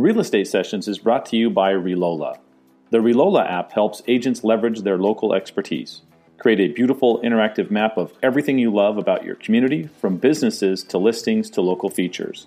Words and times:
The 0.00 0.04
Real 0.04 0.20
Estate 0.20 0.48
Sessions 0.48 0.88
is 0.88 0.98
brought 0.98 1.26
to 1.26 1.36
you 1.36 1.50
by 1.50 1.74
Relola. 1.74 2.38
The 2.88 3.00
Relola 3.00 3.46
app 3.46 3.70
helps 3.72 4.00
agents 4.08 4.42
leverage 4.42 4.80
their 4.80 4.96
local 4.96 5.34
expertise. 5.34 6.00
Create 6.38 6.58
a 6.58 6.72
beautiful 6.72 7.20
interactive 7.20 7.70
map 7.70 7.98
of 7.98 8.14
everything 8.22 8.58
you 8.58 8.72
love 8.72 8.96
about 8.96 9.26
your 9.26 9.34
community, 9.34 9.90
from 10.00 10.16
businesses 10.16 10.82
to 10.84 10.96
listings 10.96 11.50
to 11.50 11.60
local 11.60 11.90
features. 11.90 12.46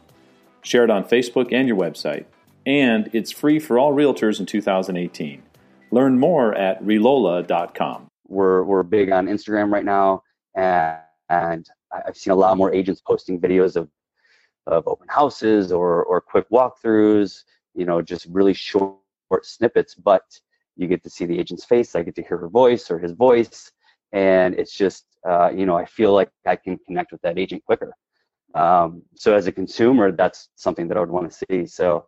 Share 0.63 0.83
it 0.83 0.89
on 0.89 1.03
Facebook 1.03 1.53
and 1.53 1.67
your 1.67 1.77
website. 1.77 2.25
And 2.65 3.11
it's 3.13 3.31
free 3.31 3.59
for 3.59 3.77
all 3.77 3.93
realtors 3.93 4.39
in 4.39 4.47
2018. 4.47 5.43
Learn 5.91 6.17
more 6.17 6.55
at 6.55 6.83
relola.com. 6.83 8.07
We're, 8.27 8.63
we're 8.63 8.81
big 8.81 9.11
on 9.11 9.27
Instagram 9.27 9.71
right 9.71 9.85
now, 9.85 10.23
and, 10.55 10.97
and 11.29 11.69
I've 11.91 12.17
seen 12.17 12.31
a 12.31 12.35
lot 12.35 12.57
more 12.57 12.73
agents 12.73 12.99
posting 13.05 13.39
videos 13.39 13.75
of 13.75 13.89
of 14.67 14.87
open 14.87 15.07
houses 15.09 15.71
or 15.71 16.03
or 16.03 16.21
quick 16.21 16.49
walkthroughs, 16.49 17.43
you 17.73 17.85
know, 17.85 18.01
just 18.01 18.25
really 18.27 18.53
short 18.53 18.97
snippets, 19.41 19.95
but 19.95 20.23
you 20.75 20.87
get 20.87 21.03
to 21.03 21.09
see 21.09 21.25
the 21.25 21.37
agent's 21.37 21.65
face, 21.65 21.95
I 21.95 22.03
get 22.03 22.15
to 22.15 22.23
hear 22.23 22.37
her 22.37 22.49
voice 22.49 22.89
or 22.89 22.99
his 22.99 23.11
voice, 23.11 23.71
and 24.11 24.55
it's 24.55 24.73
just 24.73 25.05
uh, 25.27 25.49
you 25.51 25.65
know, 25.65 25.77
I 25.77 25.85
feel 25.85 26.13
like 26.13 26.29
I 26.45 26.55
can 26.55 26.77
connect 26.85 27.11
with 27.11 27.21
that 27.21 27.39
agent 27.39 27.63
quicker. 27.65 27.93
Um, 28.55 29.01
so 29.15 29.33
as 29.35 29.47
a 29.47 29.51
consumer, 29.51 30.11
that's 30.11 30.49
something 30.55 30.87
that 30.89 30.97
I 30.97 30.99
would 30.99 31.09
want 31.09 31.31
to 31.31 31.45
see. 31.49 31.65
So 31.65 32.05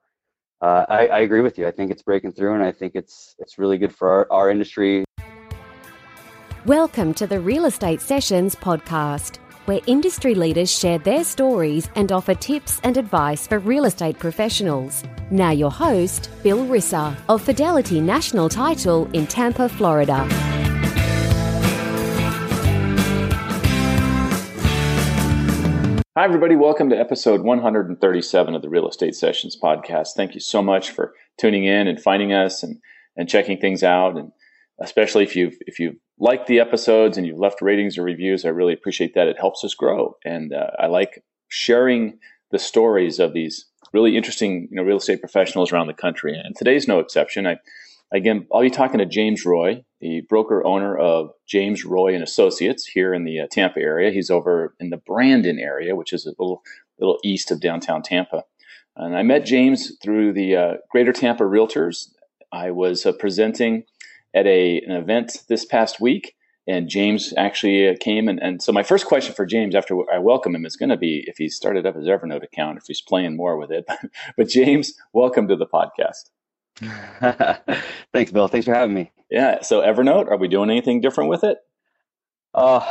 uh, 0.61 0.85
I, 0.89 1.07
I, 1.07 1.19
agree 1.19 1.41
with 1.41 1.57
you. 1.57 1.67
I 1.67 1.71
think 1.71 1.91
it's 1.91 2.03
breaking 2.03 2.33
through, 2.33 2.53
and 2.53 2.63
I 2.63 2.71
think 2.71 2.93
it's 2.95 3.35
it's 3.39 3.57
really 3.57 3.77
good 3.77 3.93
for 3.93 4.09
our, 4.09 4.27
our 4.31 4.51
industry. 4.51 5.05
Welcome 6.65 7.13
to 7.15 7.27
the 7.27 7.39
Real 7.39 7.65
Estate 7.65 8.01
Sessions 8.01 8.55
podcast 8.55 9.39
where 9.65 9.81
industry 9.87 10.35
leaders 10.35 10.71
share 10.71 10.97
their 10.99 11.23
stories 11.23 11.89
and 11.95 12.11
offer 12.11 12.33
tips 12.33 12.79
and 12.83 12.97
advice 12.97 13.47
for 13.47 13.59
real 13.59 13.85
estate 13.85 14.17
professionals. 14.17 15.03
Now, 15.31 15.51
your 15.51 15.71
host, 15.71 16.29
Bill 16.43 16.65
Risser 16.65 17.15
of 17.29 17.41
Fidelity 17.41 17.99
National 17.99 18.49
Title 18.49 19.09
in 19.13 19.27
Tampa, 19.27 19.67
Florida. 19.67 20.27
Hi, 26.17 26.23
everybody. 26.23 26.55
Welcome 26.55 26.89
to 26.91 26.97
episode 26.97 27.41
137 27.41 28.55
of 28.55 28.61
the 28.61 28.69
Real 28.69 28.87
Estate 28.87 29.15
Sessions 29.15 29.57
podcast. 29.61 30.09
Thank 30.15 30.33
you 30.33 30.39
so 30.39 30.61
much 30.61 30.91
for 30.91 31.13
tuning 31.37 31.65
in 31.65 31.89
and 31.89 32.01
finding 32.01 32.31
us 32.31 32.63
and, 32.63 32.79
and 33.17 33.27
checking 33.27 33.57
things 33.59 33.83
out. 33.83 34.15
And 34.15 34.31
especially 34.79 35.23
if 35.23 35.35
you've 35.35 35.57
if 35.67 35.77
you've 35.77 35.97
liked 36.19 36.47
the 36.47 36.59
episodes 36.59 37.17
and 37.17 37.27
you've 37.27 37.39
left 37.39 37.61
ratings 37.61 37.97
or 37.97 38.03
reviews. 38.03 38.45
I 38.45 38.49
really 38.49 38.73
appreciate 38.73 39.13
that. 39.15 39.27
It 39.27 39.39
helps 39.39 39.63
us 39.63 39.73
grow, 39.73 40.17
and 40.23 40.53
uh, 40.53 40.71
I 40.79 40.87
like 40.87 41.23
sharing 41.49 42.19
the 42.51 42.59
stories 42.59 43.19
of 43.19 43.33
these 43.33 43.65
really 43.93 44.17
interesting 44.17 44.67
you 44.69 44.77
know 44.77 44.83
real 44.83 44.97
estate 44.97 45.19
professionals 45.19 45.71
around 45.71 45.87
the 45.87 45.93
country. 45.93 46.37
And 46.37 46.55
today's 46.55 46.87
no 46.87 46.99
exception. 46.99 47.47
I 47.47 47.57
again 48.13 48.47
I'll 48.53 48.61
be 48.61 48.69
talking 48.69 48.99
to 48.99 49.05
James 49.05 49.45
Roy, 49.45 49.83
the 49.99 50.21
broker 50.29 50.65
owner 50.65 50.97
of 50.97 51.31
James 51.47 51.85
Roy 51.85 52.13
and 52.13 52.23
Associates 52.23 52.85
here 52.85 53.13
in 53.13 53.25
the 53.25 53.41
uh, 53.41 53.47
Tampa 53.51 53.79
area. 53.79 54.11
He's 54.11 54.29
over 54.29 54.75
in 54.79 54.89
the 54.89 54.97
Brandon 54.97 55.59
area, 55.59 55.95
which 55.95 56.13
is 56.13 56.25
a 56.25 56.29
little 56.39 56.61
little 56.99 57.19
east 57.23 57.51
of 57.51 57.59
downtown 57.59 58.01
Tampa. 58.01 58.43
And 58.95 59.15
I 59.17 59.23
met 59.23 59.45
James 59.45 59.97
through 60.01 60.33
the 60.33 60.55
uh, 60.55 60.73
Greater 60.89 61.11
Tampa 61.11 61.43
Realtors. 61.43 62.09
I 62.51 62.71
was 62.71 63.05
uh, 63.05 63.11
presenting 63.11 63.83
at 64.35 64.45
a 64.45 64.81
an 64.81 64.91
event 64.91 65.43
this 65.47 65.65
past 65.65 66.01
week, 66.01 66.35
and 66.67 66.89
James 66.89 67.33
actually 67.37 67.87
uh, 67.87 67.95
came. 67.99 68.27
And, 68.27 68.39
and 68.41 68.61
so 68.61 68.71
my 68.71 68.83
first 68.83 69.05
question 69.05 69.33
for 69.33 69.45
James 69.45 69.73
after 69.73 69.97
I 70.11 70.19
welcome 70.19 70.53
him 70.53 70.65
is 70.65 70.75
going 70.75 70.89
to 70.89 70.97
be 70.97 71.23
if 71.25 71.37
he 71.37 71.49
started 71.49 71.85
up 71.85 71.95
his 71.95 72.05
Evernote 72.05 72.43
account, 72.43 72.77
if 72.77 72.83
he's 72.85 73.01
playing 73.01 73.35
more 73.35 73.57
with 73.57 73.71
it. 73.71 73.87
but 74.37 74.49
James, 74.49 74.93
welcome 75.13 75.47
to 75.47 75.55
the 75.55 75.65
podcast. 75.65 76.29
Thanks, 78.13 78.31
Bill. 78.31 78.49
Thanks 78.49 78.65
for 78.65 78.73
having 78.73 78.93
me. 78.93 79.11
Yeah. 79.31 79.61
So 79.61 79.81
Evernote, 79.81 80.29
are 80.29 80.37
we 80.37 80.49
doing 80.49 80.69
anything 80.69 81.01
different 81.01 81.29
with 81.29 81.45
it? 81.45 81.57
Oh, 82.53 82.85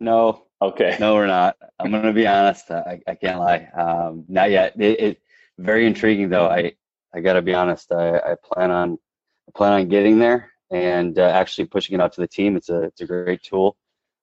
no. 0.00 0.44
Okay. 0.60 0.96
No, 0.98 1.14
we're 1.14 1.26
not. 1.26 1.56
I'm 1.78 1.90
going 1.90 2.02
to 2.02 2.12
be 2.12 2.26
honest. 2.26 2.70
I, 2.70 3.00
I 3.06 3.14
can't 3.14 3.38
lie. 3.38 3.68
Um, 3.76 4.24
not 4.28 4.50
yet. 4.50 4.74
It, 4.80 5.00
it, 5.00 5.18
very 5.58 5.86
intriguing 5.86 6.30
though. 6.30 6.48
I 6.48 6.72
I 7.14 7.20
got 7.20 7.34
to 7.34 7.42
be 7.42 7.52
honest. 7.52 7.92
I, 7.92 8.16
I 8.16 8.36
plan 8.42 8.70
on 8.70 8.98
I 9.48 9.52
plan 9.54 9.72
on 9.74 9.88
getting 9.88 10.18
there 10.18 10.51
and 10.72 11.18
uh, 11.18 11.22
actually 11.22 11.66
pushing 11.66 11.94
it 11.94 12.00
out 12.00 12.12
to 12.14 12.20
the 12.20 12.26
team. 12.26 12.56
It's 12.56 12.68
a 12.68 12.82
it's 12.84 13.00
a 13.00 13.06
great 13.06 13.42
tool. 13.42 13.76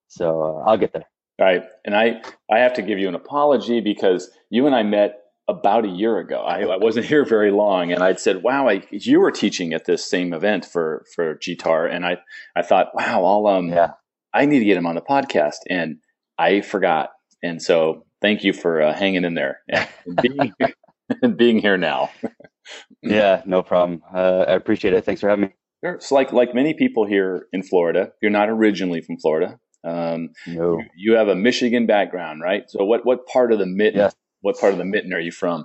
So 0.08 0.42
uh, 0.42 0.68
I'll 0.68 0.76
get 0.76 0.92
there. 0.92 1.06
All 1.38 1.46
right, 1.46 1.62
and 1.84 1.94
I 1.94 2.22
I 2.50 2.58
have 2.58 2.74
to 2.74 2.82
give 2.82 2.98
you 2.98 3.08
an 3.08 3.14
apology 3.14 3.80
because 3.80 4.30
you 4.50 4.66
and 4.66 4.74
I 4.74 4.82
met 4.82 5.20
about 5.48 5.84
a 5.84 5.88
year 5.88 6.18
ago. 6.18 6.40
I, 6.40 6.60
I 6.62 6.76
wasn't 6.76 7.06
here 7.06 7.24
very 7.24 7.50
long, 7.50 7.92
and 7.92 8.02
I'd 8.02 8.20
said, 8.20 8.42
"Wow, 8.42 8.68
I, 8.68 8.82
you 8.90 9.20
were 9.20 9.30
teaching 9.30 9.72
at 9.72 9.84
this 9.84 10.08
same 10.08 10.32
event 10.32 10.64
for 10.64 11.06
for 11.14 11.36
GTAR," 11.36 11.90
and 11.90 12.04
I 12.04 12.18
I 12.56 12.62
thought, 12.62 12.94
"Wow, 12.94 13.24
I'll 13.24 13.46
um 13.46 13.68
yeah. 13.68 13.92
I 14.34 14.46
need 14.46 14.58
to 14.60 14.64
get 14.64 14.76
him 14.76 14.86
on 14.86 14.96
the 14.96 15.02
podcast," 15.02 15.58
and 15.68 15.98
I 16.38 16.60
forgot. 16.60 17.10
And 17.42 17.62
so, 17.62 18.04
thank 18.20 18.44
you 18.44 18.52
for 18.52 18.82
uh, 18.82 18.92
hanging 18.94 19.24
in 19.24 19.32
there 19.32 19.60
and 20.04 20.16
being, 20.20 20.52
and 21.22 21.36
being 21.36 21.58
here 21.58 21.76
now. 21.76 22.10
yeah, 23.02 23.42
no 23.46 23.62
problem. 23.62 24.02
Uh, 24.12 24.44
I 24.46 24.52
appreciate 24.52 24.94
it. 24.94 25.04
Thanks 25.04 25.20
for 25.20 25.28
having 25.28 25.46
me. 25.46 25.54
So, 25.82 26.14
like 26.14 26.32
like 26.32 26.54
many 26.54 26.74
people 26.74 27.06
here 27.06 27.46
in 27.52 27.62
Florida, 27.62 28.12
you're 28.20 28.30
not 28.30 28.50
originally 28.50 29.00
from 29.00 29.16
Florida. 29.16 29.58
Um, 29.82 30.30
no. 30.46 30.78
You, 30.78 30.84
you, 30.96 31.12
have 31.14 31.28
a 31.28 31.34
Michigan 31.34 31.86
background, 31.86 32.42
right? 32.42 32.64
So, 32.68 32.84
what 32.84 33.06
what 33.06 33.26
part 33.26 33.52
of 33.52 33.58
the 33.58 33.66
mitten? 33.66 34.00
Yes. 34.00 34.14
What 34.42 34.58
part 34.58 34.72
of 34.72 34.78
the 34.78 34.84
mitten 34.84 35.12
are 35.12 35.20
you 35.20 35.32
from? 35.32 35.64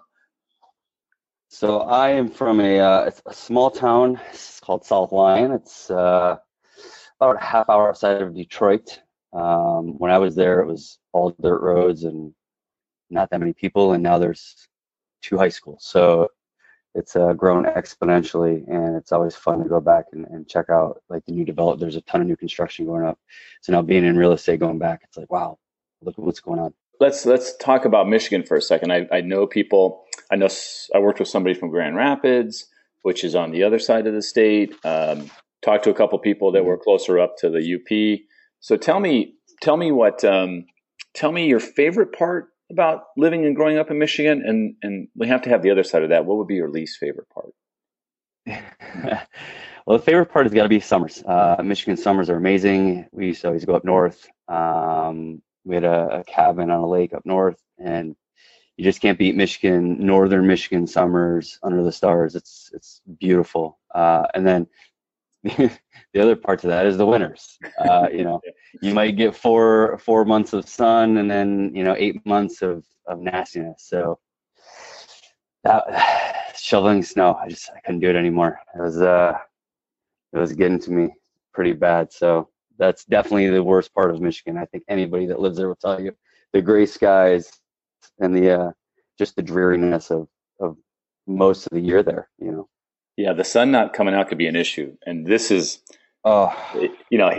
So, 1.49 1.81
I 1.81 2.11
am 2.11 2.29
from 2.29 2.59
a, 2.61 2.79
uh, 2.79 3.11
a 3.25 3.33
small 3.33 3.71
town 3.71 4.19
it's 4.29 4.59
called 4.59 4.85
South 4.85 5.11
Lyon. 5.11 5.51
It's 5.51 5.91
uh, 5.91 6.37
about 7.19 7.35
a 7.35 7.43
half 7.45 7.69
hour 7.69 7.89
outside 7.89 8.21
of 8.21 8.35
Detroit. 8.35 8.99
Um, 9.33 9.97
when 9.97 10.11
I 10.11 10.17
was 10.17 10.35
there, 10.35 10.61
it 10.61 10.67
was 10.67 10.97
all 11.11 11.35
dirt 11.41 11.61
roads 11.61 12.03
and 12.03 12.33
not 13.09 13.29
that 13.29 13.39
many 13.39 13.53
people, 13.53 13.91
and 13.91 14.01
now 14.01 14.17
there's 14.17 14.67
two 15.21 15.37
high 15.37 15.49
schools. 15.49 15.85
So 15.85 16.29
it's 16.95 17.15
uh, 17.15 17.33
grown 17.33 17.65
exponentially 17.65 18.67
and 18.67 18.95
it's 18.95 19.11
always 19.11 19.35
fun 19.35 19.61
to 19.61 19.69
go 19.69 19.81
back 19.81 20.05
and, 20.13 20.25
and 20.27 20.47
check 20.47 20.69
out 20.69 21.03
like 21.09 21.23
the 21.25 21.33
new 21.33 21.45
develop 21.45 21.79
there's 21.79 21.97
a 21.97 22.01
ton 22.01 22.21
of 22.21 22.27
new 22.27 22.37
construction 22.37 22.85
going 22.85 23.05
up. 23.05 23.19
So 23.61 23.73
now 23.73 23.81
being 23.81 24.05
in 24.05 24.17
real 24.17 24.31
estate 24.31 24.59
going 24.59 24.79
back 24.79 25.01
it's 25.03 25.17
like 25.17 25.31
wow 25.31 25.59
look 26.01 26.17
at 26.17 26.23
what's 26.23 26.39
going 26.39 26.59
on. 26.59 26.73
Let's 26.99 27.25
let's 27.25 27.55
talk 27.57 27.85
about 27.85 28.07
michigan 28.07 28.43
for 28.43 28.57
a 28.57 28.61
second. 28.61 28.91
I, 28.91 29.07
I 29.11 29.21
know 29.21 29.45
people 29.45 30.05
i 30.31 30.35
know 30.35 30.47
i 30.95 30.99
worked 30.99 31.19
with 31.19 31.27
somebody 31.27 31.53
from 31.53 31.69
grand 31.69 31.95
rapids 31.95 32.65
which 33.01 33.23
is 33.23 33.35
on 33.35 33.51
the 33.51 33.63
other 33.63 33.77
side 33.77 34.07
of 34.07 34.13
the 34.13 34.23
state. 34.23 34.73
Um, 34.83 35.29
talked 35.63 35.83
to 35.83 35.89
a 35.89 35.95
couple 35.95 36.17
people 36.19 36.51
that 36.53 36.65
were 36.65 36.77
closer 36.77 37.19
up 37.19 37.37
to 37.37 37.49
the 37.49 37.75
up 37.75 38.21
so 38.61 38.77
tell 38.77 38.99
me 38.99 39.35
tell 39.61 39.77
me 39.77 39.91
what 39.91 40.23
um, 40.23 40.65
tell 41.13 41.31
me 41.31 41.47
your 41.47 41.59
favorite 41.59 42.13
part 42.13 42.49
about 42.71 43.03
living 43.17 43.45
and 43.45 43.55
growing 43.55 43.77
up 43.77 43.91
in 43.91 43.99
Michigan? 43.99 44.43
And 44.45 44.75
and 44.81 45.07
we 45.15 45.27
have 45.27 45.43
to 45.43 45.49
have 45.49 45.61
the 45.61 45.71
other 45.71 45.83
side 45.83 46.03
of 46.03 46.09
that. 46.09 46.25
What 46.25 46.37
would 46.37 46.47
be 46.47 46.55
your 46.55 46.69
least 46.69 46.97
favorite 46.99 47.27
part? 47.29 47.53
well, 49.85 49.97
the 49.97 50.03
favorite 50.03 50.27
part 50.27 50.45
has 50.45 50.53
got 50.53 50.63
to 50.63 50.69
be 50.69 50.79
summers. 50.79 51.23
Uh, 51.23 51.61
Michigan 51.63 51.97
summers 51.97 52.29
are 52.29 52.37
amazing. 52.37 53.07
We 53.11 53.27
used 53.27 53.41
to 53.41 53.47
always 53.47 53.65
go 53.65 53.75
up 53.75 53.85
north. 53.85 54.27
Um, 54.47 55.41
we 55.63 55.75
had 55.75 55.83
a, 55.83 56.19
a, 56.19 56.23
cabin 56.23 56.69
on 56.69 56.81
a 56.81 56.87
lake 56.87 57.13
up 57.13 57.25
north, 57.25 57.59
and 57.79 58.15
you 58.77 58.83
just 58.83 59.01
can't 59.01 59.17
beat 59.17 59.35
Michigan, 59.35 60.05
northern 60.05 60.45
Michigan 60.45 60.85
summers 60.85 61.59
under 61.63 61.83
the 61.83 61.91
stars. 61.91 62.35
It's 62.35 62.69
it's 62.73 63.01
beautiful. 63.19 63.79
Uh, 63.93 64.27
and 64.33 64.45
then 64.45 64.67
the 66.13 66.19
other 66.19 66.35
part 66.35 66.59
to 66.59 66.67
that 66.67 66.87
is 66.87 66.97
the 66.97 67.05
winters. 67.05 67.59
Uh, 67.77 68.07
you 68.11 68.23
know, 68.23 68.41
you 68.81 68.93
might 68.95 69.15
get 69.15 69.35
four 69.35 69.99
four 69.99 70.25
months 70.25 70.53
of 70.53 70.67
sun 70.67 71.17
and 71.17 71.29
then 71.29 71.71
you 71.75 71.83
know 71.83 71.95
eight 71.97 72.25
months 72.25 72.63
of 72.63 72.83
of 73.05 73.19
nastiness. 73.19 73.85
So 73.87 74.17
that 75.63 75.83
shoveling 76.57 77.03
snow, 77.03 77.35
I 77.35 77.49
just 77.49 77.69
I 77.75 77.79
couldn't 77.81 77.99
do 77.99 78.09
it 78.09 78.15
anymore. 78.15 78.59
It 78.73 78.81
was 78.81 78.99
uh, 78.99 79.37
it 80.33 80.39
was 80.39 80.53
getting 80.53 80.79
to 80.79 80.91
me 80.91 81.09
pretty 81.53 81.73
bad. 81.73 82.11
So 82.11 82.49
that's 82.79 83.05
definitely 83.05 83.51
the 83.51 83.63
worst 83.63 83.93
part 83.93 84.09
of 84.09 84.19
Michigan. 84.21 84.57
I 84.57 84.65
think 84.65 84.83
anybody 84.87 85.27
that 85.27 85.39
lives 85.39 85.57
there 85.57 85.67
will 85.67 85.75
tell 85.75 86.01
you 86.01 86.11
the 86.53 86.61
gray 86.61 86.87
skies 86.87 87.51
and 88.19 88.35
the 88.35 88.49
uh, 88.49 88.71
just 89.19 89.35
the 89.35 89.43
dreariness 89.43 90.09
of 90.09 90.27
of 90.59 90.75
most 91.27 91.67
of 91.67 91.71
the 91.71 91.81
year 91.81 92.01
there. 92.01 92.29
You 92.39 92.51
know. 92.51 92.69
Yeah, 93.17 93.33
the 93.33 93.43
sun 93.43 93.71
not 93.71 93.93
coming 93.93 94.13
out 94.13 94.27
could 94.27 94.37
be 94.37 94.47
an 94.47 94.55
issue, 94.55 94.97
and 95.05 95.25
this 95.25 95.51
is, 95.51 95.79
oh, 96.25 96.53
you 97.09 97.17
know, 97.17 97.31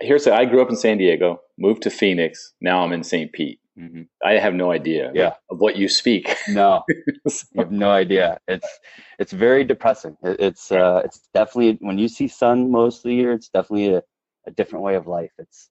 here's 0.00 0.26
I 0.26 0.44
grew 0.44 0.62
up 0.62 0.70
in 0.70 0.76
San 0.76 0.98
Diego, 0.98 1.40
moved 1.58 1.82
to 1.82 1.90
Phoenix, 1.90 2.52
now 2.60 2.84
I'm 2.84 2.92
in 2.92 3.02
St. 3.02 3.32
Pete. 3.32 3.60
Mm-hmm. 3.78 4.02
I 4.24 4.34
have 4.34 4.54
no 4.54 4.70
idea 4.70 5.10
yeah. 5.14 5.32
of 5.50 5.58
what 5.58 5.76
you 5.76 5.88
speak. 5.88 6.36
No, 6.48 6.84
so. 7.26 7.46
you 7.52 7.62
have 7.62 7.72
no 7.72 7.90
idea. 7.90 8.38
It's 8.46 8.78
it's 9.18 9.32
very 9.32 9.64
depressing. 9.64 10.16
It, 10.22 10.38
it's 10.38 10.70
uh, 10.70 11.02
it's 11.04 11.20
definitely 11.34 11.78
when 11.80 11.98
you 11.98 12.06
see 12.06 12.28
sun 12.28 12.70
most 12.70 12.98
of 12.98 13.04
the 13.04 13.14
year, 13.14 13.32
it's 13.32 13.48
definitely 13.48 13.94
a, 13.94 14.02
a 14.46 14.50
different 14.52 14.84
way 14.84 14.94
of 14.94 15.08
life. 15.08 15.32
It's 15.38 15.70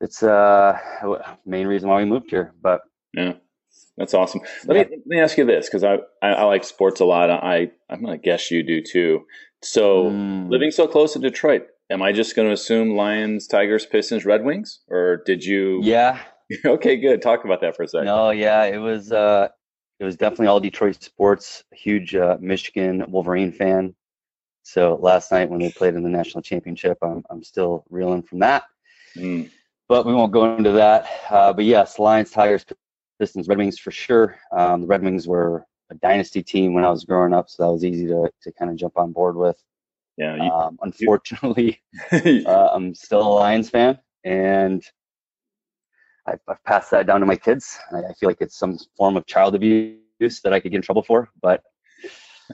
it's 0.00 0.22
uh 0.22 0.78
main 1.44 1.66
reason 1.66 1.88
why 1.88 1.98
we 1.98 2.04
moved 2.04 2.30
here. 2.30 2.54
But 2.62 2.82
yeah, 3.14 3.32
That's 3.98 4.14
awesome. 4.14 4.40
Let 4.64 4.88
me 4.88 4.96
let 4.96 5.06
me 5.06 5.20
ask 5.20 5.36
you 5.36 5.44
this 5.44 5.66
because 5.68 5.84
I, 5.84 5.96
I, 6.22 6.28
I 6.28 6.42
like 6.44 6.64
sports 6.64 7.00
a 7.00 7.04
lot. 7.04 7.30
I 7.30 7.70
I'm 7.90 8.02
gonna 8.02 8.16
guess 8.16 8.50
you 8.50 8.62
do 8.62 8.80
too. 8.80 9.24
So 9.62 10.04
Mm. 10.04 10.48
living 10.50 10.70
so 10.70 10.86
close 10.86 11.12
to 11.14 11.18
Detroit, 11.18 11.66
am 11.90 12.00
I 12.00 12.12
just 12.12 12.36
going 12.36 12.46
to 12.46 12.54
assume 12.54 12.94
Lions, 12.94 13.48
Tigers, 13.48 13.84
Pistons, 13.86 14.24
Red 14.24 14.44
Wings, 14.44 14.80
or 14.88 15.22
did 15.26 15.44
you? 15.44 15.80
Yeah. 15.82 16.20
okay, 16.64 16.96
good. 16.96 17.20
Talk 17.20 17.44
about 17.44 17.60
that 17.62 17.74
for 17.74 17.82
a 17.82 17.88
second. 17.88 18.06
No, 18.06 18.30
yeah, 18.30 18.64
it 18.64 18.78
was 18.78 19.10
uh 19.12 19.48
it 19.98 20.04
was 20.04 20.16
definitely 20.16 20.46
all 20.46 20.60
Detroit 20.60 21.02
sports. 21.02 21.64
Huge 21.72 22.14
uh, 22.14 22.36
Michigan 22.40 23.04
Wolverine 23.08 23.50
fan. 23.50 23.94
So 24.62 24.96
last 25.02 25.32
night 25.32 25.50
when 25.50 25.58
they 25.60 25.70
played 25.72 25.94
in 25.94 26.04
the 26.04 26.08
national 26.08 26.42
championship, 26.42 26.98
I'm 27.02 27.24
I'm 27.30 27.42
still 27.42 27.84
reeling 27.90 28.22
from 28.22 28.38
that. 28.40 28.62
Mm, 29.16 29.50
But 29.88 30.06
we 30.06 30.14
won't 30.14 30.30
go 30.32 30.56
into 30.56 30.70
that. 30.72 31.06
Uh, 31.28 31.52
but 31.52 31.64
yes, 31.64 31.98
Lions, 31.98 32.30
Tigers, 32.30 32.64
Pistons, 33.18 33.48
Red 33.48 33.58
Wings 33.58 33.78
for 33.78 33.90
sure. 33.90 34.36
Um, 34.52 34.82
the 34.82 34.86
Red 34.86 35.02
Wings 35.02 35.26
were 35.26 35.64
a 35.90 35.94
dynasty 35.96 36.42
team 36.42 36.74
when 36.74 36.84
I 36.84 36.90
was 36.90 37.04
growing 37.04 37.32
up, 37.32 37.48
so 37.48 37.62
that 37.62 37.72
was 37.72 37.84
easy 37.84 38.06
to 38.06 38.30
to 38.42 38.52
kind 38.52 38.70
of 38.70 38.76
jump 38.76 38.96
on 38.96 39.12
board 39.12 39.36
with. 39.36 39.62
yeah. 40.16 40.36
You, 40.36 40.50
Um, 40.50 40.78
unfortunately, 40.82 41.80
uh, 42.12 42.68
I'm 42.72 42.94
still 42.94 43.22
a 43.22 43.34
Lions 43.34 43.70
fan, 43.70 43.98
and 44.24 44.82
I've, 46.26 46.40
I've 46.46 46.62
passed 46.64 46.90
that 46.90 47.06
down 47.06 47.20
to 47.20 47.26
my 47.26 47.36
kids. 47.36 47.78
I, 47.92 47.98
I 47.98 48.12
feel 48.14 48.28
like 48.28 48.40
it's 48.40 48.58
some 48.58 48.78
form 48.96 49.16
of 49.16 49.26
child 49.26 49.54
abuse 49.54 50.40
that 50.42 50.52
I 50.52 50.60
could 50.60 50.72
get 50.72 50.76
in 50.76 50.82
trouble 50.82 51.02
for, 51.02 51.30
but 51.40 51.62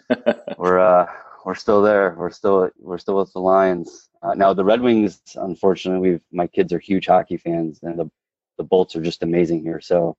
we're 0.58 0.78
uh, 0.78 1.06
we're 1.44 1.54
still 1.54 1.82
there. 1.82 2.14
We're 2.16 2.30
still 2.30 2.70
we're 2.78 2.98
still 2.98 3.16
with 3.16 3.32
the 3.32 3.40
Lions. 3.40 4.08
Uh, 4.22 4.34
now 4.34 4.54
the 4.54 4.64
Red 4.64 4.80
Wings, 4.80 5.20
unfortunately, 5.36 6.10
we've 6.10 6.22
my 6.32 6.46
kids 6.46 6.72
are 6.72 6.78
huge 6.78 7.06
hockey 7.06 7.36
fans, 7.36 7.80
and 7.82 7.98
the 7.98 8.10
the 8.56 8.64
Bolts 8.64 8.94
are 8.94 9.02
just 9.02 9.22
amazing 9.22 9.62
here. 9.62 9.80
So 9.80 10.16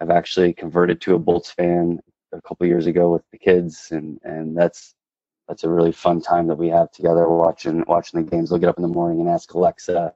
I've 0.00 0.10
actually 0.10 0.52
converted 0.52 1.00
to 1.02 1.14
a 1.14 1.18
Bolts 1.18 1.50
fan 1.50 2.00
a 2.32 2.40
couple 2.42 2.66
years 2.66 2.86
ago 2.86 3.12
with 3.12 3.22
the 3.32 3.38
kids, 3.38 3.88
and 3.90 4.18
and 4.24 4.56
that's 4.56 4.94
that's 5.48 5.64
a 5.64 5.70
really 5.70 5.92
fun 5.92 6.20
time 6.20 6.48
that 6.48 6.56
we 6.58 6.68
have 6.68 6.90
together 6.90 7.28
watching 7.28 7.84
watching 7.86 8.22
the 8.22 8.30
games. 8.30 8.50
They'll 8.50 8.58
get 8.58 8.68
up 8.68 8.78
in 8.78 8.82
the 8.82 8.88
morning 8.88 9.20
and 9.20 9.28
ask 9.28 9.52
Alexa 9.54 10.12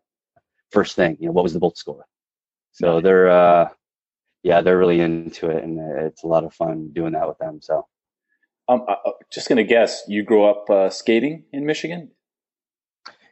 first 0.71 0.97
thing, 0.97 1.17
you 1.21 1.27
know, 1.27 1.33
what 1.33 1.43
was 1.43 1.53
the 1.53 1.59
Bolts 1.59 1.81
score? 1.81 2.07
So 2.73 3.01
they're 3.01 3.29
uh, 3.29 3.69
yeah, 4.43 4.61
they're 4.61 4.79
really 4.79 5.01
into 5.01 5.51
it, 5.51 5.65
and 5.65 5.79
it's 5.99 6.25
a 6.25 6.27
lot 6.27 6.45
of 6.45 6.55
fun 6.55 6.91
doing 6.93 7.13
that 7.13 7.29
with 7.29 7.39
them. 7.39 7.61
So 7.61 7.87
um, 8.69 8.85
I, 8.89 8.97
I'm 9.05 9.13
just 9.31 9.49
going 9.49 9.59
to 9.59 9.65
guess 9.65 10.03
you 10.09 10.23
grew 10.23 10.45
up 10.45 10.71
uh, 10.71 10.91
skating 10.91 11.45
in 11.53 11.67
Michigan, 11.67 12.11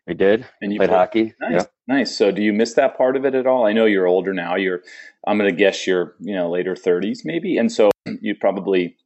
we 0.08 0.14
did 0.14 0.46
and 0.60 0.72
you 0.72 0.78
played 0.78 0.90
hockey. 0.90 1.34
Nice, 1.40 1.52
Yeah. 1.52 1.64
nice. 1.86 2.16
So, 2.16 2.32
do 2.32 2.42
you 2.42 2.52
miss 2.52 2.74
that 2.74 2.96
part 2.96 3.14
of 3.16 3.24
it 3.24 3.34
at 3.34 3.46
all? 3.46 3.66
I 3.66 3.72
know 3.72 3.84
you're 3.84 4.06
older 4.06 4.32
now. 4.32 4.56
You're, 4.56 4.82
I'm 5.26 5.38
going 5.38 5.50
to 5.50 5.56
guess 5.56 5.86
you're, 5.86 6.14
you 6.18 6.34
know, 6.34 6.50
later 6.50 6.74
30s 6.74 7.20
maybe, 7.24 7.58
and 7.58 7.70
so 7.70 7.90
you 8.20 8.34
probably. 8.34 8.96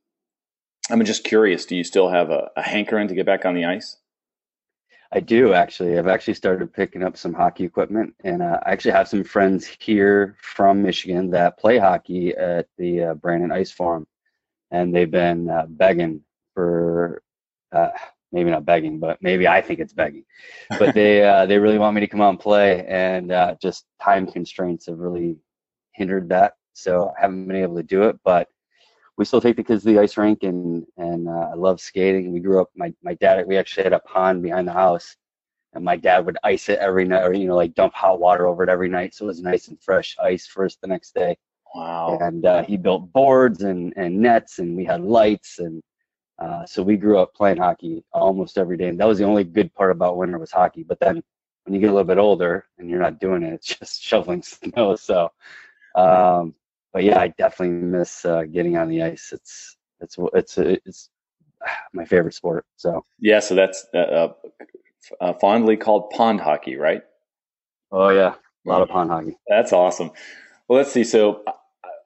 I'm 0.91 1.05
just 1.05 1.25
curious. 1.25 1.65
Do 1.65 1.77
you 1.77 1.85
still 1.85 2.09
have 2.09 2.31
a, 2.31 2.51
a 2.57 2.63
hankering 2.63 3.09
to 3.09 3.15
get 3.15 3.25
back 3.25 3.45
on 3.45 3.55
the 3.55 3.65
ice? 3.65 3.99
I 5.13 5.21
do 5.21 5.53
actually. 5.53 5.99
I've 5.99 6.09
actually 6.09 6.35
started 6.35 6.73
picking 6.73 7.03
up 7.03 7.17
some 7.17 7.35
hockey 7.35 7.65
equipment, 7.65 8.15
and 8.25 8.43
uh, 8.43 8.59
I 8.65 8.73
actually 8.73 8.93
have 8.93 9.09
some 9.09 9.25
friends 9.25 9.67
here 9.79 10.37
from 10.41 10.83
Michigan 10.83 11.31
that 11.31 11.59
play 11.59 11.79
hockey 11.79 12.35
at 12.35 12.67
the 12.79 13.05
uh, 13.05 13.15
Brandon 13.15 13.53
Ice 13.53 13.71
Forum, 13.71 14.07
and 14.71 14.95
they've 14.95 15.11
been 15.11 15.51
uh, 15.51 15.67
begging 15.69 16.23
for, 16.55 17.23
uh, 17.73 17.91
maybe 18.33 18.51
not 18.51 18.65
begging, 18.65 18.99
but 18.99 19.19
maybe 19.21 19.47
I 19.47 19.61
think 19.61 19.81
it's 19.81 19.93
begging, 19.93 20.25
but 20.79 20.95
they 20.95 21.25
uh, 21.29 21.47
they 21.47 21.59
really 21.59 21.79
want 21.79 21.95
me 21.95 22.01
to 22.01 22.07
come 22.07 22.21
out 22.21 22.31
and 22.31 22.41
play, 22.41 22.85
and 22.87 23.31
uh, 23.33 23.55
just 23.61 23.87
time 24.03 24.27
constraints 24.27 24.87
have 24.87 24.99
really 24.99 25.37
hindered 25.93 26.29
that, 26.31 26.55
so 26.73 27.13
I 27.17 27.23
haven't 27.23 27.47
been 27.47 27.57
able 27.57 27.77
to 27.77 27.83
do 27.83 28.05
it, 28.05 28.19
but 28.25 28.49
we 29.19 29.25
still 29.25 29.41
take 29.41 29.57
the 29.57 29.65
kids 29.65 29.83
to 29.83 29.91
the 29.91 29.99
ice 29.99 30.17
rink 30.17 30.43
and 30.43 30.85
and 30.97 31.29
uh, 31.29 31.51
I 31.53 31.55
love 31.55 31.81
skating. 31.81 32.33
We 32.33 32.41
grew 32.41 32.61
up. 32.61 32.71
My 32.75 32.93
my 33.03 33.15
dad. 33.15 33.47
We 33.47 33.57
actually 33.59 33.85
had 33.85 33.93
a 33.93 34.01
pond 34.01 34.43
behind 34.43 34.67
the 34.67 34.73
house, 34.73 35.17
and 35.75 35.85
my 35.85 35.97
dad 35.97 36.25
would 36.27 36.39
ice 36.43 36.69
it 36.69 36.79
every 36.79 37.05
night, 37.05 37.23
or 37.23 37.33
you 37.35 37.47
know, 37.47 37.57
like 37.57 37.75
dump 37.75 37.95
hot 37.95 38.21
water 38.21 38.47
over 38.47 38.63
it 38.63 38.69
every 38.69 38.89
night, 38.89 39.15
so 39.15 39.27
it 39.27 39.29
was 39.29 39.43
nice 39.43 39.69
and 39.69 39.81
fresh 39.83 40.17
ice 40.23 40.47
for 40.47 40.65
us 40.65 40.77
the 40.81 40.89
next 40.89 41.15
day. 41.15 41.37
Wow. 41.75 42.19
And 42.21 42.45
uh, 42.45 42.63
he 42.65 42.77
built 42.77 43.13
boards 43.13 43.63
and 43.63 43.93
and 43.97 44.19
nets, 44.19 44.59
and 44.59 44.77
we 44.77 44.85
had 44.85 45.03
lights, 45.03 45.59
and 45.59 45.83
uh, 46.43 46.67
so 46.67 46.83
we 46.83 46.97
grew 46.97 47.19
up 47.19 47.35
playing 47.35 47.59
hockey 47.59 48.05
almost 48.13 48.59
every 48.59 48.77
day. 48.77 48.89
And 48.89 48.99
that 48.99 49.09
was 49.09 49.19
the 49.19 49.25
only 49.25 49.45
good 49.45 49.73
part 49.75 49.91
about 49.91 50.17
winter 50.17 50.39
was 50.39 50.51
hockey. 50.51 50.83
But 50.83 50.99
then 51.01 51.23
when 51.65 51.75
you 51.75 51.81
get 51.81 51.91
a 51.91 51.93
little 51.93 52.07
bit 52.07 52.19
older 52.19 52.67
and 52.79 52.91
you're 52.91 53.01
not 53.01 53.21
doing 53.21 53.43
it, 53.43 53.53
it's 53.55 53.77
just 53.77 54.03
shoveling 54.03 54.43
snow. 54.43 54.97
So. 54.97 55.31
Um, 55.95 56.55
but 56.93 57.05
yeah, 57.05 57.19
I 57.19 57.29
definitely 57.29 57.77
miss 57.77 58.25
uh, 58.25 58.45
getting 58.45 58.77
on 58.77 58.89
the 58.89 59.03
ice. 59.03 59.31
It's 59.33 59.77
it's 60.01 60.17
it's 60.35 60.59
it's 60.59 61.11
my 61.93 62.05
favorite 62.05 62.35
sport. 62.35 62.67
So 62.77 63.05
Yeah. 63.19 63.41
So 63.41 63.55
that's 63.55 63.87
uh, 63.95 63.99
uh, 63.99 64.33
uh, 65.21 65.33
fondly 65.35 65.77
called 65.77 66.11
pond 66.11 66.41
hockey, 66.41 66.77
right? 66.77 67.03
oh 67.91 68.09
yeah, 68.09 68.35
a 68.67 68.69
lot 68.69 68.83
of 68.83 68.89
pond 68.89 69.11
hockey. 69.11 69.37
That's 69.49 69.73
awesome. 69.73 70.11
Well, 70.69 70.79
let's 70.79 70.93
see. 70.93 71.05
So 71.05 71.45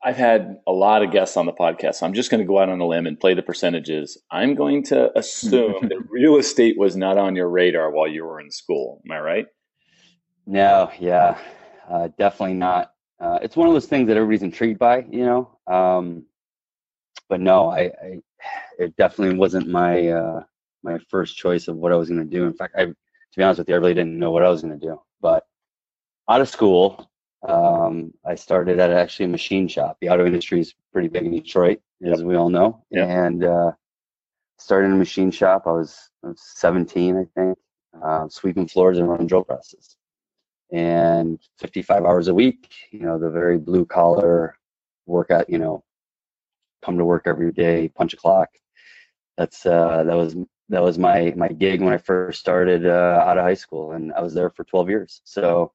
I've 0.06 0.16
had 0.16 0.58
a 0.68 0.72
lot 0.72 1.02
of 1.02 1.10
guests 1.10 1.36
on 1.36 1.46
the 1.46 1.52
podcast. 1.52 1.96
So 1.96 2.06
I'm 2.06 2.14
just 2.14 2.30
going 2.30 2.40
to 2.40 2.46
go 2.46 2.60
out 2.60 2.68
on 2.68 2.80
a 2.80 2.86
limb 2.86 3.08
and 3.08 3.18
play 3.18 3.34
the 3.34 3.42
percentages. 3.42 4.16
I'm 4.30 4.54
going 4.54 4.84
to 4.84 5.10
assume 5.18 5.74
that 5.88 6.06
real 6.08 6.36
estate 6.36 6.78
was 6.78 6.96
not 6.96 7.18
on 7.18 7.34
your 7.34 7.48
radar 7.50 7.90
while 7.90 8.06
you 8.06 8.24
were 8.24 8.40
in 8.40 8.52
school. 8.52 9.02
Am 9.04 9.10
I 9.10 9.18
right? 9.18 9.46
No, 10.46 10.92
yeah, 11.00 11.36
uh, 11.90 12.08
definitely 12.20 12.54
not. 12.54 12.92
Uh, 13.18 13.40
it's 13.42 13.56
one 13.56 13.66
of 13.66 13.74
those 13.74 13.86
things 13.86 14.06
that 14.06 14.16
everybody's 14.16 14.44
intrigued 14.44 14.78
by, 14.78 15.04
you 15.10 15.26
know. 15.26 15.58
Um, 15.66 16.26
but 17.28 17.40
no, 17.40 17.68
I, 17.68 17.80
I 17.80 18.20
it 18.78 18.96
definitely 18.96 19.36
wasn't 19.36 19.66
my 19.66 20.06
uh, 20.06 20.44
my 20.84 20.98
first 21.10 21.36
choice 21.36 21.66
of 21.66 21.78
what 21.78 21.90
I 21.90 21.96
was 21.96 22.08
going 22.08 22.20
to 22.20 22.30
do. 22.30 22.44
In 22.44 22.54
fact, 22.54 22.76
I 22.78 22.84
to 22.84 22.94
be 23.36 23.42
honest 23.42 23.58
with 23.58 23.68
you, 23.68 23.74
I 23.74 23.78
really 23.78 23.94
didn't 23.94 24.20
know 24.20 24.30
what 24.30 24.44
I 24.44 24.50
was 24.50 24.62
going 24.62 24.78
to 24.78 24.86
do. 24.86 25.00
But 25.20 25.44
out 26.28 26.40
of 26.40 26.48
school, 26.48 27.10
um, 27.48 28.12
I 28.24 28.34
started 28.34 28.78
at 28.80 28.90
actually 28.90 29.26
a 29.26 29.28
machine 29.28 29.68
shop. 29.68 29.98
The 30.00 30.08
auto 30.08 30.26
industry 30.26 30.60
is 30.60 30.74
pretty 30.92 31.08
big 31.08 31.24
in 31.24 31.32
Detroit, 31.32 31.80
as 32.04 32.22
we 32.24 32.34
all 32.36 32.50
know. 32.50 32.84
Yep. 32.90 33.08
And 33.08 33.44
uh, 33.44 33.72
started 34.58 34.88
in 34.88 34.94
a 34.94 34.96
machine 34.96 35.30
shop. 35.30 35.64
I 35.66 35.72
was, 35.72 36.10
I 36.24 36.28
was 36.28 36.42
17, 36.56 37.16
I 37.16 37.40
think, 37.40 37.58
uh, 38.02 38.28
sweeping 38.28 38.66
floors 38.66 38.98
and 38.98 39.08
running 39.08 39.26
drill 39.26 39.44
presses. 39.44 39.96
And 40.72 41.38
55 41.58 42.04
hours 42.04 42.28
a 42.28 42.34
week, 42.34 42.72
you 42.90 43.00
know, 43.00 43.18
the 43.18 43.30
very 43.30 43.58
blue 43.58 43.84
collar 43.86 44.58
workout, 45.06 45.48
you 45.48 45.58
know, 45.58 45.84
come 46.84 46.98
to 46.98 47.04
work 47.04 47.24
every 47.26 47.52
day, 47.52 47.88
punch 47.88 48.14
a 48.14 48.16
clock. 48.16 48.48
That's 49.36 49.64
uh, 49.64 50.02
that 50.04 50.16
was 50.16 50.34
that 50.70 50.82
was 50.82 50.98
my 50.98 51.32
my 51.36 51.48
gig 51.48 51.82
when 51.82 51.92
I 51.92 51.98
first 51.98 52.40
started 52.40 52.86
uh, 52.86 53.22
out 53.24 53.38
of 53.38 53.44
high 53.44 53.54
school, 53.54 53.92
and 53.92 54.12
I 54.14 54.22
was 54.22 54.34
there 54.34 54.50
for 54.50 54.64
12 54.64 54.88
years. 54.88 55.20
So 55.24 55.72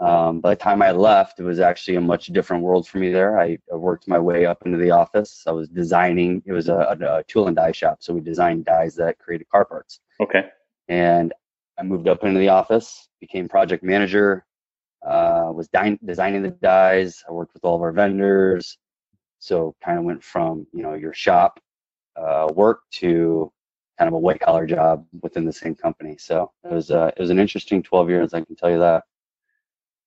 um, 0.00 0.40
by 0.40 0.50
the 0.50 0.56
time 0.56 0.80
I 0.80 0.92
left, 0.92 1.40
it 1.40 1.42
was 1.42 1.60
actually 1.60 1.96
a 1.96 2.00
much 2.00 2.26
different 2.28 2.62
world 2.62 2.88
for 2.88 2.98
me 2.98 3.12
there. 3.12 3.38
I, 3.38 3.58
worked 3.70 4.08
my 4.08 4.18
way 4.18 4.46
up 4.46 4.64
into 4.64 4.78
the 4.78 4.90
office. 4.90 5.44
I 5.46 5.52
was 5.52 5.68
designing. 5.68 6.42
It 6.46 6.52
was 6.52 6.68
a, 6.68 6.96
a, 7.00 7.18
a 7.18 7.24
tool 7.24 7.46
and 7.48 7.56
die 7.56 7.72
shop, 7.72 7.98
so 8.00 8.14
we 8.14 8.20
designed 8.20 8.64
dies 8.64 8.94
that 8.96 9.18
created 9.18 9.48
car 9.50 9.64
parts. 9.64 10.00
Okay. 10.20 10.46
And 10.88 11.32
I 11.78 11.82
moved 11.82 12.08
up 12.08 12.24
into 12.24 12.40
the 12.40 12.48
office, 12.48 13.08
became 13.20 13.48
project 13.48 13.82
manager, 13.84 14.46
uh, 15.06 15.50
was 15.52 15.68
di- 15.68 15.98
designing 16.04 16.42
the 16.42 16.50
dies. 16.50 17.22
I 17.28 17.32
worked 17.32 17.54
with 17.54 17.64
all 17.64 17.76
of 17.76 17.82
our 17.82 17.92
vendors. 17.92 18.78
So 19.38 19.74
kind 19.82 19.98
of 19.98 20.04
went 20.04 20.22
from 20.22 20.66
you 20.72 20.82
know 20.82 20.94
your 20.94 21.14
shop 21.14 21.60
uh, 22.16 22.48
work 22.54 22.82
to 22.92 23.52
kind 23.98 24.08
of 24.08 24.14
a 24.14 24.18
white 24.18 24.40
collar 24.40 24.66
job 24.66 25.06
within 25.22 25.44
the 25.44 25.52
same 25.52 25.74
company. 25.74 26.16
So 26.18 26.52
it 26.64 26.72
was 26.72 26.90
uh, 26.90 27.10
it 27.16 27.20
was 27.20 27.30
an 27.30 27.38
interesting 27.38 27.82
12 27.82 28.10
years, 28.10 28.34
I 28.34 28.42
can 28.42 28.56
tell 28.56 28.70
you 28.70 28.78
that. 28.78 29.04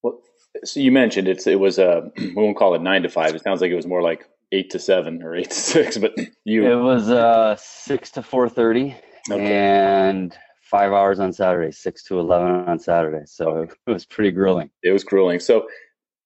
Well, 0.04 0.20
so 0.64 0.80
you 0.80 0.92
mentioned 0.92 1.28
it's 1.28 1.48
it 1.48 1.60
was 1.60 1.80
a 1.80 2.12
we 2.18 2.34
won't 2.36 2.58
call 2.58 2.76
it 2.76 2.82
nine 2.82 3.04
to 3.04 3.10
five. 3.10 3.34
It 3.34 3.44
sounds 3.44 3.62
like 3.62 3.72
it 3.72 3.76
was 3.76 3.88
more 3.88 4.02
like 4.02 4.26
eight 4.52 4.70
to 4.72 4.80
seven 4.80 5.24
or 5.24 5.36
eight 5.36 5.50
to 5.50 5.56
six. 5.56 5.98
But 5.98 6.14
you 6.46 6.66
It 6.72 6.76
was 6.76 7.10
uh, 7.10 7.56
six 7.58 8.12
to 8.12 8.22
4:30 8.22 8.96
Okay. 9.32 9.54
and 9.56 10.38
five 10.62 10.92
hours 10.92 11.20
on 11.20 11.32
Saturday, 11.34 11.72
six 11.72 12.04
to 12.04 12.20
11 12.20 12.68
on 12.68 12.78
Saturday. 12.80 13.26
So 13.26 13.68
it 13.88 13.92
was 13.92 14.06
pretty 14.06 14.32
grueling. 14.32 14.70
it 14.84 14.92
was 14.92 15.04
grueling. 15.04 15.40
So 15.40 15.66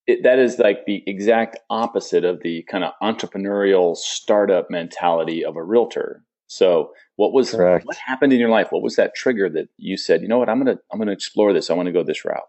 it, 0.07 0.23
that 0.23 0.39
is 0.39 0.57
like 0.57 0.85
the 0.85 1.03
exact 1.05 1.57
opposite 1.69 2.23
of 2.25 2.41
the 2.41 2.63
kind 2.71 2.83
of 2.83 2.93
entrepreneurial 3.03 3.95
startup 3.95 4.71
mentality 4.71 5.43
of 5.45 5.57
a 5.57 5.63
realtor. 5.63 6.23
So 6.47 6.91
what 7.17 7.33
was 7.33 7.51
Correct. 7.51 7.85
what 7.85 7.97
happened 7.97 8.31
in 8.33 8.39
your 8.39 8.49
life? 8.49 8.67
What 8.71 8.81
was 8.81 8.95
that 8.95 9.13
trigger 9.15 9.49
that 9.49 9.67
you 9.77 9.97
said, 9.97 10.21
you 10.21 10.27
know 10.27 10.39
what, 10.39 10.49
I'm 10.49 10.57
gonna 10.59 10.79
I'm 10.91 10.97
gonna 10.97 11.11
explore 11.11 11.51
this. 11.53 11.69
I 11.69 11.73
want 11.73 11.87
to 11.87 11.91
go 11.93 12.03
this 12.03 12.23
route. 12.25 12.47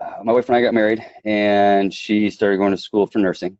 Uh, 0.00 0.22
my 0.24 0.32
wife 0.32 0.48
and 0.48 0.56
I 0.56 0.62
got 0.62 0.74
married, 0.74 1.04
and 1.24 1.92
she 1.92 2.30
started 2.30 2.58
going 2.58 2.72
to 2.72 2.76
school 2.76 3.06
for 3.06 3.18
nursing. 3.18 3.56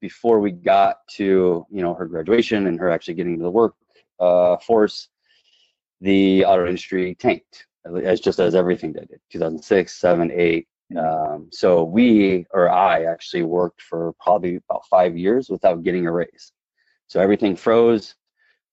Before 0.00 0.40
we 0.40 0.50
got 0.50 0.96
to 1.16 1.66
you 1.70 1.82
know 1.82 1.94
her 1.94 2.06
graduation 2.06 2.66
and 2.66 2.78
her 2.80 2.90
actually 2.90 3.14
getting 3.14 3.36
to 3.38 3.42
the 3.42 3.50
work 3.50 3.74
uh, 4.18 4.56
force, 4.58 5.08
the 6.00 6.44
auto 6.44 6.66
industry 6.66 7.14
tanked, 7.14 7.66
as 8.04 8.20
just 8.20 8.38
as 8.38 8.54
everything 8.54 8.92
did. 8.92 9.08
2006, 9.30 9.94
7, 9.94 10.30
8, 10.32 10.66
Mm-hmm. 10.92 11.32
Um, 11.34 11.48
so 11.52 11.84
we, 11.84 12.46
or 12.52 12.68
I 12.68 13.04
actually 13.04 13.42
worked 13.42 13.82
for 13.82 14.12
probably 14.20 14.56
about 14.56 14.86
five 14.86 15.16
years 15.16 15.48
without 15.48 15.82
getting 15.82 16.06
a 16.06 16.12
raise. 16.12 16.52
So 17.06 17.20
everything 17.20 17.56
froze, 17.56 18.14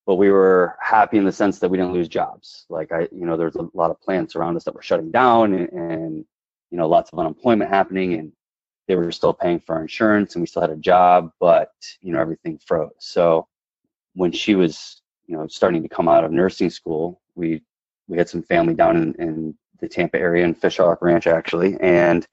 but 0.06 0.16
we 0.16 0.32
were 0.32 0.76
happy 0.82 1.18
in 1.18 1.26
the 1.26 1.32
sense 1.32 1.60
that 1.60 1.70
we 1.70 1.78
didn't 1.78 1.94
lose 1.94 2.08
jobs. 2.08 2.66
Like 2.70 2.92
I, 2.92 3.08
you 3.12 3.26
know, 3.26 3.38
there's 3.38 3.56
a 3.56 3.68
lot 3.74 3.92
of 3.92 4.02
plants 4.02 4.36
around 4.36 4.56
us 4.56 4.64
that 4.66 4.76
were 4.76 4.82
shutting 4.82 5.12
down 5.12 5.54
and, 5.54 5.70
and 5.70 6.26
you 6.72 6.78
know, 6.78 6.88
lots 6.88 7.12
of 7.12 7.20
unemployment 7.20 7.70
happening 7.70 8.14
and 8.14 8.32
they 8.88 8.96
were 8.96 9.12
still 9.12 9.34
paying 9.34 9.60
for 9.60 9.76
our 9.76 9.82
insurance 9.82 10.36
and 10.36 10.42
we 10.42 10.48
still 10.48 10.62
had 10.62 10.72
a 10.72 10.78
job, 10.78 11.32
but 11.40 11.72
you 12.02 12.14
know, 12.14 12.20
everything 12.20 12.60
froze. 12.66 12.92
So 13.00 13.48
when 14.14 14.32
she 14.32 14.56
was, 14.56 15.02
you 15.28 15.36
know, 15.36 15.48
starting 15.48 15.84
to 15.84 15.90
come 15.90 16.08
out 16.08 16.24
of 16.24 16.32
nursing 16.32 16.70
school, 16.70 17.22
we 17.36 17.62
we 18.08 18.18
had 18.18 18.30
some 18.30 18.44
family 18.44 18.74
down 18.74 18.96
in, 18.96 19.14
in 19.20 19.58
the 19.80 19.90
Tampa 19.90 20.18
area 20.18 20.46
in 20.46 20.56
Fishhawk 20.56 20.98
Ranch 21.02 21.28
actually, 21.28 21.78
and 21.82 22.26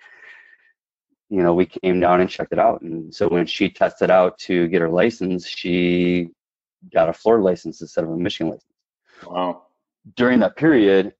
you 1.30 1.42
know, 1.42 1.54
we 1.54 1.66
came 1.66 1.98
down 1.98 2.20
and 2.20 2.30
checked 2.30 2.52
it 2.52 2.58
out. 2.58 2.82
And 2.82 3.12
so 3.12 3.28
when 3.28 3.46
she 3.46 3.68
tested 3.68 4.10
out 4.10 4.38
to 4.40 4.68
get 4.68 4.82
her 4.82 4.88
license, 4.88 5.48
she 5.48 6.28
got 6.92 7.08
a 7.08 7.12
Florida 7.12 7.44
license 7.44 7.80
instead 7.80 8.04
of 8.04 8.10
a 8.10 8.16
Michigan 8.16 8.52
license. 8.52 8.72
Wow. 9.26 9.62
During 10.16 10.38
that 10.40 10.56
period, 10.56 11.14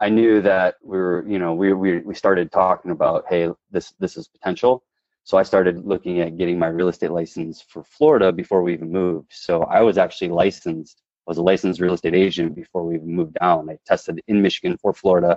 I 0.00 0.08
knew 0.08 0.40
that 0.42 0.76
we 0.82 0.96
were, 0.96 1.24
you 1.28 1.38
know, 1.38 1.54
we 1.54 1.72
we 1.74 1.98
we 1.98 2.14
started 2.14 2.50
talking 2.50 2.90
about, 2.90 3.26
hey, 3.28 3.50
this 3.70 3.92
this 3.98 4.16
is 4.16 4.28
potential. 4.28 4.82
So 5.24 5.36
I 5.36 5.42
started 5.42 5.84
looking 5.84 6.20
at 6.20 6.38
getting 6.38 6.58
my 6.58 6.68
real 6.68 6.88
estate 6.88 7.10
license 7.10 7.62
for 7.68 7.84
Florida 7.84 8.32
before 8.32 8.62
we 8.62 8.72
even 8.72 8.90
moved. 8.90 9.28
So 9.30 9.62
I 9.64 9.82
was 9.82 9.98
actually 9.98 10.30
licensed, 10.30 11.02
I 11.26 11.30
was 11.30 11.38
a 11.38 11.42
licensed 11.42 11.80
real 11.80 11.92
estate 11.94 12.14
agent 12.14 12.54
before 12.54 12.84
we 12.84 12.96
even 12.96 13.14
moved 13.14 13.36
down. 13.40 13.68
I 13.68 13.78
tested 13.86 14.20
in 14.26 14.40
Michigan 14.40 14.78
for 14.80 14.94
Florida 14.94 15.36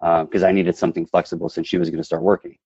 because 0.00 0.42
um, 0.42 0.48
I 0.48 0.52
needed 0.52 0.76
something 0.76 1.06
flexible 1.06 1.48
since 1.48 1.68
she 1.68 1.78
was 1.78 1.90
going 1.90 1.98
to 1.98 2.04
start 2.04 2.22
working. 2.22 2.56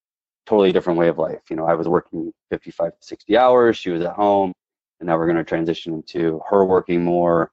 Totally 0.47 0.73
different 0.73 0.99
way 0.99 1.09
of 1.09 1.19
life. 1.19 1.41
You 1.51 1.57
know, 1.57 1.67
I 1.67 1.75
was 1.75 1.89
working 1.89 2.33
55 2.51 2.93
to 2.93 3.05
60 3.05 3.37
hours. 3.37 3.77
She 3.77 3.91
was 3.91 4.03
at 4.03 4.15
home, 4.15 4.53
and 5.01 5.07
now 5.09 5.17
we're 5.19 5.27
going 5.27 5.37
to 5.37 5.45
transition 5.45 5.95
into 5.95 6.41
her 6.49 6.65
working 6.65 7.03
more. 7.03 7.51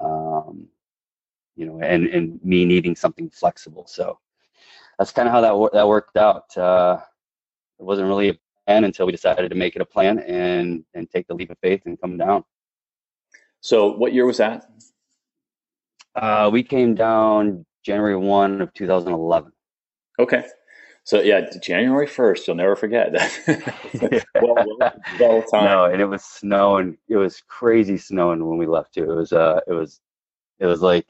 Um, 0.00 0.68
you 1.56 1.66
know, 1.66 1.80
and 1.80 2.06
and 2.06 2.40
me 2.44 2.64
needing 2.64 2.94
something 2.94 3.30
flexible. 3.30 3.86
So 3.86 4.18
that's 4.98 5.12
kind 5.12 5.28
of 5.28 5.32
how 5.32 5.40
that 5.40 5.70
that 5.72 5.88
worked 5.88 6.16
out. 6.16 6.56
Uh, 6.56 6.98
it 7.78 7.84
wasn't 7.84 8.08
really 8.08 8.30
a 8.30 8.38
plan 8.66 8.84
until 8.84 9.06
we 9.06 9.12
decided 9.12 9.48
to 9.48 9.56
make 9.56 9.76
it 9.76 9.82
a 9.82 9.86
plan 9.86 10.18
and 10.20 10.84
and 10.94 11.10
take 11.10 11.26
the 11.26 11.34
leap 11.34 11.50
of 11.50 11.58
faith 11.58 11.82
and 11.86 12.00
come 12.00 12.16
down. 12.16 12.44
So, 13.60 13.92
what 13.96 14.12
year 14.12 14.26
was 14.26 14.38
that? 14.38 14.66
Uh, 16.14 16.50
we 16.52 16.62
came 16.62 16.94
down 16.94 17.66
January 17.82 18.16
one 18.16 18.60
of 18.60 18.72
2011. 18.74 19.52
Okay. 20.18 20.44
So 21.04 21.20
yeah, 21.20 21.48
January 21.62 22.08
first, 22.08 22.48
you'll 22.48 22.56
never 22.56 22.74
forget 22.74 23.12
that. 23.12 24.24
well, 24.42 24.54
well, 24.56 24.92
well 25.20 25.44
no, 25.52 25.84
and 25.84 26.00
it 26.00 26.06
was 26.06 26.24
snowing. 26.24 26.98
It 27.08 27.16
was 27.16 27.42
crazy 27.46 27.96
snowing 27.96 28.44
when 28.44 28.58
we 28.58 28.66
left 28.66 28.94
too. 28.94 29.04
It 29.04 29.14
was 29.14 29.32
uh, 29.32 29.60
it 29.68 29.72
was, 29.72 30.00
it 30.58 30.66
was 30.66 30.82
like 30.82 31.06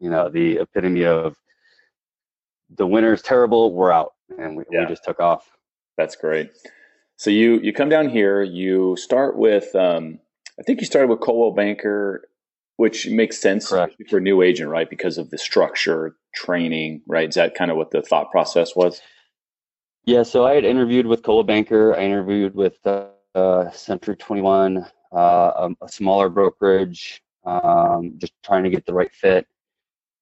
you 0.00 0.10
know, 0.10 0.28
the 0.28 0.58
epitome 0.58 1.04
of 1.04 1.36
the 2.76 2.86
winter 2.86 3.12
is 3.12 3.22
terrible, 3.22 3.72
we're 3.72 3.92
out, 3.92 4.14
and 4.38 4.56
we, 4.56 4.64
yeah. 4.70 4.80
we 4.80 4.86
just 4.86 5.04
took 5.04 5.20
off. 5.20 5.50
That's 5.96 6.16
great. 6.16 6.50
So 7.16 7.30
you 7.30 7.60
you 7.60 7.72
come 7.72 7.90
down 7.90 8.08
here, 8.08 8.42
you 8.42 8.96
start 8.96 9.36
with, 9.36 9.74
um, 9.74 10.18
I 10.58 10.62
think 10.62 10.80
you 10.80 10.86
started 10.86 11.08
with 11.08 11.20
Coldwell 11.20 11.52
Banker, 11.52 12.28
which 12.76 13.08
makes 13.08 13.38
sense 13.38 13.68
Correct. 13.68 13.96
for 14.08 14.18
a 14.18 14.20
new 14.20 14.40
agent, 14.40 14.70
right? 14.70 14.88
Because 14.88 15.18
of 15.18 15.28
the 15.30 15.36
structure, 15.36 16.16
training, 16.34 17.02
right? 17.06 17.28
Is 17.28 17.34
that 17.34 17.54
kind 17.54 17.70
of 17.70 17.76
what 17.76 17.90
the 17.90 18.00
thought 18.00 18.30
process 18.30 18.74
was? 18.74 19.02
Yeah. 20.06 20.22
So 20.22 20.46
I 20.46 20.54
had 20.54 20.64
interviewed 20.64 21.06
with 21.06 21.22
Coldwell 21.22 21.44
Banker. 21.44 21.94
I 21.94 22.04
interviewed 22.04 22.54
with 22.54 22.78
uh, 22.86 23.08
uh, 23.34 23.70
Century 23.72 24.16
21, 24.16 24.86
uh, 25.12 25.16
a, 25.16 25.70
a, 25.82 25.88
smaller 25.88 26.30
brokerage, 26.30 27.22
um, 27.44 28.14
just 28.16 28.32
trying 28.42 28.64
to 28.64 28.70
get 28.70 28.86
the 28.86 28.94
right 28.94 29.12
fit 29.12 29.46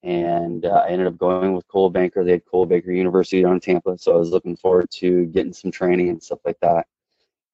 and 0.03 0.65
uh, 0.65 0.85
I 0.87 0.91
ended 0.91 1.07
up 1.07 1.19
going 1.19 1.55
with 1.55 1.67
Coldwell 1.69 1.91
Banker. 1.91 2.25
They 2.25 2.33
had 2.33 2.45
Coldwell 2.45 2.79
Banker 2.79 2.93
University 2.93 3.43
in 3.43 3.61
Tampa, 3.61 3.99
so 3.99 4.15
I 4.15 4.17
was 4.17 4.31
looking 4.31 4.57
forward 4.57 4.91
to 4.93 5.27
getting 5.27 5.53
some 5.53 5.71
training 5.71 6.09
and 6.09 6.23
stuff 6.23 6.39
like 6.45 6.59
that. 6.61 6.87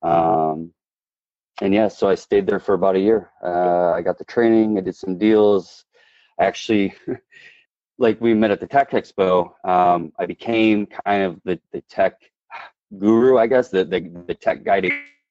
Um, 0.03 0.73
and 1.61 1.73
yeah, 1.73 1.89
so 1.89 2.09
I 2.09 2.17
stayed 2.17 2.47
there 2.47 2.61
for 2.61 2.75
about 2.75 2.97
a 2.97 3.01
year. 3.01 3.31
Uh, 3.43 3.93
I 3.93 4.03
got 4.03 4.19
the 4.19 4.25
training. 4.25 4.77
I 4.77 4.83
did 4.83 4.97
some 4.97 5.17
deals. 5.17 5.85
I 6.39 6.45
actually, 6.45 6.95
like 7.99 8.21
we 8.21 8.35
met 8.35 8.51
at 8.51 8.61
the 8.61 8.67
Tech 8.67 8.91
Expo, 8.91 9.53
um, 9.67 10.13
I 10.19 10.27
became 10.27 10.87
kind 10.87 11.23
of 11.23 11.41
the, 11.45 11.61
the 11.73 11.81
tech 11.83 12.21
guru, 12.99 13.39
I 13.39 13.47
guess, 13.47 13.71
the, 13.71 13.85
the 13.85 14.01
the 14.27 14.35
tech 14.35 14.65
guy 14.65 14.81
to 14.81 14.91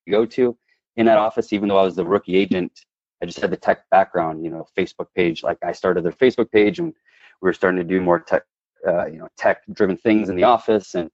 go 0.10 0.25
to 0.25 0.58
in 0.96 1.05
that 1.05 1.17
office. 1.17 1.53
Even 1.53 1.70
though 1.70 1.77
I 1.77 1.84
was 1.84 1.96
the 1.96 2.05
rookie 2.05 2.36
agent, 2.36 2.86
I 3.24 3.25
just 3.25 3.39
had 3.39 3.51
the 3.51 3.58
tech 3.58 3.89
background. 3.89 4.44
You 4.44 4.51
know, 4.51 4.68
Facebook 4.77 5.08
page. 5.15 5.44
Like 5.44 5.58
I 5.63 5.72
started 5.72 6.03
their 6.03 6.12
Facebook 6.12 6.51
page 6.51 6.80
and 6.80 6.94
we 7.42 7.48
were 7.48 7.53
starting 7.53 7.77
to 7.77 7.84
do 7.86 8.01
more 8.01 8.20
tech, 8.20 8.44
uh, 8.86 9.06
you 9.06 9.18
know, 9.18 9.30
tech-driven 9.38 9.96
things 9.98 10.27
in 10.27 10.36
the 10.36 10.44
office, 10.44 10.94
and 10.96 11.10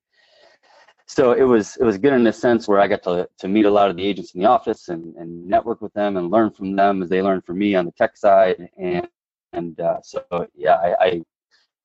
so 1.06 1.34
it 1.34 1.44
was 1.44 1.78
it 1.78 1.84
was 1.84 2.00
good 2.00 2.13
in 2.13 2.25
a 2.25 2.34
sense 2.34 2.68
where 2.68 2.80
I 2.80 2.88
got 2.88 3.04
to 3.04 3.30
to 3.38 3.48
meet 3.48 3.66
a 3.66 3.72
lot 3.72 3.92
of 3.92 3.96
the 3.96 4.04
agents 4.04 4.34
in 4.34 4.42
the 4.42 4.48
office 4.48 4.89
and, 4.89 5.16
and 5.18 5.46
network 5.46 5.82
with 5.82 5.94
them 5.94 6.18
and 6.18 6.32
learn 6.32 6.50
from 6.50 6.75
them 6.75 7.04
as 7.04 7.10
they 7.10 7.22
learned 7.22 7.46
from 7.46 7.60
me 7.60 7.75
on 7.75 7.86
the 7.86 7.92
tech 7.92 8.18
side, 8.18 8.70
and 8.78 9.08
and 9.54 9.80
uh, 9.80 10.01
so 10.01 10.24
yeah, 10.56 10.75
I, 10.75 10.96
I 11.00 11.22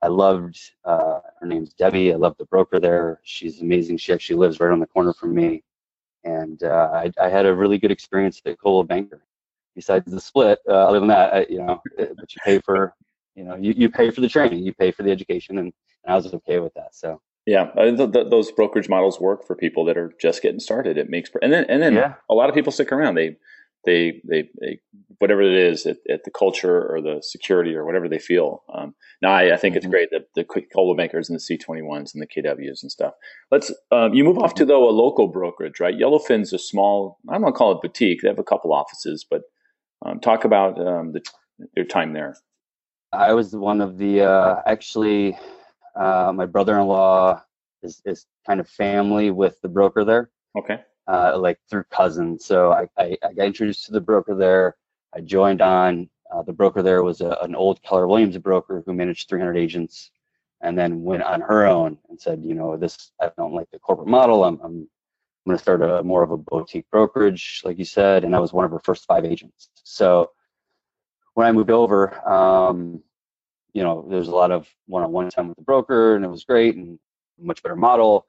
I 0.01 0.09
loved 0.09 0.59
uh, 0.87 1.21
her 1.39 1.47
name's 1.47 1.75
Debbie. 1.75 2.15
I 2.15 2.17
love 2.17 2.37
the 2.39 2.47
broker 2.47 2.81
there. 2.81 3.21
She's 3.25 3.61
amazing. 3.61 3.99
She 3.99 4.15
actually 4.15 4.37
lives 4.37 4.59
right 4.59 4.73
on 4.73 4.81
the 4.81 4.87
corner 4.87 5.13
from 5.13 5.35
me, 5.35 5.65
and 6.25 6.63
uh, 6.63 6.91
I, 6.95 7.13
I, 7.21 7.29
had 7.29 7.45
a 7.45 7.55
really 7.55 7.77
good 7.79 7.91
experience 7.91 8.41
at 8.47 8.59
Coldwell 8.59 8.85
Banker. 8.85 9.23
Besides 9.75 10.11
the 10.11 10.21
split, 10.21 10.59
uh, 10.69 10.73
other 10.73 11.01
than 11.01 11.09
that, 11.09 11.35
I, 11.35 11.47
you 11.49 11.59
know, 11.59 11.83
but 11.97 12.35
you 12.35 12.41
pay 12.45 12.61
for 12.61 12.95
you 13.35 13.45
know, 13.45 13.57
you, 13.57 13.75
you 13.77 13.89
pay 13.91 14.11
for 14.11 14.21
the 14.21 14.29
training, 14.29 14.65
you 14.65 14.73
pay 14.73 14.91
for 14.93 15.03
the 15.03 15.11
education, 15.11 15.59
and, 15.59 15.73
and 16.05 16.13
I 16.13 16.17
was 16.17 16.33
okay 16.33 16.61
with 16.61 16.75
that. 16.75 16.95
So 16.95 17.21
yeah, 17.47 17.71
th- 17.77 18.13
th- 18.13 18.31
those 18.31 18.51
brokerage 18.53 18.89
models 18.89 19.21
work 19.21 19.47
for 19.47 19.55
people 19.55 19.85
that 19.87 19.99
are 19.99 20.13
just 20.21 20.43
getting 20.43 20.61
started. 20.61 20.97
It 20.97 21.11
makes 21.11 21.31
and 21.43 21.53
then 21.53 21.65
and 21.69 21.83
then 21.83 21.95
yeah. 21.95 22.15
a 22.31 22.35
lot 22.35 22.49
of 22.49 22.55
people 22.55 22.73
stick 22.73 22.93
around. 22.93 23.17
They 23.17 23.37
they 23.85 24.23
they, 24.25 24.49
they 24.61 24.81
whatever 25.19 25.43
it 25.43 25.53
is 25.53 25.85
at, 25.85 25.99
at, 26.09 26.25
the 26.25 26.31
culture 26.31 26.87
or 26.91 27.01
the 27.03 27.23
security 27.23 27.75
or 27.75 27.85
whatever 27.85 28.09
they 28.09 28.19
feel. 28.19 28.63
Um, 28.73 28.95
now 29.21 29.33
I, 29.33 29.55
I 29.55 29.57
think 29.57 29.73
mm-hmm. 29.73 29.79
it's 29.79 29.87
great 29.87 30.11
that 30.11 30.29
the 30.35 30.45
Coldwell 30.45 30.97
Bankers 30.97 31.29
and 31.29 31.39
the 31.39 31.59
C21s 31.59 32.15
and 32.15 32.23
the 32.23 32.27
KWs 32.27 32.83
and 32.83 32.91
stuff. 32.91 33.13
Let's 33.51 33.73
um, 33.91 34.15
you 34.15 34.25
move 34.25 34.39
off 34.39 34.55
to 34.55 34.65
though 34.65 34.89
a 34.89 34.91
local 34.91 35.29
brokerage, 35.29 35.81
right? 35.81 35.99
Yellowfin's 35.99 36.53
a 36.53 36.59
small. 36.59 37.19
I 37.29 37.35
don't 37.35 37.43
want 37.43 37.55
to 37.55 37.59
call 37.59 37.73
it 37.73 37.83
boutique. 37.83 38.23
They 38.23 38.29
have 38.29 38.39
a 38.39 38.45
couple 38.45 38.73
offices, 38.73 39.27
but 39.29 39.43
um, 40.05 40.21
talk 40.21 40.45
about 40.45 40.79
um, 40.87 41.13
the, 41.13 41.23
their 41.75 41.85
time 41.85 42.13
there. 42.13 42.37
I 43.13 43.33
was 43.33 43.55
one 43.55 43.81
of 43.81 43.97
the 43.99 44.23
uh, 44.23 44.63
actually 44.67 45.39
uh, 45.97 46.33
my 46.35 46.47
brother-in-law 46.47 47.43
is 47.83 48.03
is 48.05 48.27
kind 48.47 48.61
of 48.61 48.69
family 48.69 49.31
with 49.31 49.61
the 49.61 49.69
broker 49.69 50.05
there. 50.05 50.31
Okay. 50.57 50.81
Uh, 51.07 51.37
like 51.39 51.59
through 51.69 51.85
cousins. 51.91 52.45
So 52.47 52.73
I, 52.73 52.87
I, 52.97 53.17
I, 53.23 53.35
got 53.35 53.47
introduced 53.47 53.85
to 53.87 53.93
the 53.93 54.01
broker 54.01 54.35
there. 54.35 54.77
I 55.15 55.21
joined 55.21 55.61
on. 55.61 56.09
Uh, 56.33 56.43
the 56.43 56.53
broker 56.53 56.83
there 56.83 57.03
was 57.03 57.21
a, 57.21 57.37
an 57.43 57.55
old 57.55 57.83
Keller 57.83 58.09
Williams 58.09 58.39
broker 58.39 58.83
who 58.85 58.95
managed 58.95 59.29
300 59.29 59.57
agents, 59.57 60.11
and 60.63 60.79
then 60.79 61.03
went 61.03 61.23
on 61.23 61.43
her 61.43 61.67
own 61.67 61.99
and 62.09 62.19
said, 62.19 62.43
you 62.43 62.55
know, 62.55 62.77
this 62.77 63.13
I 63.21 63.31
don't 63.37 63.53
like 63.53 63.71
the 63.71 63.79
corporate 63.79 64.09
model. 64.09 64.45
I'm 64.45 64.59
I'm, 64.65 64.89
I'm 65.45 65.51
going 65.51 65.59
to 65.59 65.63
start 65.63 65.83
a 65.83 66.03
more 66.03 66.23
of 66.23 66.31
a 66.31 66.39
boutique 66.39 66.91
brokerage, 66.91 67.61
like 67.65 67.79
you 67.79 67.85
said, 67.85 68.25
and 68.25 68.35
I 68.35 68.39
was 68.39 68.55
one 68.55 68.65
of 68.65 68.71
her 68.71 68.79
first 68.79 69.05
five 69.05 69.27
agents. 69.27 69.69
So 69.83 70.31
when 71.35 71.47
I 71.47 71.53
moved 71.53 71.71
over, 71.71 72.27
um, 72.27 73.03
you 73.75 73.83
know, 73.83 74.07
there's 74.09 74.29
a 74.29 74.35
lot 74.35 74.53
of 74.53 74.67
one-on-one 74.87 75.29
time 75.31 75.49
with 75.49 75.57
the 75.57 75.63
broker, 75.63 76.17
and 76.17 76.25
it 76.25 76.29
was 76.29 76.45
great 76.45 76.77
and 76.77 76.99
much 77.39 77.63
better 77.63 77.77
model. 77.77 78.27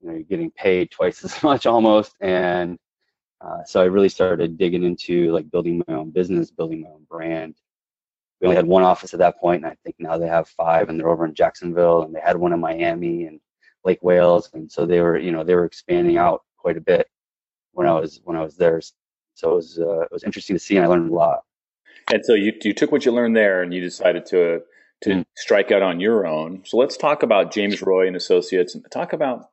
You 0.00 0.08
know, 0.08 0.14
you're 0.14 0.22
getting 0.22 0.52
paid 0.52 0.92
twice 0.92 1.24
as 1.24 1.42
much 1.42 1.66
almost, 1.66 2.14
and 2.20 2.78
uh, 3.40 3.64
so 3.64 3.80
I 3.80 3.86
really 3.86 4.08
started 4.08 4.56
digging 4.56 4.84
into 4.84 5.32
like 5.32 5.50
building 5.50 5.82
my 5.88 5.94
own 5.94 6.10
business, 6.10 6.52
building 6.52 6.82
my 6.82 6.90
own 6.90 7.04
brand. 7.10 7.56
We 8.40 8.46
only 8.46 8.56
had 8.56 8.66
one 8.66 8.82
office 8.84 9.12
at 9.12 9.20
that 9.20 9.38
point, 9.40 9.64
and 9.64 9.72
I 9.72 9.76
think 9.82 9.96
now 9.98 10.18
they 10.18 10.28
have 10.28 10.48
five, 10.48 10.88
and 10.88 11.00
they're 11.00 11.10
over 11.10 11.24
in 11.24 11.34
Jacksonville, 11.34 12.02
and 12.02 12.14
they 12.14 12.20
had 12.20 12.36
one 12.36 12.52
in 12.52 12.60
Miami 12.60 13.24
and 13.24 13.40
Lake 13.84 14.02
Wales, 14.02 14.50
and 14.52 14.70
so 14.70 14.86
they 14.86 15.00
were, 15.00 15.18
you 15.18 15.30
know, 15.30 15.44
they 15.44 15.54
were 15.54 15.64
expanding 15.64 16.16
out 16.16 16.42
quite 16.56 16.76
a 16.76 16.80
bit 16.80 17.08
when 17.72 17.86
I 17.86 17.92
was 17.92 18.20
when 18.24 18.36
I 18.36 18.42
was 18.42 18.56
there. 18.56 18.80
So 19.34 19.52
it 19.52 19.54
was 19.54 19.78
uh, 19.78 20.00
it 20.00 20.12
was 20.12 20.24
interesting 20.24 20.56
to 20.56 20.60
see, 20.60 20.76
and 20.76 20.84
I 20.84 20.88
learned 20.88 21.10
a 21.10 21.14
lot. 21.14 21.40
And 22.12 22.24
so 22.24 22.34
you 22.34 22.52
you 22.62 22.72
took 22.72 22.92
what 22.92 23.04
you 23.04 23.12
learned 23.12 23.36
there, 23.36 23.62
and 23.62 23.72
you 23.74 23.80
decided 23.80 24.26
to 24.26 24.60
to 25.02 25.10
mm. 25.10 25.24
strike 25.36 25.70
out 25.70 25.82
on 25.82 26.00
your 26.00 26.26
own. 26.26 26.62
So 26.64 26.76
let's 26.76 26.96
talk 26.96 27.22
about 27.22 27.52
James 27.52 27.82
Roy 27.82 28.06
and 28.06 28.16
Associates, 28.16 28.74
and 28.74 28.84
talk 28.90 29.12
about 29.12 29.48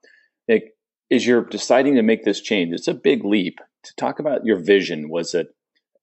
like 0.48 0.74
is 1.10 1.28
you're 1.28 1.44
deciding 1.44 1.96
to 1.96 2.02
make 2.02 2.24
this 2.24 2.40
change. 2.40 2.74
It's 2.74 2.88
a 2.88 2.94
big 2.94 3.26
leap. 3.26 3.60
To 3.86 3.96
talk 3.96 4.20
about 4.20 4.46
your 4.46 4.58
vision, 4.58 5.10
was 5.10 5.34
it 5.34 5.48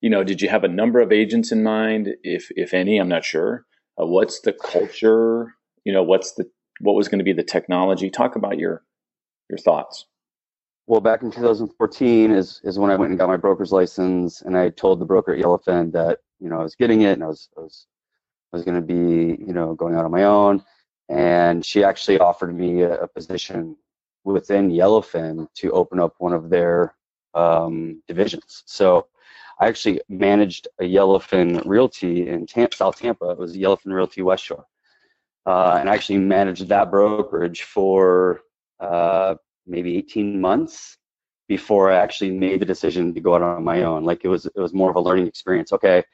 you 0.00 0.10
know 0.10 0.24
did 0.24 0.42
you 0.42 0.48
have 0.48 0.64
a 0.64 0.68
number 0.68 1.00
of 1.00 1.12
agents 1.12 1.52
in 1.52 1.62
mind, 1.62 2.16
if 2.22 2.50
if 2.56 2.74
any? 2.74 2.98
I'm 2.98 3.08
not 3.08 3.24
sure. 3.24 3.64
Uh, 4.00 4.06
what's 4.06 4.40
the 4.40 4.52
culture? 4.52 5.54
You 5.84 5.92
know, 5.92 6.02
what's 6.02 6.32
the 6.32 6.50
what 6.80 6.94
was 6.94 7.08
going 7.08 7.18
to 7.18 7.24
be 7.24 7.32
the 7.32 7.42
technology? 7.42 8.10
Talk 8.10 8.36
about 8.36 8.58
your 8.58 8.82
your 9.48 9.58
thoughts. 9.58 10.06
Well, 10.86 11.00
back 11.00 11.22
in 11.22 11.30
2014 11.30 12.30
is 12.30 12.60
is 12.64 12.78
when 12.78 12.90
I 12.90 12.96
went 12.96 13.10
and 13.10 13.18
got 13.18 13.28
my 13.28 13.36
broker's 13.36 13.72
license, 13.72 14.42
and 14.42 14.56
I 14.56 14.70
told 14.70 15.00
the 15.00 15.04
broker 15.04 15.34
at 15.34 15.42
Yellowfin 15.42 15.92
that 15.92 16.20
you 16.40 16.48
know 16.48 16.60
I 16.60 16.62
was 16.62 16.74
getting 16.74 17.02
it, 17.02 17.12
and 17.12 17.24
I 17.24 17.26
was 17.26 17.48
I 17.56 17.60
was 17.60 17.86
I 18.52 18.56
was 18.56 18.64
going 18.64 18.80
to 18.80 18.86
be 18.86 19.44
you 19.44 19.52
know 19.52 19.74
going 19.74 19.94
out 19.94 20.04
on 20.04 20.10
my 20.10 20.24
own, 20.24 20.64
and 21.08 21.64
she 21.64 21.84
actually 21.84 22.18
offered 22.18 22.56
me 22.56 22.82
a, 22.82 23.02
a 23.02 23.08
position 23.08 23.76
within 24.24 24.70
Yellowfin 24.70 25.48
to 25.54 25.72
open 25.72 26.00
up 26.00 26.14
one 26.18 26.32
of 26.32 26.50
their 26.50 26.94
um, 27.34 28.02
divisions. 28.08 28.62
So 28.66 29.06
I 29.60 29.66
actually 29.68 30.00
managed 30.08 30.68
a 30.80 30.84
Yellowfin 30.84 31.62
Realty 31.66 32.28
in 32.28 32.46
Tampa, 32.46 32.76
South 32.76 32.98
Tampa. 32.98 33.30
It 33.30 33.38
was 33.38 33.56
Yellowfin 33.56 33.92
Realty 33.92 34.22
West 34.22 34.44
Shore, 34.44 34.66
uh, 35.48 35.78
and 35.80 35.88
I 35.88 35.94
actually 35.94 36.18
managed 36.18 36.68
that 36.68 36.90
brokerage 36.90 37.62
for 37.62 38.42
uh, 38.80 39.36
maybe 39.66 39.96
18 39.96 40.38
months 40.38 40.98
before 41.48 41.90
I 41.90 41.96
actually 41.96 42.32
made 42.32 42.60
the 42.60 42.66
decision 42.66 43.14
to 43.14 43.20
go 43.20 43.34
out 43.34 43.40
on 43.40 43.64
my 43.64 43.82
own. 43.84 44.04
Like 44.04 44.26
it 44.26 44.28
was, 44.28 44.44
it 44.44 44.58
was 44.58 44.74
more 44.74 44.90
of 44.90 44.96
a 44.96 45.00
learning 45.00 45.26
experience. 45.26 45.72
Okay, 45.72 46.04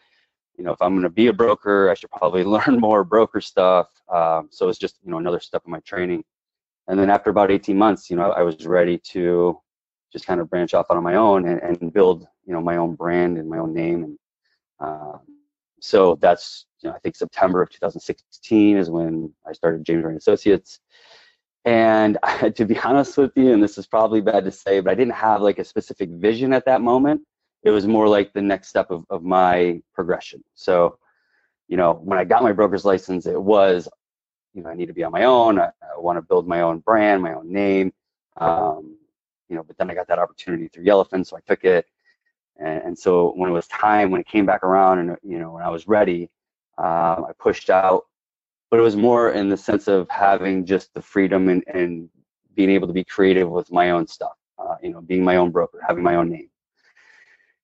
you 0.57 0.63
know, 0.63 0.71
if 0.71 0.81
I'm 0.81 0.93
going 0.93 1.03
to 1.03 1.11
be 1.11 1.27
a 1.27 1.33
broker, 1.33 1.91
I 1.91 1.95
should 1.95 2.13
probably 2.13 2.45
learn 2.57 2.79
more 2.79 3.03
broker 3.03 3.41
stuff. 3.41 3.89
Um, 4.09 4.51
so 4.53 4.69
it's 4.69 4.79
just, 4.79 5.01
you 5.05 5.11
know, 5.11 5.19
another 5.19 5.41
step 5.41 5.63
in 5.67 5.73
my 5.73 5.81
training. 5.81 6.23
And 6.87 6.97
then 6.97 7.11
after 7.11 7.31
about 7.31 7.51
18 7.51 7.77
months, 7.77 8.11
you 8.11 8.17
know, 8.17 8.31
I 8.31 8.43
was 8.43 8.65
ready 8.67 8.99
to 9.11 9.59
just 10.13 10.27
kind 10.27 10.41
of 10.41 10.49
branch 10.49 10.75
off 10.75 10.87
on 10.91 11.03
my 11.03 11.17
own 11.17 11.49
and, 11.49 11.61
and 11.61 11.93
build, 11.93 12.25
you 12.47 12.53
know, 12.53 12.61
my 12.61 12.77
own 12.77 12.95
brand 12.95 13.39
and 13.39 13.49
my 13.49 13.59
own 13.59 13.75
name. 13.75 14.05
And 14.05 14.19
uh, 14.79 15.19
so 15.85 16.17
that's, 16.23 16.65
you 16.81 16.89
know, 16.89 16.97
I 16.97 16.99
think 17.01 17.15
September 17.15 17.61
of 17.61 17.69
2016 17.69 18.79
is 18.79 18.89
when 18.89 19.31
I 19.47 19.53
started 19.53 19.85
James 19.85 20.03
Roy 20.03 20.17
Associates. 20.17 20.81
And 21.67 22.17
I, 22.23 22.49
to 22.49 22.65
be 22.65 22.79
honest 22.79 23.19
with 23.19 23.33
you, 23.37 23.53
and 23.53 23.63
this 23.63 23.77
is 23.77 23.87
probably 23.87 24.23
bad 24.23 24.47
to 24.47 24.51
say, 24.51 24.81
but 24.81 24.91
I 24.91 24.95
didn't 24.95 25.13
have 25.13 25.43
like 25.43 25.59
a 25.59 25.65
specific 25.65 26.09
vision 26.09 26.55
at 26.55 26.65
that 26.65 26.81
moment. 26.81 27.21
It 27.65 27.71
was 27.71 27.87
more 27.87 28.09
like 28.09 28.33
the 28.33 28.41
next 28.41 28.69
step 28.69 28.91
of, 28.91 29.05
of 29.11 29.23
my 29.23 29.83
progression. 29.93 30.43
So, 30.55 30.99
you 31.69 31.77
know, 31.77 31.93
when 31.93 32.19
I 32.19 32.25
got 32.25 32.43
my 32.43 32.53
broker's 32.53 32.87
license, 32.87 33.27
it 33.27 33.41
was, 33.41 33.87
you 34.55 34.63
know, 34.63 34.71
I 34.71 34.75
need 34.75 34.87
to 34.87 34.95
be 34.95 35.05
on 35.05 35.13
my 35.13 35.25
own. 35.25 35.59
I, 35.59 35.67
I 35.67 35.99
want 35.99 36.17
to 36.17 36.23
build 36.23 36.49
my 36.49 36.63
own 36.63 36.79
brand, 36.79 37.23
my 37.23 37.35
own 37.35 37.53
name. 37.53 37.93
Um, 38.39 38.97
you 39.51 39.57
know, 39.57 39.63
but 39.63 39.77
then 39.77 39.91
I 39.91 39.95
got 39.95 40.09
that 40.09 40.19
opportunity 40.19 40.69
through 40.69 40.85
Yellowfin, 40.85 41.27
so 41.27 41.37
I 41.37 41.41
took 41.47 41.65
it. 41.65 41.87
And, 42.59 42.83
and, 42.83 42.99
so 42.99 43.33
when 43.37 43.51
it 43.51 43.53
was 43.53 43.67
time, 43.67 44.11
when 44.11 44.21
it 44.21 44.29
came 44.29 44.47
back 44.47 44.63
around, 44.63 44.99
and 45.01 45.17
you 45.23 45.39
know, 45.39 45.53
when 45.53 45.63
I 45.63 45.71
was 45.71 45.89
ready, 45.89 46.31
um, 46.79 47.27
I 47.29 47.33
pushed 47.39 47.71
out 47.71 48.05
but 48.75 48.81
it 48.81 48.83
was 48.83 48.97
more 48.97 49.31
in 49.31 49.49
the 49.49 49.57
sense 49.57 49.87
of 49.87 50.11
having 50.11 50.67
just 50.67 50.93
the 50.95 51.01
freedom 51.01 51.49
and, 51.49 51.63
and 51.73 52.09
being 52.57 52.71
able 52.71 52.89
to 52.89 52.93
be 52.93 53.05
creative 53.05 53.49
with 53.49 53.71
my 53.71 53.91
own 53.91 54.05
stuff, 54.05 54.33
uh, 54.59 54.75
you 54.83 54.91
know, 54.91 55.01
being 55.01 55.23
my 55.23 55.37
own 55.37 55.53
broker, 55.53 55.81
having 55.87 56.03
my 56.03 56.17
own 56.17 56.29
name. 56.29 56.51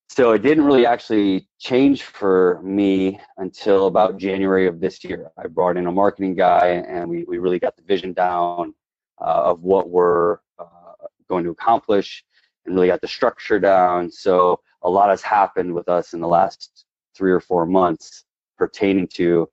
So 0.09 0.31
it 0.31 0.43
didn't 0.43 0.63
really 0.63 0.87
actually 0.87 1.49
change 1.59 2.05
for 2.05 2.61
me 2.63 3.19
until 3.39 3.89
about 3.89 4.19
January 4.19 4.69
of 4.69 4.79
this 4.79 5.03
year. 5.03 5.33
I 5.37 5.49
brought 5.49 5.77
in 5.77 5.89
a 5.89 5.91
marketing 5.91 6.37
guy 6.37 6.85
and 6.87 7.11
we, 7.11 7.25
we 7.25 7.39
really 7.39 7.59
got 7.59 7.77
the 7.77 7.83
vision 7.83 8.13
down 8.13 8.73
uh, 9.21 9.43
of 9.47 9.65
what 9.65 9.91
we're 9.91 10.35
uh, 10.61 10.93
going 11.29 11.43
to 11.43 11.51
accomplish 11.51 12.25
and 12.67 12.77
really 12.77 12.87
got 12.87 13.01
the 13.01 13.09
structure 13.09 13.59
down. 13.59 14.13
So 14.13 14.61
a 14.83 14.91
lot 14.91 15.11
has 15.11 15.23
happened 15.23 15.75
with 15.75 15.89
us 15.89 16.15
in 16.15 16.21
the 16.21 16.29
last 16.29 16.85
three 17.17 17.33
or 17.33 17.41
four 17.41 17.67
months 17.67 18.25
pertaining 18.59 19.09
to 19.09 19.49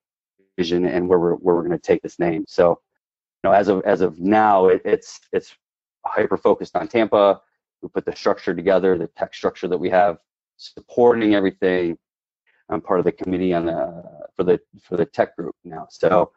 vision 0.57 0.85
and 0.85 1.07
where 1.07 1.19
we're 1.19 1.35
where 1.35 1.55
we're 1.55 1.63
going 1.67 1.77
to 1.77 1.79
take 1.79 2.01
this 2.01 2.19
name. 2.19 2.45
So, 2.47 2.81
you 3.43 3.49
know, 3.49 3.53
as 3.53 3.67
of 3.69 3.83
as 3.85 4.01
of 4.01 4.19
now, 4.19 4.67
it, 4.67 4.81
it's 4.85 5.19
it's 5.33 5.55
hyper 6.05 6.37
focused 6.37 6.75
on 6.75 6.87
Tampa. 6.87 7.41
We 7.81 7.89
put 7.89 8.05
the 8.05 8.15
structure 8.15 8.55
together, 8.55 8.97
the 8.97 9.07
tech 9.07 9.33
structure 9.33 9.67
that 9.67 9.77
we 9.77 9.89
have 9.91 10.19
supporting 10.57 11.35
everything. 11.35 11.97
I'm 12.69 12.81
part 12.81 12.99
of 12.99 13.05
the 13.05 13.11
committee 13.11 13.53
on 13.53 13.65
the 13.67 14.03
for 14.35 14.43
the 14.43 14.59
for 14.83 14.97
the 14.97 15.05
tech 15.05 15.35
group 15.37 15.55
now. 15.63 15.87
So, 15.89 16.31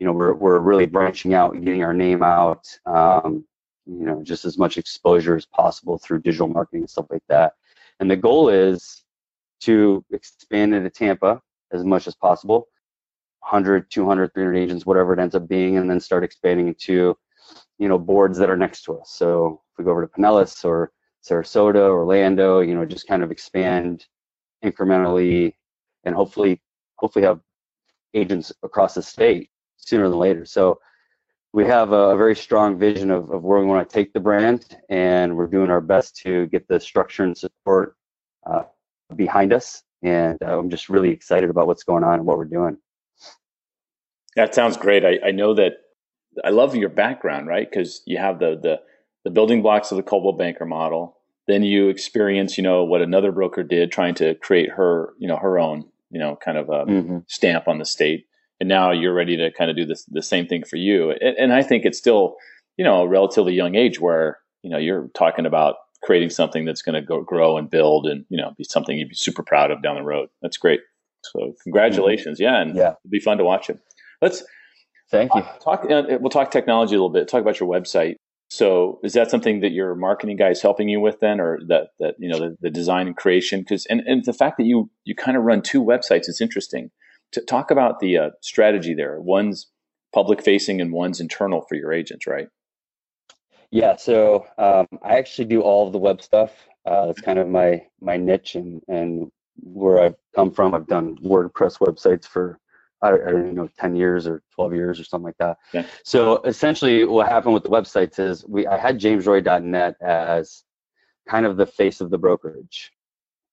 you 0.00 0.06
know, 0.06 0.12
we're 0.12 0.34
we're 0.34 0.60
really 0.60 0.86
branching 0.86 1.34
out 1.34 1.54
and 1.54 1.64
getting 1.64 1.84
our 1.84 1.94
name 1.94 2.22
out. 2.22 2.66
Um, 2.86 3.46
you 3.86 4.06
know, 4.06 4.22
just 4.22 4.44
as 4.44 4.58
much 4.58 4.78
exposure 4.78 5.36
as 5.36 5.46
possible 5.46 5.98
through 5.98 6.20
digital 6.22 6.48
marketing 6.48 6.82
and 6.82 6.90
stuff 6.90 7.06
like 7.10 7.22
that. 7.28 7.54
And 8.00 8.10
the 8.10 8.16
goal 8.16 8.48
is 8.48 9.04
to 9.60 10.04
expand 10.12 10.74
into 10.74 10.90
Tampa 10.90 11.40
as 11.72 11.84
much 11.84 12.06
as 12.06 12.14
possible 12.14 12.68
100, 13.40 13.90
200, 13.90 14.34
300 14.34 14.56
agents, 14.56 14.86
whatever 14.86 15.12
it 15.12 15.20
ends 15.20 15.34
up 15.34 15.48
being, 15.48 15.76
and 15.76 15.88
then 15.88 16.00
start 16.00 16.24
expanding 16.24 16.74
to, 16.80 17.16
you 17.78 17.88
know, 17.88 17.98
boards 17.98 18.38
that 18.38 18.50
are 18.50 18.56
next 18.56 18.82
to 18.82 18.98
us. 18.98 19.10
So 19.10 19.62
if 19.72 19.78
we 19.78 19.84
go 19.84 19.92
over 19.92 20.06
to 20.06 20.12
Pinellas 20.12 20.64
or 20.64 20.92
Sarasota, 21.24 21.88
Orlando, 21.88 22.60
you 22.60 22.74
know, 22.74 22.84
just 22.84 23.06
kind 23.06 23.22
of 23.22 23.30
expand 23.30 24.06
incrementally 24.64 25.54
and 26.04 26.14
hopefully, 26.14 26.60
hopefully 26.96 27.24
have 27.24 27.40
agents 28.14 28.52
across 28.62 28.94
the 28.94 29.02
state 29.02 29.50
sooner 29.76 30.08
than 30.08 30.18
later. 30.18 30.44
So 30.44 30.80
we 31.56 31.64
have 31.64 31.92
a, 31.92 32.10
a 32.10 32.16
very 32.18 32.36
strong 32.36 32.78
vision 32.78 33.10
of, 33.10 33.30
of 33.30 33.42
where 33.42 33.58
we 33.58 33.64
want 33.64 33.88
to 33.88 33.90
take 33.90 34.12
the 34.12 34.20
brand, 34.20 34.76
and 34.90 35.38
we're 35.38 35.46
doing 35.46 35.70
our 35.70 35.80
best 35.80 36.14
to 36.14 36.46
get 36.48 36.68
the 36.68 36.78
structure 36.78 37.24
and 37.24 37.34
support 37.34 37.96
uh, 38.46 38.64
behind 39.16 39.54
us. 39.54 39.82
And 40.02 40.38
uh, 40.42 40.58
I'm 40.58 40.68
just 40.68 40.90
really 40.90 41.08
excited 41.08 41.48
about 41.48 41.66
what's 41.66 41.82
going 41.82 42.04
on 42.04 42.18
and 42.18 42.26
what 42.26 42.36
we're 42.36 42.44
doing. 42.44 42.76
That 44.36 44.54
sounds 44.54 44.76
great. 44.76 45.02
I, 45.02 45.18
I 45.28 45.30
know 45.30 45.54
that 45.54 45.78
I 46.44 46.50
love 46.50 46.76
your 46.76 46.90
background, 46.90 47.46
right? 47.46 47.66
Because 47.68 48.02
you 48.04 48.18
have 48.18 48.38
the, 48.38 48.60
the 48.62 48.80
the 49.24 49.30
building 49.30 49.62
blocks 49.62 49.90
of 49.90 49.96
the 49.96 50.02
Coldwell 50.02 50.34
Banker 50.34 50.66
model. 50.66 51.16
Then 51.46 51.62
you 51.62 51.88
experience, 51.88 52.58
you 52.58 52.64
know, 52.64 52.84
what 52.84 53.00
another 53.00 53.32
broker 53.32 53.62
did, 53.62 53.90
trying 53.90 54.14
to 54.16 54.34
create 54.34 54.72
her, 54.72 55.14
you 55.18 55.26
know, 55.26 55.38
her 55.38 55.58
own, 55.58 55.86
you 56.10 56.20
know, 56.20 56.36
kind 56.36 56.58
of 56.58 56.68
a 56.68 56.84
mm-hmm. 56.84 57.18
stamp 57.28 57.66
on 57.66 57.78
the 57.78 57.86
state. 57.86 58.26
And 58.60 58.68
now 58.68 58.90
you're 58.90 59.14
ready 59.14 59.36
to 59.36 59.50
kind 59.50 59.70
of 59.70 59.76
do 59.76 59.84
this 59.84 60.04
the 60.04 60.22
same 60.22 60.46
thing 60.46 60.64
for 60.64 60.76
you. 60.76 61.10
And, 61.10 61.36
and 61.38 61.52
I 61.52 61.62
think 61.62 61.84
it's 61.84 61.98
still, 61.98 62.36
you 62.76 62.84
know, 62.84 63.02
a 63.02 63.08
relatively 63.08 63.54
young 63.54 63.74
age 63.74 64.00
where 64.00 64.38
you 64.62 64.70
know 64.70 64.78
you're 64.78 65.08
talking 65.14 65.46
about 65.46 65.76
creating 66.02 66.30
something 66.30 66.64
that's 66.64 66.82
going 66.82 66.94
to 66.94 67.02
go 67.02 67.22
grow 67.22 67.56
and 67.56 67.70
build 67.70 68.06
and 68.06 68.24
you 68.28 68.36
know 68.36 68.52
be 68.56 68.64
something 68.64 68.98
you'd 68.98 69.08
be 69.08 69.14
super 69.14 69.42
proud 69.42 69.70
of 69.70 69.82
down 69.82 69.96
the 69.96 70.02
road. 70.02 70.28
That's 70.42 70.56
great. 70.56 70.80
So 71.22 71.54
congratulations, 71.62 72.38
yeah, 72.40 72.60
and 72.60 72.76
yeah. 72.76 72.90
it'll 72.90 73.10
be 73.10 73.20
fun 73.20 73.38
to 73.38 73.44
watch 73.44 73.68
it. 73.68 73.78
Let's 74.22 74.44
thank 75.10 75.34
you. 75.34 75.42
Talk. 75.62 75.84
Uh, 75.90 76.18
we'll 76.20 76.30
talk 76.30 76.50
technology 76.50 76.94
a 76.94 76.98
little 76.98 77.10
bit. 77.10 77.28
Talk 77.28 77.42
about 77.42 77.60
your 77.60 77.68
website. 77.68 78.16
So, 78.48 79.00
is 79.02 79.14
that 79.14 79.28
something 79.30 79.60
that 79.60 79.72
your 79.72 79.96
marketing 79.96 80.36
guy 80.36 80.50
is 80.50 80.62
helping 80.62 80.88
you 80.88 81.00
with 81.00 81.18
then, 81.20 81.40
or 81.40 81.58
that 81.66 81.88
that 81.98 82.14
you 82.18 82.28
know 82.28 82.38
the, 82.38 82.56
the 82.60 82.70
design 82.70 83.08
and 83.08 83.16
creation? 83.16 83.60
Because 83.60 83.86
and, 83.86 84.00
and 84.06 84.24
the 84.24 84.32
fact 84.32 84.56
that 84.58 84.64
you 84.64 84.88
you 85.04 85.14
kind 85.14 85.36
of 85.36 85.42
run 85.42 85.62
two 85.62 85.82
websites 85.82 86.28
is 86.28 86.40
interesting. 86.40 86.90
To 87.32 87.40
talk 87.40 87.70
about 87.70 88.00
the 88.00 88.18
uh, 88.18 88.30
strategy 88.40 88.94
there. 88.94 89.20
One's 89.20 89.68
public 90.14 90.42
facing 90.42 90.80
and 90.80 90.92
one's 90.92 91.20
internal 91.20 91.62
for 91.68 91.74
your 91.74 91.92
agents, 91.92 92.26
right? 92.26 92.48
Yeah. 93.70 93.96
So 93.96 94.46
um, 94.58 94.86
I 95.02 95.18
actually 95.18 95.46
do 95.46 95.60
all 95.60 95.86
of 95.86 95.92
the 95.92 95.98
web 95.98 96.22
stuff. 96.22 96.52
Uh, 96.86 97.06
that's 97.06 97.20
kind 97.20 97.38
of 97.38 97.48
my 97.48 97.82
my 98.00 98.16
niche 98.16 98.54
and 98.54 98.80
and 98.88 99.30
where 99.62 100.00
I've 100.02 100.16
come 100.34 100.50
from. 100.52 100.74
I've 100.74 100.86
done 100.86 101.16
WordPress 101.18 101.78
websites 101.78 102.26
for 102.26 102.58
I 103.02 103.10
don't, 103.10 103.28
I 103.28 103.30
don't 103.32 103.54
know, 103.54 103.68
10 103.78 103.94
years 103.96 104.26
or 104.26 104.42
12 104.54 104.74
years 104.74 105.00
or 105.00 105.04
something 105.04 105.26
like 105.26 105.36
that. 105.38 105.58
Yeah. 105.72 105.86
So 106.04 106.38
essentially 106.44 107.04
what 107.04 107.28
happened 107.28 107.54
with 107.54 107.64
the 107.64 107.68
websites 107.70 108.18
is 108.18 108.44
we 108.46 108.66
I 108.66 108.78
had 108.78 109.00
jamesroy.net 109.00 109.96
as 110.00 110.64
kind 111.28 111.46
of 111.46 111.56
the 111.56 111.66
face 111.66 112.00
of 112.00 112.10
the 112.10 112.18
brokerage. 112.18 112.92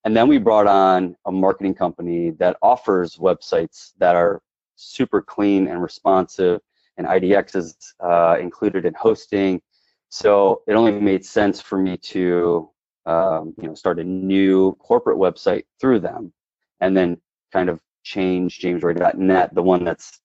And 0.05 0.15
then 0.15 0.27
we 0.27 0.37
brought 0.37 0.67
on 0.67 1.15
a 1.25 1.31
marketing 1.31 1.75
company 1.75 2.31
that 2.31 2.57
offers 2.61 3.15
websites 3.15 3.93
that 3.99 4.15
are 4.15 4.41
super 4.75 5.21
clean 5.21 5.67
and 5.67 5.81
responsive 5.81 6.61
and 6.97 7.07
IDX 7.07 7.55
is 7.55 7.75
uh, 7.99 8.37
included 8.39 8.85
in 8.85 8.93
hosting. 8.93 9.61
So 10.09 10.61
it 10.67 10.73
only 10.73 10.91
made 10.91 11.25
sense 11.25 11.59
for 11.61 11.77
me 11.77 11.97
to 11.97 12.69
um, 13.05 13.53
you 13.61 13.67
know 13.67 13.73
start 13.73 13.99
a 13.99 14.03
new 14.03 14.73
corporate 14.75 15.17
website 15.17 15.63
through 15.79 15.99
them 15.99 16.31
and 16.79 16.95
then 16.95 17.17
kind 17.51 17.69
of 17.69 17.81
change 18.03 18.59
jamesroy.net, 18.59 19.55
the 19.55 19.63
one 19.63 19.83
that's 19.83 20.19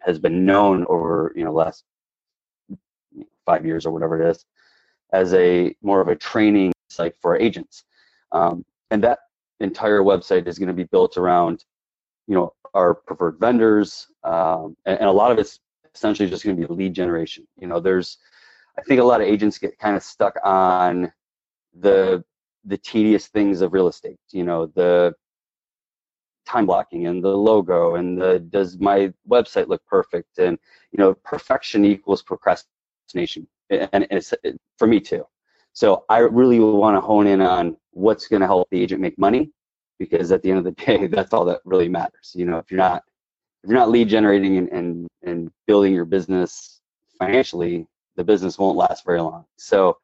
has 0.00 0.18
been 0.18 0.44
known 0.44 0.86
over 0.88 1.32
you 1.34 1.44
know 1.44 1.52
last 1.52 1.84
five 3.44 3.64
years 3.64 3.86
or 3.86 3.90
whatever 3.90 4.20
it 4.20 4.30
is, 4.30 4.44
as 5.12 5.34
a 5.34 5.74
more 5.82 6.00
of 6.00 6.08
a 6.08 6.16
training 6.16 6.72
site 6.88 7.14
for 7.20 7.36
agents. 7.36 7.84
Um, 8.32 8.64
and 8.90 9.02
that 9.04 9.20
entire 9.60 10.00
website 10.00 10.46
is 10.46 10.58
going 10.58 10.68
to 10.68 10.74
be 10.74 10.84
built 10.84 11.16
around 11.16 11.64
you 12.26 12.34
know 12.34 12.52
our 12.74 12.94
preferred 12.94 13.38
vendors, 13.40 14.06
um, 14.24 14.76
and, 14.84 14.98
and 15.00 15.08
a 15.08 15.12
lot 15.12 15.32
of 15.32 15.38
it's 15.38 15.60
essentially 15.94 16.28
just 16.28 16.44
going 16.44 16.56
to 16.56 16.68
be 16.68 16.74
lead 16.74 16.94
generation. 16.94 17.46
You 17.58 17.68
know, 17.68 17.80
there's 17.80 18.18
I 18.78 18.82
think 18.82 19.00
a 19.00 19.04
lot 19.04 19.20
of 19.20 19.26
agents 19.26 19.58
get 19.58 19.78
kind 19.78 19.96
of 19.96 20.02
stuck 20.02 20.34
on 20.44 21.12
the 21.78 22.24
the 22.64 22.78
tedious 22.78 23.28
things 23.28 23.60
of 23.60 23.72
real 23.72 23.88
estate. 23.88 24.18
You 24.30 24.44
know, 24.44 24.66
the 24.66 25.14
time 26.46 26.66
blocking 26.66 27.06
and 27.06 27.22
the 27.22 27.36
logo 27.36 27.96
and 27.96 28.20
the 28.20 28.38
does 28.38 28.78
my 28.78 29.12
website 29.28 29.68
look 29.68 29.84
perfect 29.86 30.38
and 30.38 30.58
you 30.92 30.98
know 30.98 31.14
perfection 31.24 31.84
equals 31.84 32.22
procrastination 32.22 33.46
and 33.68 34.06
it's 34.10 34.32
for 34.78 34.86
me 34.86 35.00
too 35.00 35.26
so 35.76 36.04
i 36.08 36.18
really 36.18 36.58
want 36.58 36.96
to 36.96 37.00
hone 37.00 37.26
in 37.26 37.40
on 37.40 37.76
what's 37.90 38.26
going 38.26 38.40
to 38.40 38.46
help 38.46 38.68
the 38.70 38.80
agent 38.80 39.00
make 39.00 39.18
money 39.18 39.50
because 39.98 40.32
at 40.32 40.42
the 40.42 40.50
end 40.50 40.58
of 40.58 40.64
the 40.64 40.70
day 40.84 41.06
that's 41.06 41.32
all 41.32 41.44
that 41.44 41.60
really 41.64 41.88
matters 41.88 42.32
you 42.34 42.46
know 42.46 42.58
if 42.58 42.70
you're 42.70 42.78
not 42.78 43.02
if 43.62 43.70
you're 43.70 43.78
not 43.78 43.90
lead 43.90 44.08
generating 44.08 44.56
and 44.58 44.68
and, 44.70 45.08
and 45.22 45.50
building 45.66 45.94
your 45.94 46.04
business 46.04 46.80
financially 47.18 47.86
the 48.16 48.24
business 48.24 48.58
won't 48.58 48.78
last 48.78 49.04
very 49.04 49.20
long. 49.20 49.44
So 49.58 49.98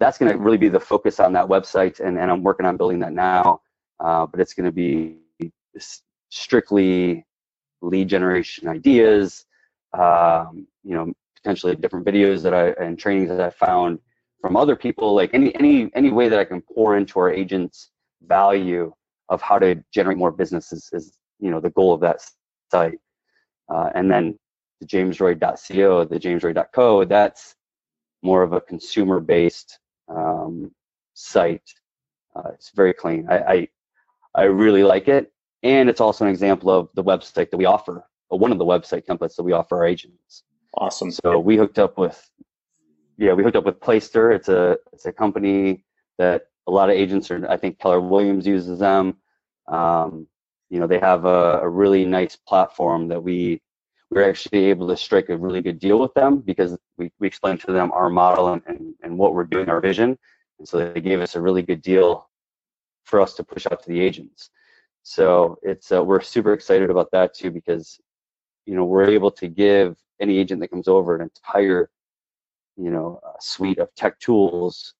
that's 0.00 0.18
going 0.18 0.32
to 0.32 0.36
really 0.36 0.56
be 0.56 0.68
the 0.68 0.80
focus 0.80 1.20
on 1.20 1.32
that 1.34 1.46
website 1.46 2.00
and, 2.00 2.18
and 2.18 2.28
i'm 2.28 2.42
working 2.42 2.66
on 2.66 2.76
building 2.76 2.98
that 2.98 3.12
now 3.12 3.60
uh, 4.00 4.26
but 4.26 4.40
it's 4.40 4.52
going 4.52 4.66
to 4.66 4.72
be 4.72 5.18
strictly 6.34 7.24
lead 7.80 8.08
generation 8.08 8.68
ideas, 8.68 9.46
um, 9.92 10.66
you 10.82 10.94
know, 10.94 11.12
potentially 11.36 11.76
different 11.76 12.06
videos 12.06 12.42
that 12.42 12.54
I 12.54 12.68
and 12.82 12.98
trainings 12.98 13.28
that 13.28 13.40
I 13.40 13.50
found 13.50 13.98
from 14.40 14.56
other 14.56 14.76
people, 14.76 15.14
like 15.14 15.30
any 15.32 15.54
any 15.54 15.90
any 15.94 16.10
way 16.10 16.28
that 16.28 16.38
I 16.38 16.44
can 16.44 16.60
pour 16.60 16.96
into 16.96 17.18
our 17.18 17.30
agents' 17.30 17.90
value 18.22 18.92
of 19.28 19.40
how 19.40 19.58
to 19.58 19.82
generate 19.92 20.18
more 20.18 20.30
business 20.30 20.72
is, 20.72 20.88
is 20.92 21.18
you 21.40 21.50
know 21.50 21.60
the 21.60 21.70
goal 21.70 21.92
of 21.92 22.00
that 22.00 22.20
site. 22.70 22.98
Uh, 23.72 23.90
and 23.94 24.10
then 24.10 24.38
the 24.80 24.86
jamesroy.co, 24.86 26.04
the 26.04 26.18
jamesroy.co, 26.18 27.04
that's 27.06 27.54
more 28.22 28.42
of 28.42 28.52
a 28.52 28.60
consumer-based 28.60 29.78
um, 30.08 30.70
site. 31.14 31.62
Uh, 32.36 32.50
it's 32.52 32.70
very 32.74 32.92
clean. 32.92 33.26
I, 33.30 33.38
I 33.38 33.68
I 34.34 34.42
really 34.44 34.82
like 34.82 35.08
it. 35.08 35.32
And 35.62 35.88
it's 35.88 36.00
also 36.00 36.24
an 36.24 36.30
example 36.30 36.70
of 36.70 36.88
the 36.94 37.02
website 37.02 37.50
that 37.50 37.56
we 37.56 37.64
offer, 37.64 38.04
or 38.28 38.38
one 38.38 38.52
of 38.52 38.58
the 38.58 38.64
website 38.64 39.06
templates 39.06 39.36
that 39.36 39.44
we 39.44 39.52
offer 39.52 39.76
our 39.76 39.86
agents. 39.86 40.42
Awesome. 40.76 41.10
So 41.10 41.38
we 41.38 41.56
hooked 41.56 41.78
up 41.78 41.96
with, 41.96 42.30
yeah, 43.16 43.32
we 43.32 43.42
hooked 43.42 43.56
up 43.56 43.64
with 43.64 43.80
Placester. 43.80 44.32
It's 44.32 44.48
a 44.48 44.78
it's 44.92 45.06
a 45.06 45.12
company 45.12 45.84
that 46.18 46.48
a 46.66 46.70
lot 46.70 46.90
of 46.90 46.96
agents 46.96 47.30
are. 47.30 47.48
I 47.48 47.56
think 47.56 47.78
Keller 47.78 48.00
Williams 48.00 48.46
uses 48.46 48.78
them. 48.78 49.16
Um, 49.68 50.26
you 50.70 50.80
know, 50.80 50.86
they 50.86 50.98
have 50.98 51.24
a, 51.24 51.60
a 51.62 51.68
really 51.68 52.04
nice 52.04 52.36
platform 52.36 53.08
that 53.08 53.22
we 53.22 53.60
we 54.10 54.20
are 54.20 54.28
actually 54.28 54.66
able 54.66 54.88
to 54.88 54.96
strike 54.96 55.28
a 55.28 55.36
really 55.36 55.60
good 55.60 55.78
deal 55.78 55.98
with 55.98 56.14
them 56.14 56.40
because 56.40 56.76
we, 56.98 57.10
we 57.18 57.26
explained 57.26 57.60
to 57.60 57.72
them 57.72 57.90
our 57.92 58.08
model 58.08 58.52
and, 58.52 58.62
and, 58.66 58.94
and 59.02 59.18
what 59.18 59.34
we're 59.34 59.44
doing, 59.44 59.68
our 59.68 59.80
vision. 59.80 60.16
And 60.58 60.68
so 60.68 60.92
they 60.92 61.00
gave 61.00 61.20
us 61.20 61.34
a 61.34 61.40
really 61.40 61.62
good 61.62 61.82
deal 61.82 62.28
for 63.04 63.20
us 63.20 63.34
to 63.34 63.44
push 63.44 63.66
out 63.70 63.82
to 63.82 63.88
the 63.88 64.00
agents. 64.00 64.50
So 65.02 65.58
it's 65.62 65.92
uh, 65.92 66.02
we're 66.02 66.20
super 66.20 66.52
excited 66.52 66.90
about 66.90 67.10
that 67.12 67.34
too 67.34 67.50
because 67.50 68.00
you 68.66 68.74
know 68.74 68.84
we're 68.84 69.10
able 69.10 69.30
to 69.32 69.48
give 69.48 69.96
any 70.20 70.38
agent 70.38 70.60
that 70.60 70.70
comes 70.70 70.88
over 70.88 71.14
an 71.14 71.22
entire 71.22 71.90
you 72.76 72.90
know 72.90 73.20
a 73.24 73.40
suite 73.40 73.78
of 73.78 73.94
tech 73.94 74.18
tools 74.20 74.94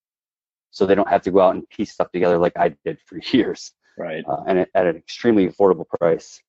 so 0.75 0.87
they 0.87 0.97
don't 0.97 1.09
have 1.09 1.23
to 1.23 1.31
go 1.31 1.41
out 1.41 1.55
and 1.55 1.69
piece 1.71 1.93
stuff 1.93 2.11
together 2.11 2.37
like 2.37 2.55
I 2.57 2.75
did 2.85 2.99
for 3.07 3.19
years. 3.33 3.73
Right. 3.97 4.25
Uh, 4.29 4.43
and 4.47 4.59
at 4.59 4.87
an 4.87 4.97
extremely 4.97 5.47
affordable 5.47 5.89
price. 5.89 6.43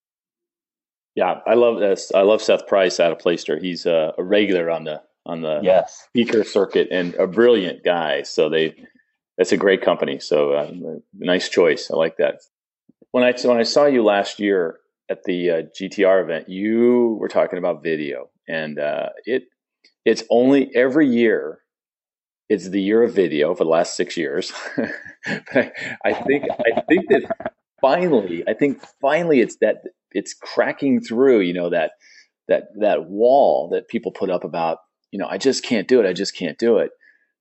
Yeah, 1.14 1.40
I 1.48 1.54
love 1.54 1.80
this. 1.80 2.12
I 2.14 2.22
love 2.22 2.42
Seth 2.42 2.68
Price 2.68 3.00
out 3.00 3.12
of 3.12 3.20
Placester. 3.20 3.58
He's 3.58 3.86
a, 3.86 4.14
a 4.18 4.24
regular 4.24 4.70
on 4.70 4.84
the 4.84 5.02
on 5.28 5.42
the 5.42 5.62
yes. 5.64 6.08
speaker 6.10 6.44
circuit 6.44 6.90
and 6.92 7.14
a 7.16 7.26
brilliant 7.26 7.84
guy. 7.86 8.24
So 8.24 8.50
they 8.50 8.76
that's 9.38 9.52
a 9.52 9.58
great 9.58 9.82
company. 9.82 10.20
So 10.20 10.54
uh, 10.54 10.72
nice 11.14 11.48
choice. 11.48 11.90
I 11.92 11.96
like 11.96 12.18
that. 12.18 12.42
When 13.12 13.24
I 13.24 13.34
when 13.44 13.58
I 13.58 13.64
saw 13.64 13.86
you 13.86 14.04
last 14.04 14.40
year 14.40 14.80
at 15.08 15.24
the 15.24 15.52
uh, 15.52 15.62
GTAR 15.80 16.24
event, 16.24 16.50
you 16.50 17.16
were 17.22 17.30
talking 17.30 17.60
about 17.60 17.84
video, 17.84 18.30
and 18.50 18.78
uh, 18.80 19.10
it 19.26 19.44
it's 20.06 20.24
only 20.30 20.74
every 20.76 21.08
year. 21.08 21.60
It's 22.48 22.70
the 22.70 22.82
year 22.82 23.02
of 23.02 23.14
video 23.14 23.56
for 23.56 23.64
the 23.64 23.70
last 23.72 23.96
six 23.96 24.16
years. 24.16 24.54
I, 25.26 25.72
I 26.06 26.14
think 26.14 26.46
I 26.52 26.82
think 26.82 27.10
that 27.10 27.54
finally, 27.82 28.44
I 28.48 28.54
think 28.54 28.84
finally, 29.02 29.42
it's 29.42 29.58
that 29.62 29.78
it's 30.12 30.34
cracking 30.34 31.02
through. 31.02 31.40
You 31.40 31.54
know 31.54 31.70
that 31.72 31.92
that 32.48 32.66
that 32.80 33.10
wall 33.10 33.70
that 33.72 33.88
people 33.88 34.12
put 34.12 34.30
up 34.30 34.44
about 34.44 34.78
you 35.12 35.18
know 35.18 35.28
I 35.28 35.40
just 35.40 35.64
can't 35.64 35.88
do 35.88 36.00
it. 36.00 36.08
I 36.08 36.14
just 36.14 36.36
can't 36.38 36.58
do 36.58 36.78
it 36.78 36.92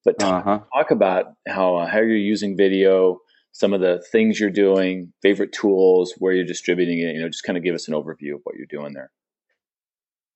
but 0.04 0.18
talk, 0.18 0.46
uh-huh. 0.46 0.60
talk 0.74 0.90
about 0.90 1.26
how 1.48 1.76
uh, 1.76 1.86
how 1.86 1.98
you're 1.98 2.16
using 2.16 2.56
video, 2.56 3.18
some 3.52 3.72
of 3.72 3.80
the 3.80 4.04
things 4.12 4.38
you're 4.38 4.50
doing, 4.50 5.12
favorite 5.22 5.52
tools, 5.52 6.14
where 6.18 6.34
you're 6.34 6.44
distributing 6.44 6.98
it. 6.98 7.14
You 7.14 7.22
know, 7.22 7.28
just 7.28 7.44
kind 7.44 7.56
of 7.56 7.64
give 7.64 7.74
us 7.74 7.88
an 7.88 7.94
overview 7.94 8.34
of 8.34 8.40
what 8.44 8.56
you're 8.56 8.66
doing 8.68 8.92
there. 8.92 9.10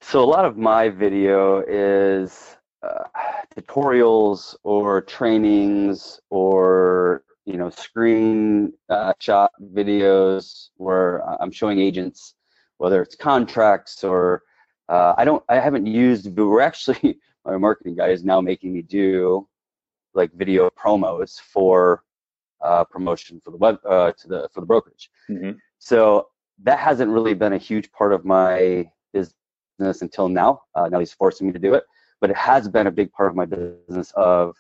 So 0.01 0.23
a 0.23 0.25
lot 0.25 0.45
of 0.45 0.57
my 0.57 0.89
video 0.89 1.63
is 1.67 2.57
uh, 2.83 3.05
tutorials 3.55 4.55
or 4.63 5.03
trainings 5.03 6.21
or 6.31 7.25
you 7.45 7.57
know 7.57 7.69
screen 7.71 8.73
uh, 8.89 9.13
shot 9.19 9.51
videos 9.75 10.69
where 10.77 11.19
I'm 11.43 11.51
showing 11.51 11.81
agents 11.81 12.35
whether 12.79 13.03
it's 13.03 13.17
contracts 13.17 14.05
or 14.05 14.45
uh, 14.89 15.15
I 15.19 15.25
don't 15.25 15.43
I 15.49 15.57
haven't 15.57 15.87
used 15.87 16.35
we're 16.37 16.61
actually 16.61 17.19
my 17.45 17.57
marketing 17.57 17.97
guy 17.97 18.09
is 18.09 18.25
now 18.25 18.41
making 18.41 18.73
me 18.73 18.83
do 18.83 19.47
like 20.15 20.33
video 20.33 20.71
promos 20.71 21.41
for 21.41 22.05
uh, 22.63 22.85
promotion 22.85 23.41
for 23.45 23.51
the 23.51 23.57
web 23.57 23.79
uh, 23.85 24.13
to 24.13 24.29
the 24.29 24.49
for 24.53 24.61
the 24.61 24.67
brokerage. 24.67 25.11
Mm-hmm. 25.29 25.53
So 25.79 26.29
that 26.63 26.79
hasn't 26.79 27.11
really 27.11 27.35
been 27.35 27.53
a 27.53 27.59
huge 27.59 27.91
part 27.93 28.13
of 28.13 28.25
my 28.25 28.91
business 29.79 30.03
until 30.03 30.29
now. 30.29 30.63
Uh, 30.75 30.89
now 30.89 30.99
he's 30.99 31.13
forcing 31.13 31.47
me 31.47 31.53
to 31.53 31.59
do 31.59 31.75
it, 31.75 31.85
but 32.21 32.31
it 32.31 32.37
has 32.37 32.69
been 32.69 32.87
a 32.87 32.91
big 32.91 33.13
part 33.13 33.31
of 33.31 33.37
my 33.37 33.45
business 33.45 34.13
of 34.17 34.57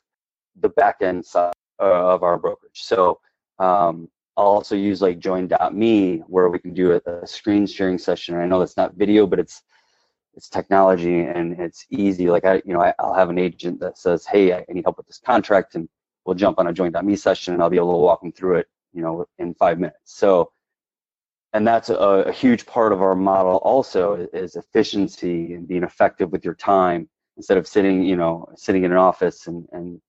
the 0.60 0.68
back 0.70 0.96
end 1.00 1.24
side 1.24 1.52
of 1.78 2.22
our 2.22 2.38
brokerage. 2.38 2.82
So 2.82 3.20
um, 3.58 4.08
I'll 4.36 4.46
also 4.46 4.76
use 4.76 5.02
like 5.02 5.18
join.me 5.18 6.18
where 6.26 6.48
we 6.48 6.58
can 6.58 6.74
do 6.74 6.92
a, 6.92 7.10
a 7.10 7.26
screen 7.26 7.66
sharing 7.66 7.98
session. 7.98 8.36
I 8.36 8.46
know 8.46 8.58
that's 8.58 8.76
not 8.76 8.94
video, 8.94 9.26
but 9.26 9.38
it's 9.38 9.62
it's 10.34 10.48
technology 10.48 11.22
and 11.22 11.58
it's 11.58 11.84
easy. 11.90 12.30
Like 12.30 12.44
I, 12.44 12.62
you 12.64 12.72
know, 12.72 12.80
I, 12.80 12.94
will 13.00 13.14
have 13.14 13.30
an 13.30 13.38
agent 13.38 13.80
that 13.80 13.98
says, 13.98 14.24
"Hey, 14.24 14.52
I 14.52 14.64
need 14.68 14.84
help 14.84 14.98
with 14.98 15.08
this 15.08 15.18
contract," 15.18 15.74
and 15.74 15.88
we'll 16.24 16.36
jump 16.36 16.60
on 16.60 16.68
a 16.68 16.72
join.me 16.72 17.16
session, 17.16 17.54
and 17.54 17.62
I'll 17.62 17.70
be 17.70 17.76
able 17.76 17.92
to 17.92 17.98
walk 17.98 18.20
them 18.20 18.30
through 18.30 18.58
it, 18.58 18.68
you 18.92 19.02
know, 19.02 19.26
in 19.38 19.54
five 19.54 19.80
minutes. 19.80 19.98
So, 20.04 20.52
and 21.52 21.66
that's 21.66 21.88
a, 21.88 21.94
a 21.94 22.32
huge 22.32 22.66
part 22.66 22.92
of 22.92 23.00
our 23.00 23.14
model. 23.14 23.56
Also, 23.56 24.28
is 24.32 24.56
efficiency 24.56 25.54
and 25.54 25.66
being 25.66 25.82
effective 25.82 26.30
with 26.30 26.44
your 26.44 26.54
time 26.54 27.08
instead 27.36 27.56
of 27.56 27.66
sitting, 27.66 28.02
you 28.02 28.16
know, 28.16 28.46
sitting 28.56 28.84
in 28.84 28.92
an 28.92 28.98
office 28.98 29.46
and 29.46 29.66
and 29.72 30.00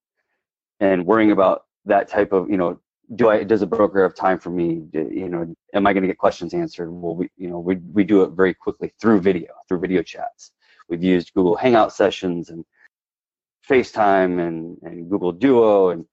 and 0.80 1.06
worrying 1.06 1.32
about 1.32 1.64
that 1.86 2.08
type 2.08 2.32
of, 2.32 2.50
you 2.50 2.58
know, 2.58 2.80
do 3.16 3.30
I 3.30 3.44
does 3.44 3.62
a 3.62 3.68
broker 3.68 4.04
have 4.04 4.16
time 4.16 4.40
for 4.40 4.50
me? 4.50 4.82
Do, 4.92 5.10
you 5.12 5.30
know, 5.30 5.54
am 5.74 5.88
I 5.88 5.94
going 5.94 6.04
to 6.04 6.08
get 6.08 6.18
questions 6.18 6.54
answered? 6.54 6.92
Well, 6.92 7.16
we 7.16 7.30
you 7.38 7.50
know 7.50 7.60
we 7.60 7.78
we 7.94 8.04
do 8.04 8.24
it 8.24 8.32
very 8.32 8.54
quickly 8.54 8.92
through 9.02 9.22
video, 9.22 9.54
through 9.68 9.80
video 9.80 10.04
chats. 10.04 10.52
We've 10.90 11.04
used 11.04 11.34
Google 11.34 11.56
Hangout 11.56 11.94
sessions 11.94 12.50
and 12.50 12.66
FaceTime 13.68 14.46
and 14.46 14.78
and 14.84 15.10
Google 15.10 15.32
Duo, 15.32 15.90
and 15.90 16.06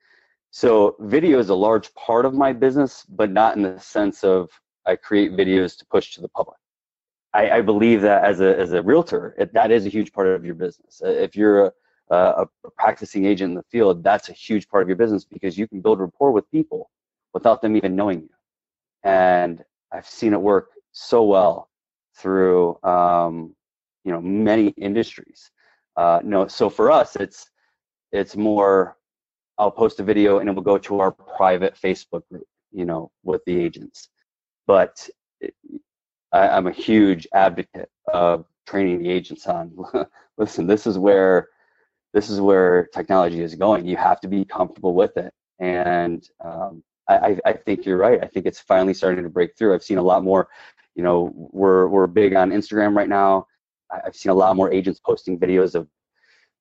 so 0.50 0.96
video 1.00 1.38
is 1.38 1.50
a 1.50 1.54
large 1.54 1.92
part 1.94 2.24
of 2.24 2.32
my 2.32 2.52
business, 2.52 3.04
but 3.08 3.30
not 3.30 3.56
in 3.56 3.62
the 3.62 3.78
sense 3.78 4.24
of 4.24 4.48
I 4.86 4.96
create 4.96 5.32
videos 5.32 5.76
to 5.78 5.86
push 5.86 6.14
to 6.14 6.20
the 6.20 6.28
public. 6.28 6.58
I, 7.34 7.50
I 7.50 7.60
believe 7.60 8.02
that 8.02 8.24
as 8.24 8.40
a 8.40 8.58
as 8.58 8.72
a 8.72 8.82
realtor, 8.82 9.34
it, 9.38 9.52
that 9.52 9.70
is 9.70 9.86
a 9.86 9.90
huge 9.90 10.12
part 10.12 10.28
of 10.28 10.44
your 10.44 10.54
business. 10.54 11.02
If 11.04 11.36
you're 11.36 11.66
a 11.66 11.72
a, 12.10 12.46
a 12.64 12.70
practicing 12.76 13.24
agent 13.24 13.50
in 13.50 13.54
the 13.56 13.64
field, 13.64 14.02
that's 14.02 14.28
a 14.28 14.32
huge 14.32 14.68
part 14.68 14.82
of 14.82 14.88
your 14.88 14.96
business 14.96 15.24
because 15.24 15.58
you 15.58 15.66
can 15.66 15.80
build 15.80 16.00
rapport 16.00 16.32
with 16.32 16.50
people 16.50 16.90
without 17.34 17.60
them 17.62 17.76
even 17.76 17.96
knowing 17.96 18.22
you. 18.22 18.30
And 19.02 19.64
I've 19.92 20.06
seen 20.06 20.32
it 20.32 20.40
work 20.40 20.70
so 20.92 21.24
well 21.24 21.68
through 22.16 22.78
um, 22.82 23.54
you 24.04 24.12
know 24.12 24.20
many 24.20 24.68
industries. 24.68 25.50
Uh, 25.96 26.20
no, 26.22 26.46
so 26.46 26.68
for 26.70 26.90
us, 26.90 27.16
it's 27.16 27.50
it's 28.12 28.36
more. 28.36 28.96
I'll 29.58 29.70
post 29.70 30.00
a 30.00 30.02
video 30.02 30.38
and 30.38 30.50
it 30.50 30.54
will 30.54 30.62
go 30.62 30.76
to 30.76 31.00
our 31.00 31.10
private 31.10 31.74
Facebook 31.76 32.28
group, 32.30 32.46
you 32.72 32.84
know, 32.84 33.10
with 33.24 33.42
the 33.46 33.58
agents. 33.58 34.10
But 34.66 35.08
I, 36.32 36.48
I'm 36.48 36.66
a 36.66 36.72
huge 36.72 37.26
advocate 37.32 37.88
of 38.12 38.46
training 38.66 39.02
the 39.02 39.10
agents 39.10 39.46
on. 39.46 39.72
listen, 40.38 40.66
this 40.66 40.86
is 40.86 40.98
where 40.98 41.48
this 42.12 42.30
is 42.30 42.40
where 42.40 42.86
technology 42.94 43.42
is 43.42 43.54
going. 43.54 43.86
You 43.86 43.96
have 43.96 44.20
to 44.20 44.28
be 44.28 44.44
comfortable 44.44 44.94
with 44.94 45.16
it. 45.16 45.32
And 45.58 46.26
um, 46.42 46.82
I, 47.08 47.38
I 47.44 47.52
think 47.52 47.84
you're 47.84 47.98
right. 47.98 48.22
I 48.22 48.26
think 48.26 48.46
it's 48.46 48.58
finally 48.58 48.94
starting 48.94 49.22
to 49.22 49.30
break 49.30 49.56
through. 49.56 49.74
I've 49.74 49.84
seen 49.84 49.98
a 49.98 50.02
lot 50.02 50.24
more, 50.24 50.48
you 50.94 51.02
know, 51.02 51.30
we're, 51.52 51.88
we're 51.88 52.06
big 52.06 52.34
on 52.34 52.50
Instagram 52.50 52.96
right 52.96 53.08
now. 53.08 53.46
I've 53.90 54.16
seen 54.16 54.30
a 54.30 54.34
lot 54.34 54.56
more 54.56 54.72
agents 54.72 54.98
posting 54.98 55.38
videos 55.38 55.74
of, 55.74 55.88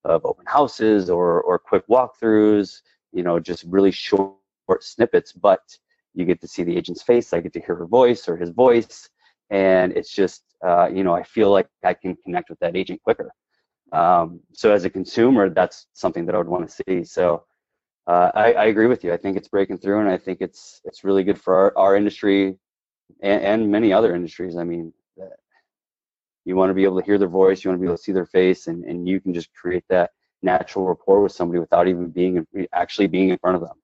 of 0.03 0.25
open 0.25 0.45
houses 0.45 1.09
or, 1.09 1.41
or 1.41 1.57
quick 1.57 1.87
walkthroughs, 1.87 2.81
you 3.11 3.23
know, 3.23 3.39
just 3.39 3.63
really 3.63 3.91
short 3.91 4.35
snippets. 4.81 5.31
But 5.31 5.61
you 6.15 6.25
get 6.25 6.41
to 6.41 6.47
see 6.47 6.63
the 6.63 6.75
agent's 6.75 7.03
face. 7.03 7.33
I 7.33 7.39
get 7.41 7.53
to 7.53 7.59
hear 7.59 7.75
her 7.75 7.85
voice 7.85 8.27
or 8.27 8.37
his 8.37 8.49
voice, 8.49 9.09
and 9.49 9.91
it's 9.93 10.11
just 10.11 10.43
uh, 10.65 10.87
you 10.87 11.03
know 11.03 11.13
I 11.13 11.23
feel 11.23 11.51
like 11.51 11.67
I 11.83 11.93
can 11.93 12.15
connect 12.23 12.49
with 12.49 12.59
that 12.59 12.75
agent 12.75 13.01
quicker. 13.03 13.31
Um, 13.91 14.39
so 14.53 14.71
as 14.71 14.85
a 14.85 14.89
consumer, 14.89 15.49
that's 15.49 15.87
something 15.93 16.25
that 16.25 16.35
I 16.35 16.37
would 16.39 16.47
want 16.47 16.67
to 16.67 16.83
see. 16.83 17.03
So 17.03 17.43
uh, 18.07 18.31
I, 18.33 18.53
I, 18.53 18.65
agree 18.65 18.87
with 18.87 19.03
you. 19.03 19.13
I 19.13 19.17
think 19.17 19.37
it's 19.37 19.47
breaking 19.47 19.77
through, 19.77 19.99
and 19.99 20.09
I 20.09 20.17
think 20.17 20.39
it's 20.41 20.81
it's 20.85 21.03
really 21.03 21.23
good 21.23 21.39
for 21.39 21.55
our, 21.55 21.77
our 21.77 21.95
industry 21.95 22.57
and, 23.21 23.43
and 23.43 23.71
many 23.71 23.93
other 23.93 24.15
industries. 24.15 24.57
I 24.57 24.63
mean, 24.63 24.91
you 26.45 26.55
want 26.55 26.69
to 26.69 26.73
be 26.75 26.83
able 26.83 26.99
to 26.99 27.05
hear 27.05 27.17
their 27.17 27.27
voice, 27.27 27.63
you 27.63 27.69
want 27.69 27.79
to 27.79 27.81
be 27.81 27.87
able 27.87 27.97
to 27.97 28.03
see 28.03 28.11
their 28.11 28.27
face, 28.27 28.67
and, 28.67 28.83
and 28.85 29.07
you 29.07 29.19
can 29.19 29.33
just 29.33 29.53
create 29.53 29.83
that 29.89 30.11
natural 30.43 30.85
rapport 30.85 31.21
with 31.23 31.31
somebody 31.31 31.59
without 31.59 31.87
even 31.87 32.09
being 32.09 32.45
actually 32.71 33.07
being 33.07 33.29
in 33.29 33.37
front 33.39 33.55
of 33.55 33.61
them. 33.61 33.77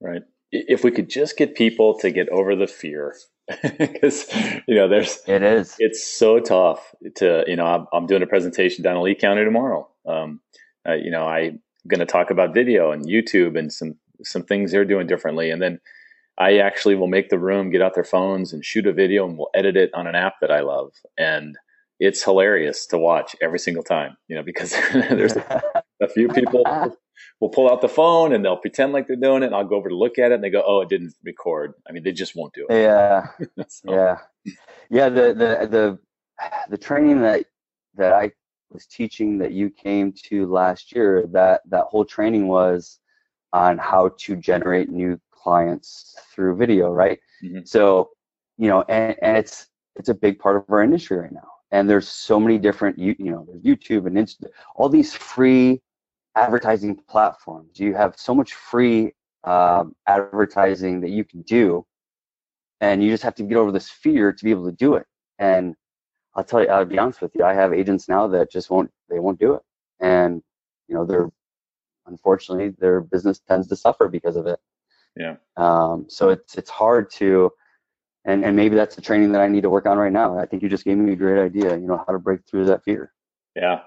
Right. 0.00 0.22
If 0.50 0.84
we 0.84 0.90
could 0.90 1.10
just 1.10 1.36
get 1.36 1.54
people 1.54 1.98
to 1.98 2.10
get 2.10 2.28
over 2.30 2.56
the 2.56 2.66
fear, 2.66 3.14
because 3.78 4.26
you 4.66 4.74
know, 4.74 4.88
there's 4.88 5.20
it 5.26 5.42
is 5.42 5.76
it's 5.78 6.06
so 6.06 6.40
tough 6.40 6.94
to 7.16 7.44
you 7.46 7.56
know. 7.56 7.66
I'm, 7.66 7.86
I'm 7.92 8.06
doing 8.06 8.22
a 8.22 8.26
presentation 8.26 8.82
down 8.82 8.96
in 8.96 9.02
Lee 9.02 9.14
County 9.14 9.44
tomorrow. 9.44 9.88
Um, 10.06 10.40
uh, 10.88 10.94
you 10.94 11.10
know, 11.10 11.26
I'm 11.26 11.60
going 11.86 12.00
to 12.00 12.06
talk 12.06 12.30
about 12.30 12.54
video 12.54 12.92
and 12.92 13.06
YouTube 13.06 13.58
and 13.58 13.72
some 13.72 13.96
some 14.22 14.42
things 14.42 14.72
they're 14.72 14.84
doing 14.84 15.06
differently, 15.06 15.50
and 15.50 15.62
then 15.62 15.80
I 16.38 16.58
actually 16.58 16.94
will 16.94 17.08
make 17.08 17.30
the 17.30 17.38
room 17.38 17.70
get 17.70 17.82
out 17.82 17.94
their 17.94 18.04
phones 18.04 18.52
and 18.52 18.64
shoot 18.64 18.86
a 18.86 18.92
video, 18.92 19.26
and 19.26 19.36
we'll 19.36 19.50
edit 19.54 19.76
it 19.76 19.90
on 19.94 20.06
an 20.06 20.14
app 20.14 20.34
that 20.40 20.50
I 20.50 20.60
love, 20.60 20.92
and 21.16 21.56
it's 22.00 22.22
hilarious 22.22 22.86
to 22.86 22.98
watch 22.98 23.34
every 23.42 23.58
single 23.58 23.82
time. 23.82 24.16
You 24.28 24.36
know, 24.36 24.42
because 24.42 24.70
there's 24.92 25.36
a 25.36 26.08
few 26.08 26.28
people 26.28 26.64
will 27.40 27.48
pull 27.48 27.70
out 27.70 27.80
the 27.80 27.88
phone 27.88 28.32
and 28.32 28.44
they'll 28.44 28.56
pretend 28.56 28.92
like 28.92 29.06
they're 29.06 29.16
doing 29.16 29.42
it. 29.42 29.46
And 29.46 29.54
I'll 29.54 29.64
go 29.64 29.76
over 29.76 29.88
to 29.88 29.96
look 29.96 30.18
at 30.18 30.32
it 30.32 30.36
and 30.36 30.44
they 30.44 30.50
go, 30.50 30.62
"Oh, 30.66 30.80
it 30.80 30.88
didn't 30.88 31.14
record." 31.24 31.74
I 31.88 31.92
mean, 31.92 32.02
they 32.02 32.12
just 32.12 32.36
won't 32.36 32.54
do 32.54 32.66
it. 32.68 32.74
Yeah, 32.74 33.26
so. 33.68 33.92
yeah, 33.92 34.18
yeah. 34.90 35.08
The 35.08 35.34
the 35.34 35.68
the 35.70 35.98
the 36.70 36.78
training 36.78 37.22
that 37.22 37.44
that 37.94 38.12
I 38.12 38.30
was 38.70 38.86
teaching 38.86 39.38
that 39.38 39.52
you 39.52 39.70
came 39.70 40.12
to 40.24 40.46
last 40.46 40.94
year, 40.94 41.26
that 41.32 41.62
that 41.68 41.84
whole 41.84 42.04
training 42.04 42.48
was 42.48 42.98
on 43.52 43.78
how 43.78 44.10
to 44.18 44.36
generate 44.36 44.90
new 44.90 45.18
clients 45.30 46.16
through 46.32 46.56
video, 46.56 46.90
right? 46.90 47.18
Mm-hmm. 47.42 47.60
So, 47.64 48.10
you 48.56 48.68
know, 48.68 48.82
and, 48.88 49.16
and 49.22 49.36
it's 49.36 49.68
it's 49.96 50.08
a 50.08 50.14
big 50.14 50.38
part 50.38 50.56
of 50.56 50.64
our 50.68 50.82
industry 50.82 51.18
right 51.18 51.32
now. 51.32 51.48
And 51.70 51.88
there's 51.88 52.08
so 52.08 52.40
many 52.40 52.56
different, 52.56 52.98
you, 52.98 53.14
you 53.18 53.30
know, 53.30 53.46
there's 53.46 53.62
YouTube 53.62 54.06
and 54.06 54.16
Insta, 54.16 54.46
all 54.74 54.88
these 54.88 55.12
free 55.12 55.82
advertising 56.38 56.96
platforms. 57.08 57.78
You 57.78 57.94
have 57.94 58.14
so 58.16 58.34
much 58.34 58.54
free 58.54 59.12
um, 59.44 59.94
advertising 60.06 61.00
that 61.00 61.10
you 61.10 61.24
can 61.24 61.42
do, 61.42 61.84
and 62.80 63.02
you 63.02 63.10
just 63.10 63.22
have 63.22 63.34
to 63.36 63.42
get 63.42 63.56
over 63.56 63.72
this 63.72 63.90
fear 63.90 64.32
to 64.32 64.44
be 64.44 64.50
able 64.50 64.66
to 64.66 64.76
do 64.76 64.94
it. 64.94 65.06
And 65.38 65.74
I'll 66.34 66.44
tell 66.44 66.62
you, 66.62 66.68
I'll 66.68 66.84
be 66.84 66.98
honest 66.98 67.20
with 67.20 67.32
you, 67.34 67.44
I 67.44 67.54
have 67.54 67.72
agents 67.72 68.08
now 68.08 68.28
that 68.28 68.50
just 68.50 68.70
won't, 68.70 68.90
they 69.08 69.18
won't 69.18 69.40
do 69.40 69.54
it, 69.54 69.62
and 70.00 70.42
you 70.88 70.94
know, 70.94 71.04
they're 71.04 71.28
unfortunately 72.06 72.70
their 72.78 73.00
business 73.00 73.40
tends 73.40 73.68
to 73.68 73.76
suffer 73.76 74.08
because 74.08 74.36
of 74.36 74.46
it. 74.46 74.58
Yeah. 75.16 75.36
Um, 75.56 76.06
so 76.08 76.30
it's 76.30 76.56
it's 76.56 76.70
hard 76.70 77.10
to, 77.12 77.50
and 78.24 78.44
and 78.44 78.56
maybe 78.56 78.76
that's 78.76 78.94
the 78.94 79.02
training 79.02 79.32
that 79.32 79.40
I 79.40 79.48
need 79.48 79.62
to 79.62 79.70
work 79.70 79.86
on 79.86 79.98
right 79.98 80.12
now. 80.12 80.38
I 80.38 80.46
think 80.46 80.62
you 80.62 80.68
just 80.68 80.84
gave 80.84 80.96
me 80.98 81.12
a 81.12 81.16
great 81.16 81.42
idea. 81.42 81.76
You 81.76 81.86
know 81.86 82.02
how 82.06 82.12
to 82.12 82.18
break 82.18 82.40
through 82.48 82.66
that 82.66 82.84
fear. 82.84 83.12
Yeah, 83.56 83.80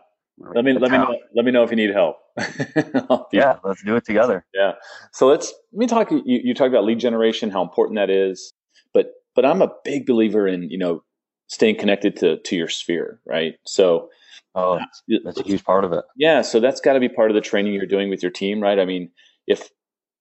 let 0.56 0.66
me 0.66 0.74
let 0.74 0.92
me 0.92 0.98
know, 0.98 1.18
let 1.36 1.46
me 1.46 1.52
know 1.52 1.64
if 1.64 1.70
you 1.70 1.76
need 1.76 1.92
help. 1.92 2.18
yeah, 3.32 3.58
let's 3.64 3.84
do 3.84 3.96
it 3.96 4.06
together. 4.06 4.46
Yeah. 4.54 4.74
So 5.14 5.28
let's 5.28 5.54
let 5.74 5.80
me 5.80 5.88
talk. 5.88 6.12
You, 6.12 6.22
you 6.26 6.54
talked 6.54 6.70
about 6.70 6.86
lead 6.86 7.00
generation, 7.00 7.50
how 7.50 7.62
important 7.62 7.98
that 7.98 8.10
is, 8.10 8.54
but 8.94 9.08
but 9.36 9.46
I'm 9.46 9.62
a 9.62 9.72
big 9.84 10.06
believer 10.06 10.48
in 10.48 10.70
you 10.70 10.78
know 10.78 11.04
staying 11.48 11.78
connected 11.78 12.16
to 12.18 12.38
to 12.38 12.56
your 12.56 12.70
sphere, 12.70 13.20
right? 13.26 13.56
So. 13.66 14.10
Oh, 14.54 14.82
that's 15.24 15.40
a 15.40 15.44
huge 15.44 15.64
part 15.64 15.86
of 15.86 15.94
it. 15.94 16.04
Yeah, 16.18 16.42
so 16.42 16.60
that's 16.60 16.82
got 16.82 16.92
to 16.92 17.00
be 17.00 17.08
part 17.08 17.32
of 17.32 17.36
the 17.36 17.42
training 17.42 17.74
you're 17.74 17.86
doing 17.86 18.10
with 18.10 18.22
your 18.22 18.34
team, 18.34 18.60
right? 18.60 18.80
I 18.80 18.84
mean, 18.84 19.10
if 19.48 19.70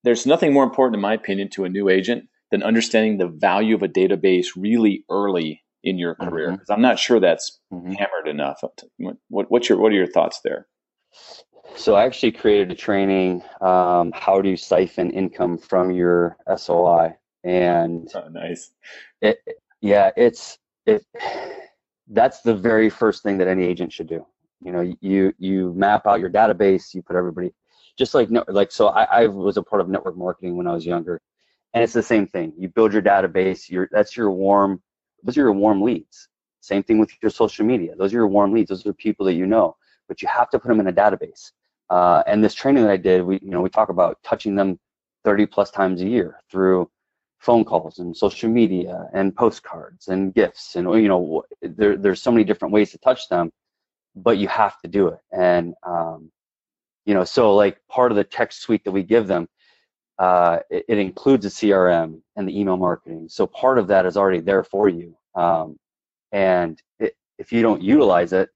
there's 0.05 0.25
nothing 0.25 0.53
more 0.53 0.63
important, 0.63 0.95
in 0.95 1.01
my 1.01 1.15
opinion, 1.15 1.51
to 1.51 1.65
a 1.65 1.69
new 1.69 1.89
agent 1.89 2.29
than 2.51 2.63
understanding 2.63 3.19
the 3.19 3.27
value 3.27 3.75
of 3.75 3.83
a 3.83 3.89
database 3.89 4.49
really 4.57 5.05
early 5.11 5.63
in 5.83 5.99
your 5.99 6.15
career? 6.15 6.53
Because 6.53 6.65
mm-hmm. 6.65 6.73
I'm 6.73 6.83
not 6.83 6.99
sure 6.99 7.21
that's 7.21 7.59
mm-hmm. 7.73 7.93
hammered 7.93 8.29
enough. 8.29 8.63
What, 9.29 9.51
what's 9.51 9.69
your 9.69 9.79
what 9.79 9.93
are 9.93 9.97
your 9.97 10.07
thoughts 10.07 10.41
there? 10.45 10.67
So 11.77 11.95
I 11.95 12.05
actually 12.05 12.33
created 12.33 12.71
a 12.71 12.75
training, 12.75 13.43
um, 13.61 14.13
how 14.15 14.41
do 14.43 14.49
you 14.49 14.57
siphon 14.57 15.11
income 15.11 15.59
from 15.59 15.91
your 15.91 16.37
SOI, 16.57 17.17
and 17.45 18.09
oh, 18.15 18.29
nice. 18.29 18.73
It, 19.21 19.39
yeah, 19.81 20.11
it's 20.17 20.59
it. 20.87 21.05
That's 22.09 22.41
the 22.43 22.55
very 22.55 22.91
first 22.91 23.23
thing 23.23 23.39
that 23.39 23.49
any 23.49 23.65
agent 23.65 23.93
should 23.93 24.09
do. 24.09 24.27
You 24.63 24.73
know, 24.73 24.95
you 25.01 25.33
you 25.39 25.73
map 25.75 26.07
out 26.07 26.21
your 26.21 26.31
database, 26.31 26.93
you 26.93 27.03
put 27.03 27.17
everybody, 27.17 27.53
just 27.97 28.15
like 28.15 28.31
no, 28.31 28.45
like 28.49 28.73
so. 28.73 28.89
I, 28.89 29.23
I 29.23 29.27
was 29.27 29.57
a 29.57 29.63
part 29.63 29.81
of 29.81 29.89
network 29.89 30.17
marketing 30.17 30.57
when 30.57 30.67
I 30.67 30.73
was 30.73 30.85
younger, 30.85 31.21
and 31.73 31.83
it's 31.83 31.95
the 31.95 32.03
same 32.03 32.27
thing. 32.27 32.53
You 32.59 32.69
build 32.69 32.93
your 32.93 33.03
database. 33.03 33.71
Your 33.71 33.89
that's 33.91 34.17
your 34.17 34.31
warm 34.31 34.83
those 35.23 35.37
are 35.37 35.43
your 35.43 35.53
warm 35.53 35.83
leads. 35.83 36.29
Same 36.61 36.83
thing 36.83 36.99
with 36.99 37.11
your 37.23 37.31
social 37.31 37.65
media. 37.65 37.95
Those 37.97 38.13
are 38.13 38.19
your 38.19 38.29
warm 38.29 38.53
leads. 38.53 38.69
Those 38.69 38.87
are 38.87 38.93
people 38.93 39.25
that 39.27 39.35
you 39.35 39.47
know, 39.47 39.77
but 40.09 40.21
you 40.23 40.29
have 40.29 40.51
to 40.51 40.59
put 40.59 40.69
them 40.69 40.81
in 40.81 40.89
a 40.89 40.93
database. 40.93 41.53
Uh, 41.89 42.23
and 42.27 42.45
this 42.45 42.55
training 42.55 42.85
that 42.85 42.93
I 42.93 42.97
did, 42.97 43.23
we 43.23 43.39
you 43.43 43.51
know 43.51 43.63
we 43.63 43.71
talk 43.71 43.89
about 43.89 44.19
touching 44.23 44.55
them 44.55 44.79
30 45.25 45.47
plus 45.47 45.71
times 45.71 46.01
a 46.03 46.07
year 46.07 46.39
through 46.51 46.91
phone 47.39 47.65
calls 47.65 47.99
and 47.99 48.17
social 48.17 48.51
media 48.51 49.09
and 49.15 49.35
postcards 49.35 50.09
and 50.09 50.35
gifts 50.35 50.77
and 50.77 50.87
you 51.03 51.09
know 51.09 51.43
there, 51.63 51.97
there's 51.97 52.23
so 52.23 52.31
many 52.31 52.45
different 52.45 52.73
ways 52.73 52.91
to 52.93 52.99
touch 52.99 53.29
them, 53.29 53.51
but 54.15 54.37
you 54.39 54.47
have 54.47 54.79
to 54.83 54.89
do 54.89 55.09
it. 55.09 55.19
And 55.33 55.75
um, 55.85 56.31
you 57.07 57.15
know 57.15 57.25
so 57.25 57.55
like 57.55 57.79
part 57.89 58.13
of 58.13 58.17
the 58.17 58.25
text 58.25 58.61
suite 58.63 58.85
that 58.85 58.93
we 58.93 59.03
give 59.03 59.27
them 59.27 59.49
uh, 60.21 60.59
it, 60.69 60.85
it, 60.87 60.99
includes 60.99 61.45
the 61.45 61.49
CRM 61.49 62.21
and 62.37 62.47
the 62.47 62.61
email 62.61 62.77
marketing. 62.77 63.27
So 63.31 63.47
part 63.47 63.79
of 63.79 63.87
that 63.87 64.05
is 64.05 64.19
already 64.19 64.41
there 64.41 64.63
for 64.63 64.87
you. 64.87 65.17
Um, 65.35 65.79
and 66.31 66.81
it, 66.99 67.17
if 67.39 67.53
you 67.53 67.63
don't 67.63 67.81
utilize 67.81 68.35
it, 68.35 68.51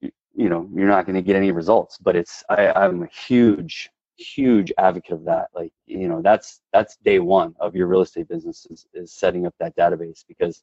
you, 0.00 0.12
you 0.36 0.48
know, 0.48 0.70
you're 0.72 0.86
not 0.86 1.06
going 1.06 1.16
to 1.16 1.22
get 1.22 1.34
any 1.34 1.50
results. 1.50 1.98
But 1.98 2.14
it's 2.14 2.44
I, 2.48 2.68
I'm 2.68 3.02
a 3.02 3.08
huge, 3.08 3.90
huge 4.16 4.72
advocate 4.78 5.14
of 5.14 5.24
that. 5.24 5.48
Like 5.56 5.72
you 5.86 6.08
know, 6.08 6.22
that's 6.22 6.60
that's 6.72 6.96
day 6.98 7.18
one 7.18 7.56
of 7.58 7.74
your 7.74 7.88
real 7.88 8.02
estate 8.02 8.28
business 8.28 8.64
is, 8.70 8.86
is 8.94 9.12
setting 9.12 9.44
up 9.44 9.56
that 9.58 9.76
database 9.76 10.24
because 10.28 10.62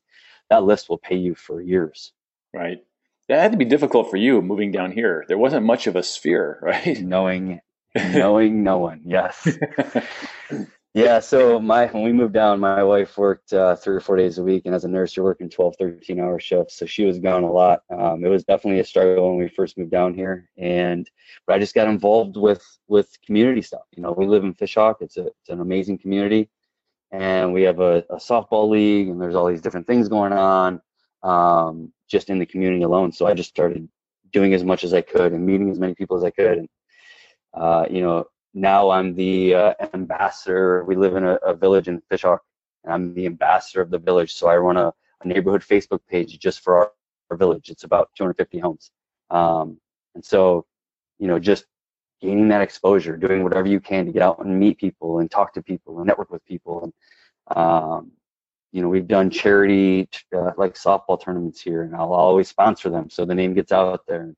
that 0.49 0.63
list 0.63 0.87
will 0.87 0.99
pay 0.99 1.17
you 1.17 1.35
for 1.35 1.61
years. 1.61 2.13
Right. 2.53 2.81
That 3.27 3.41
had 3.41 3.51
to 3.51 3.57
be 3.57 3.65
difficult 3.65 4.09
for 4.09 4.15
you 4.15 4.41
moving 4.41 4.71
down 4.71 4.93
here. 4.93 5.25
There 5.27 5.37
wasn't 5.37 5.65
much 5.65 5.87
of 5.87 5.97
a 5.97 6.03
sphere, 6.03 6.59
right? 6.61 7.01
Knowing 7.01 7.59
knowing 7.95 8.63
no 8.63 8.77
one. 8.77 9.01
Yes. 9.05 9.47
yeah. 10.93 11.19
So 11.19 11.59
my 11.59 11.87
when 11.87 12.03
we 12.03 12.13
moved 12.13 12.33
down, 12.33 12.59
my 12.59 12.83
wife 12.83 13.17
worked 13.17 13.53
uh, 13.53 13.75
three 13.75 13.95
or 13.95 13.99
four 13.99 14.17
days 14.17 14.37
a 14.37 14.43
week, 14.43 14.63
and 14.65 14.75
as 14.75 14.85
a 14.85 14.87
nurse, 14.87 15.15
you're 15.15 15.25
working 15.25 15.49
12, 15.49 15.75
13 15.79 16.19
hour 16.19 16.39
shifts. 16.39 16.77
So 16.77 16.85
she 16.85 17.05
was 17.05 17.19
gone 17.19 17.43
a 17.43 17.51
lot. 17.51 17.81
Um, 17.89 18.23
it 18.25 18.29
was 18.29 18.43
definitely 18.43 18.79
a 18.79 18.85
struggle 18.85 19.29
when 19.29 19.37
we 19.37 19.49
first 19.49 19.77
moved 19.77 19.91
down 19.91 20.13
here, 20.13 20.49
and 20.57 21.09
but 21.47 21.55
I 21.55 21.59
just 21.59 21.75
got 21.75 21.87
involved 21.87 22.37
with 22.37 22.63
with 22.87 23.09
community 23.25 23.61
stuff. 23.61 23.85
You 23.95 24.03
know, 24.03 24.11
we 24.11 24.25
live 24.25 24.43
in 24.43 24.53
Fishhawk. 24.53 24.95
It's 25.01 25.17
a 25.17 25.27
it's 25.27 25.49
an 25.49 25.61
amazing 25.61 25.99
community, 25.99 26.49
and 27.11 27.53
we 27.53 27.63
have 27.63 27.79
a, 27.79 28.03
a 28.09 28.17
softball 28.17 28.69
league, 28.69 29.09
and 29.09 29.21
there's 29.21 29.35
all 29.35 29.47
these 29.47 29.61
different 29.61 29.87
things 29.87 30.09
going 30.09 30.33
on. 30.33 30.81
Um, 31.23 31.91
just 32.07 32.29
in 32.29 32.39
the 32.39 32.45
community 32.45 32.83
alone. 32.83 33.11
So 33.11 33.25
I 33.25 33.33
just 33.33 33.49
started 33.49 33.87
doing 34.31 34.53
as 34.53 34.63
much 34.63 34.83
as 34.83 34.93
I 34.93 35.01
could 35.01 35.33
and 35.33 35.45
meeting 35.45 35.69
as 35.69 35.79
many 35.79 35.95
people 35.95 36.17
as 36.17 36.23
I 36.23 36.29
could. 36.29 36.57
And 36.59 36.69
uh, 37.55 37.85
you 37.89 38.01
know, 38.01 38.25
now 38.53 38.89
I'm 38.89 39.15
the 39.15 39.55
uh, 39.55 39.73
ambassador. 39.93 40.83
We 40.83 40.95
live 40.95 41.15
in 41.15 41.23
a, 41.23 41.35
a, 41.35 41.53
village 41.53 41.87
in 41.87 42.01
Fishhawk, 42.11 42.39
and 42.83 42.93
I'm 42.93 43.13
the 43.13 43.25
ambassador 43.25 43.81
of 43.81 43.89
the 43.89 43.99
village. 43.99 44.33
So 44.33 44.47
I 44.47 44.57
run 44.57 44.77
a, 44.77 44.93
a 45.21 45.27
neighborhood 45.27 45.61
Facebook 45.61 45.99
page 46.09 46.37
just 46.39 46.61
for 46.61 46.77
our, 46.77 46.91
our 47.29 47.37
village. 47.37 47.69
It's 47.69 47.83
about 47.83 48.09
250 48.17 48.59
homes. 48.59 48.91
Um, 49.29 49.77
and 50.15 50.23
so, 50.23 50.65
you 51.19 51.27
know, 51.27 51.39
just 51.39 51.65
gaining 52.21 52.47
that 52.49 52.61
exposure, 52.61 53.17
doing 53.17 53.43
whatever 53.43 53.67
you 53.67 53.79
can 53.79 54.05
to 54.05 54.11
get 54.11 54.21
out 54.21 54.43
and 54.43 54.59
meet 54.59 54.77
people 54.77 55.19
and 55.19 55.29
talk 55.29 55.53
to 55.53 55.61
people 55.61 55.97
and 55.97 56.07
network 56.07 56.31
with 56.31 56.45
people. 56.45 56.83
And, 56.83 57.57
um, 57.57 58.11
you 58.71 58.81
know, 58.81 58.89
we've 58.89 59.07
done 59.07 59.29
charity 59.29 60.09
uh, 60.35 60.51
like 60.57 60.75
softball 60.75 61.21
tournaments 61.21 61.61
here, 61.61 61.83
and 61.83 61.95
I'll 61.95 62.13
always 62.13 62.49
sponsor 62.49 62.89
them 62.89 63.09
so 63.09 63.25
the 63.25 63.35
name 63.35 63.53
gets 63.53 63.71
out 63.71 64.01
there. 64.07 64.33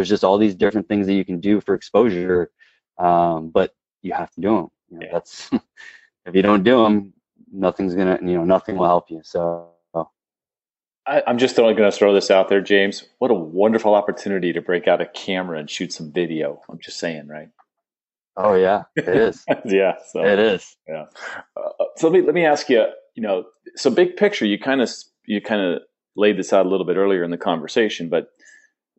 There's 0.00 0.08
just 0.08 0.24
all 0.24 0.38
these 0.38 0.54
different 0.54 0.88
things 0.88 1.06
that 1.06 1.14
you 1.14 1.24
can 1.24 1.40
do 1.40 1.60
for 1.60 1.74
exposure 1.74 2.50
um, 3.00 3.48
but 3.48 3.74
you 4.02 4.12
have 4.12 4.30
to 4.32 4.40
do 4.40 4.48
them. 4.54 4.68
You 4.90 4.98
know, 4.98 5.06
yeah. 5.06 5.12
That's 5.12 5.50
if 6.26 6.34
you 6.34 6.42
don't 6.42 6.62
do 6.62 6.82
them, 6.82 7.12
nothing's 7.52 7.94
gonna 7.94 8.18
you 8.20 8.34
know 8.34 8.44
nothing 8.44 8.76
will 8.76 8.86
help 8.86 9.10
you. 9.10 9.22
So. 9.24 9.68
I, 11.06 11.22
I'm 11.26 11.38
just 11.38 11.58
only 11.58 11.72
going 11.72 11.90
to 11.90 11.96
throw 11.96 12.12
this 12.12 12.30
out 12.30 12.50
there, 12.50 12.60
James. 12.60 13.04
What 13.18 13.30
a 13.30 13.34
wonderful 13.34 13.94
opportunity 13.94 14.52
to 14.52 14.60
break 14.60 14.86
out 14.86 15.00
a 15.00 15.06
camera 15.06 15.58
and 15.58 15.68
shoot 15.68 15.94
some 15.94 16.12
video. 16.12 16.60
I'm 16.68 16.78
just 16.78 16.98
saying, 16.98 17.26
right? 17.26 17.48
Oh 18.36 18.54
yeah, 18.54 18.82
it 18.94 19.08
is. 19.08 19.42
yeah, 19.64 19.94
so, 20.12 20.22
it 20.22 20.38
is. 20.38 20.76
Yeah. 20.86 21.06
Uh, 21.56 21.84
so 21.96 22.08
let 22.08 22.12
me 22.12 22.20
let 22.20 22.34
me 22.34 22.44
ask 22.44 22.68
you. 22.68 22.86
You 23.14 23.22
know, 23.22 23.46
so 23.76 23.90
big 23.90 24.16
picture, 24.16 24.44
you 24.44 24.58
kind 24.58 24.82
of 24.82 24.90
you 25.24 25.40
kind 25.40 25.62
of 25.62 25.82
laid 26.16 26.38
this 26.38 26.52
out 26.52 26.66
a 26.66 26.68
little 26.68 26.86
bit 26.86 26.96
earlier 26.96 27.24
in 27.24 27.30
the 27.30 27.38
conversation, 27.38 28.10
but 28.10 28.28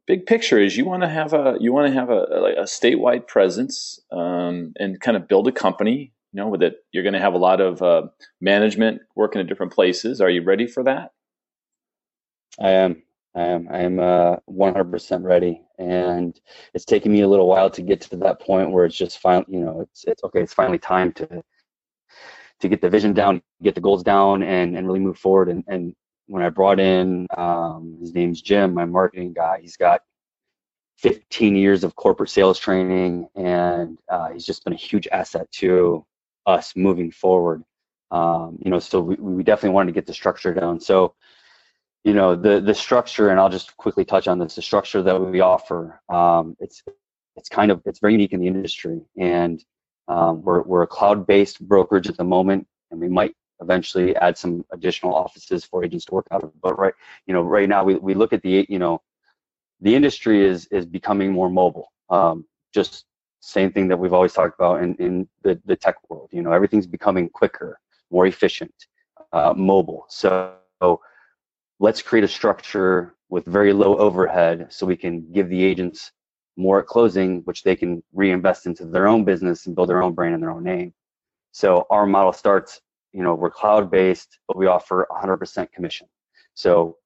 big 0.08 0.26
picture 0.26 0.60
is 0.60 0.78
you 0.78 0.86
want 0.86 1.04
to 1.04 1.10
have 1.10 1.34
a 1.34 1.58
you 1.60 1.74
want 1.74 1.88
to 1.88 1.94
have 1.94 2.10
a, 2.10 2.24
a, 2.58 2.64
statewide 2.64 3.28
presence 3.28 4.00
um, 4.12 4.74
and 4.78 5.00
kind 5.00 5.18
of 5.18 5.28
build 5.28 5.48
a 5.48 5.52
company. 5.52 6.12
You 6.34 6.38
know, 6.38 6.48
with 6.48 6.64
it, 6.64 6.78
you're 6.92 7.04
going 7.04 7.14
to 7.14 7.20
have 7.20 7.34
a 7.34 7.38
lot 7.38 7.60
of 7.60 7.82
uh, 7.82 8.04
management 8.40 9.02
working 9.16 9.42
at 9.42 9.48
different 9.48 9.74
places. 9.74 10.22
Are 10.22 10.30
you 10.30 10.44
ready 10.44 10.66
for 10.66 10.82
that? 10.84 11.12
I 12.60 12.70
am. 12.72 13.04
I 13.36 13.42
am. 13.42 13.68
I 13.70 13.80
am 13.80 14.00
uh, 14.00 14.38
100% 14.50 15.24
ready, 15.24 15.62
and 15.78 16.40
it's 16.74 16.86
taken 16.86 17.12
me 17.12 17.22
a 17.22 17.28
little 17.28 17.48
while 17.48 17.70
to 17.70 17.82
get 17.82 18.02
to 18.02 18.18
that 18.18 18.42
point 18.42 18.72
where 18.72 18.86
it's 18.86 18.96
just 18.96 19.20
finally, 19.20 19.46
you 19.50 19.60
know, 19.60 19.82
it's 19.82 20.06
it's 20.06 20.24
okay. 20.24 20.42
It's 20.42 20.54
finally 20.54 20.80
time 20.80 21.12
to 21.14 21.44
to 22.60 22.68
get 22.70 22.82
the 22.82 22.90
vision 22.90 23.14
down, 23.14 23.42
get 23.62 23.76
the 23.76 23.82
goals 23.82 24.04
down, 24.04 24.44
and 24.44 24.78
and 24.78 24.88
really 24.88 25.00
move 25.00 25.18
forward. 25.18 25.50
And 25.50 25.64
and 25.68 25.96
when 26.32 26.44
I 26.44 26.50
brought 26.50 26.80
in, 26.80 27.28
um, 27.36 27.98
his 28.00 28.14
name's 28.14 28.42
Jim, 28.42 28.74
my 28.74 28.86
marketing 28.86 29.34
guy. 29.34 29.60
He's 29.62 29.76
got 29.76 30.02
15 31.00 31.56
years 31.56 31.84
of 31.84 31.96
corporate 31.96 32.30
sales 32.30 32.58
training, 32.58 33.28
and 33.36 33.98
uh, 34.08 34.30
he's 34.30 34.46
just 34.46 34.64
been 34.64 34.72
a 34.72 34.78
huge 34.78 35.08
asset 35.12 35.52
to 35.52 36.06
us 36.46 36.74
moving 36.76 37.12
forward. 37.12 37.64
Um, 38.12 38.58
you 38.64 38.72
know, 38.72 38.80
so 38.80 39.02
we, 39.02 39.16
we 39.16 39.44
definitely 39.44 39.76
wanted 39.76 39.88
to 39.88 39.96
get 39.96 40.06
the 40.06 40.14
structure 40.14 40.54
down. 40.54 40.80
So 40.80 41.16
you 42.04 42.14
know 42.14 42.36
the 42.36 42.60
the 42.60 42.74
structure 42.74 43.30
and 43.30 43.40
i'll 43.40 43.48
just 43.48 43.78
quickly 43.78 44.04
touch 44.04 44.28
on 44.28 44.40
this 44.40 44.56
the 44.56 44.62
structure 44.64 45.04
that 45.04 45.22
we 45.22 45.40
offer 45.40 46.02
um, 46.10 46.56
it's 46.60 46.82
it's 47.36 47.50
kind 47.50 47.72
of 47.72 47.80
it's 47.86 48.00
very 48.00 48.14
unique 48.14 48.34
in 48.34 48.40
the 48.40 48.48
industry 48.48 49.02
and 49.20 49.64
um, 50.08 50.42
we're, 50.42 50.64
we're 50.64 50.82
a 50.82 50.88
cloud-based 50.88 51.66
brokerage 51.68 52.08
at 52.08 52.18
the 52.18 52.24
moment 52.24 52.68
and 52.90 53.00
we 53.00 53.08
might 53.08 53.36
eventually 53.62 54.16
add 54.18 54.38
some 54.38 54.66
additional 54.72 55.14
offices 55.14 55.64
for 55.66 55.84
agents 55.84 56.06
to 56.06 56.14
work 56.14 56.28
out 56.32 56.44
of. 56.44 56.52
But 56.62 56.78
right 56.80 56.94
you 57.28 57.34
know 57.34 57.42
right 57.42 57.70
now 57.70 57.84
we, 57.84 57.96
we 57.96 58.14
look 58.14 58.34
at 58.34 58.42
the 58.42 58.66
you 58.70 58.80
know 58.80 59.02
the 59.82 59.96
industry 59.96 60.46
is 60.46 60.68
is 60.68 60.86
becoming 60.86 61.32
more 61.32 61.50
mobile. 61.50 61.92
Um, 62.10 62.46
just 62.74 63.06
same 63.40 63.72
thing 63.72 63.88
that 63.88 63.98
we've 63.98 64.14
always 64.14 64.34
talked 64.34 64.54
about 64.60 64.84
in, 64.84 64.96
in 64.96 65.28
the, 65.42 65.60
the 65.66 65.76
tech 65.76 65.96
world. 66.10 66.30
You 66.32 66.42
know 66.42 66.52
everything's 66.52 66.88
becoming 66.88 67.30
quicker 67.30 67.80
more 68.12 68.28
efficient 68.28 68.74
uh, 69.34 69.54
mobile. 69.56 70.06
So 70.10 70.56
let's 71.80 72.02
create 72.02 72.24
a 72.24 72.28
structure 72.28 73.16
with 73.30 73.46
very 73.46 73.74
low 73.74 73.98
overhead 73.98 74.68
so 74.70 74.86
we 74.86 74.98
can 74.98 75.32
give 75.32 75.50
the 75.50 75.64
agents 75.64 76.12
more 76.58 76.80
at 76.80 76.86
closing, 76.86 77.40
which 77.46 77.64
they 77.64 77.76
can 77.76 78.04
reinvest 78.14 78.66
into 78.66 78.86
their 78.86 79.08
own 79.08 79.24
business 79.24 79.66
and 79.66 79.76
build 79.76 79.90
their 79.90 80.04
own 80.04 80.14
brand 80.14 80.34
and 80.34 80.44
their 80.44 80.52
own 80.52 80.64
name. 80.64 80.94
So 81.54 81.88
our 81.90 82.06
model 82.06 82.34
starts, 82.34 82.82
you 83.14 83.24
know, 83.24 83.36
we're 83.36 83.52
cloud 83.52 83.92
based, 83.92 84.40
but 84.48 84.58
we 84.58 84.68
offer 84.68 85.08
100% 85.12 85.72
commission. 85.72 86.08
So 86.54 86.98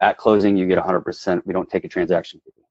at 0.00 0.16
closing, 0.16 0.56
you 0.56 0.66
get 0.66 0.78
100%. 0.78 1.42
We 1.44 1.52
don't 1.52 1.68
take 1.68 1.84
a 1.84 1.88
transaction 1.88 2.40
fee. 2.44 2.62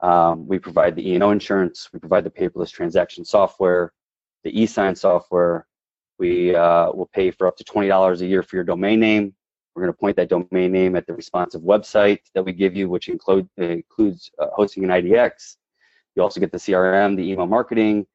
Um, 0.00 0.46
we 0.46 0.58
provide 0.58 0.94
the 0.94 1.10
E&O 1.10 1.30
insurance. 1.30 1.88
We 1.92 1.98
provide 1.98 2.24
the 2.24 2.30
paperless 2.30 2.70
transaction 2.70 3.24
software, 3.24 3.92
the 4.44 4.60
e-sign 4.60 4.94
software. 4.94 5.66
We 6.18 6.54
uh, 6.54 6.92
will 6.92 7.10
pay 7.12 7.30
for 7.30 7.46
up 7.46 7.56
to 7.56 7.64
$20 7.64 8.20
a 8.20 8.26
year 8.26 8.42
for 8.42 8.56
your 8.56 8.64
domain 8.64 9.00
name. 9.00 9.34
We're 9.74 9.82
going 9.82 9.92
to 9.92 9.98
point 9.98 10.16
that 10.16 10.28
domain 10.28 10.72
name 10.72 10.96
at 10.96 11.06
the 11.06 11.14
responsive 11.14 11.62
website 11.62 12.18
that 12.34 12.44
we 12.44 12.52
give 12.52 12.76
you, 12.76 12.88
which 12.88 13.08
include, 13.08 13.48
includes 13.56 14.30
uh, 14.38 14.46
hosting 14.52 14.84
an 14.84 14.90
IDX. 14.90 15.56
You 16.16 16.22
also 16.22 16.40
get 16.40 16.50
the 16.50 16.58
CRM, 16.58 17.16
the 17.16 17.30
email 17.30 17.46
marketing. 17.46 18.06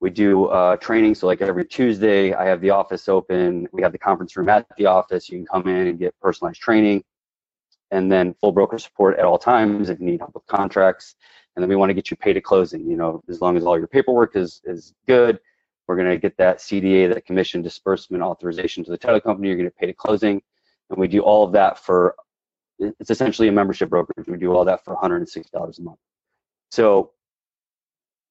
We 0.00 0.10
do 0.10 0.46
uh, 0.46 0.76
training, 0.76 1.16
so 1.16 1.26
like 1.26 1.40
every 1.40 1.64
Tuesday, 1.64 2.32
I 2.32 2.46
have 2.46 2.60
the 2.60 2.70
office 2.70 3.08
open. 3.08 3.66
We 3.72 3.82
have 3.82 3.92
the 3.92 3.98
conference 3.98 4.36
room 4.36 4.48
at 4.48 4.66
the 4.76 4.86
office. 4.86 5.28
You 5.28 5.38
can 5.38 5.46
come 5.46 5.66
in 5.66 5.88
and 5.88 5.98
get 5.98 6.14
personalized 6.20 6.60
training, 6.60 7.02
and 7.90 8.10
then 8.10 8.34
full 8.34 8.52
broker 8.52 8.78
support 8.78 9.18
at 9.18 9.24
all 9.24 9.38
times 9.38 9.90
if 9.90 9.98
you 9.98 10.06
need 10.06 10.20
help 10.20 10.34
with 10.34 10.46
contracts. 10.46 11.16
And 11.56 11.62
then 11.62 11.68
we 11.68 11.74
want 11.74 11.90
to 11.90 11.94
get 11.94 12.10
you 12.10 12.16
paid 12.16 12.36
at 12.36 12.44
closing. 12.44 12.88
You 12.88 12.96
know, 12.96 13.22
as 13.28 13.40
long 13.40 13.56
as 13.56 13.64
all 13.64 13.76
your 13.76 13.88
paperwork 13.88 14.36
is 14.36 14.60
is 14.64 14.94
good, 15.08 15.40
we're 15.88 15.96
going 15.96 16.10
to 16.10 16.18
get 16.18 16.36
that 16.36 16.58
CDA, 16.58 17.12
that 17.12 17.26
commission 17.26 17.62
disbursement 17.62 18.22
authorization 18.22 18.84
to 18.84 18.90
the 18.92 18.98
title 18.98 19.20
company. 19.20 19.48
You're 19.48 19.56
going 19.56 19.70
to 19.70 19.76
pay 19.76 19.88
at 19.88 19.96
closing 19.96 20.40
and 20.90 20.98
we 20.98 21.08
do 21.08 21.20
all 21.20 21.44
of 21.44 21.52
that 21.52 21.78
for 21.78 22.14
it's 22.78 23.10
essentially 23.10 23.48
a 23.48 23.52
membership 23.52 23.90
brokerage. 23.90 24.28
We 24.28 24.38
do 24.38 24.52
all 24.52 24.64
that 24.64 24.84
for 24.84 24.94
$160 24.94 25.78
a 25.78 25.82
month. 25.82 25.98
So 26.70 27.10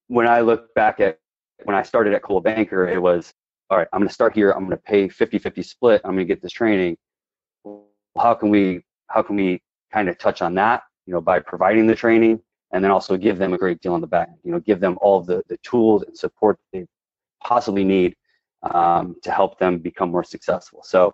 when 0.08 0.28
I 0.28 0.40
look 0.40 0.74
back 0.74 1.02
at 1.02 1.20
when 1.64 1.76
I 1.76 1.84
started 1.84 2.14
at 2.14 2.22
Coldwell 2.22 2.54
Banker, 2.54 2.88
it 2.88 3.02
was 3.02 3.34
all 3.70 3.78
right. 3.78 3.88
I'm 3.92 4.00
going 4.00 4.08
to 4.08 4.14
start 4.14 4.34
here. 4.34 4.52
I'm 4.52 4.66
going 4.66 4.78
to 4.78 4.84
pay 4.84 5.08
50-50 5.08 5.66
split. 5.66 6.02
I'm 6.06 6.12
going 6.16 6.26
to 6.26 6.34
get 6.34 6.42
this 6.42 6.52
training. 6.52 6.98
How 8.18 8.34
can 8.34 8.50
we 8.50 8.84
how 9.08 9.22
can 9.22 9.36
we 9.36 9.62
kind 9.92 10.10
of 10.10 10.18
touch 10.18 10.42
on 10.42 10.56
that? 10.56 10.84
You 11.06 11.14
know, 11.14 11.22
by 11.22 11.40
providing 11.40 11.88
the 11.88 11.96
training 11.96 12.42
and 12.72 12.84
then 12.84 12.92
also 12.92 13.16
give 13.18 13.38
them 13.38 13.54
a 13.54 13.58
great 13.58 13.82
deal 13.82 13.94
on 13.94 14.02
the 14.02 14.08
back. 14.08 14.30
You 14.44 14.52
know, 14.52 14.60
give 14.60 14.80
them 14.80 14.98
all 15.02 15.22
the 15.22 15.44
the 15.48 15.58
tools 15.58 16.04
and 16.04 16.18
support 16.18 16.58
they 16.74 16.86
possibly 17.44 17.84
need 17.84 18.16
um, 18.64 19.16
to 19.24 19.32
help 19.32 19.60
them 19.60 19.80
become 19.80 20.12
more 20.12 20.24
successful. 20.24 20.82
So 20.84 21.14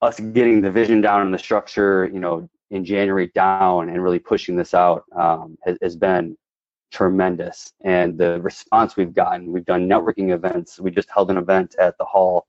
us 0.00 0.20
getting 0.20 0.60
the 0.60 0.70
vision 0.70 1.00
down 1.00 1.22
and 1.22 1.34
the 1.34 1.38
structure, 1.38 2.08
you 2.12 2.20
know, 2.20 2.48
in 2.70 2.84
January 2.84 3.30
down 3.34 3.88
and 3.88 4.02
really 4.02 4.18
pushing 4.18 4.56
this 4.56 4.74
out 4.74 5.04
um, 5.16 5.56
has, 5.64 5.78
has, 5.82 5.96
been 5.96 6.36
tremendous. 6.90 7.72
And 7.84 8.18
the 8.18 8.40
response 8.40 8.96
we've 8.96 9.14
gotten, 9.14 9.52
we've 9.52 9.64
done 9.64 9.88
networking 9.88 10.34
events. 10.34 10.80
We 10.80 10.90
just 10.90 11.10
held 11.10 11.30
an 11.30 11.36
event 11.36 11.74
at 11.78 11.96
the 11.98 12.04
hall 12.04 12.46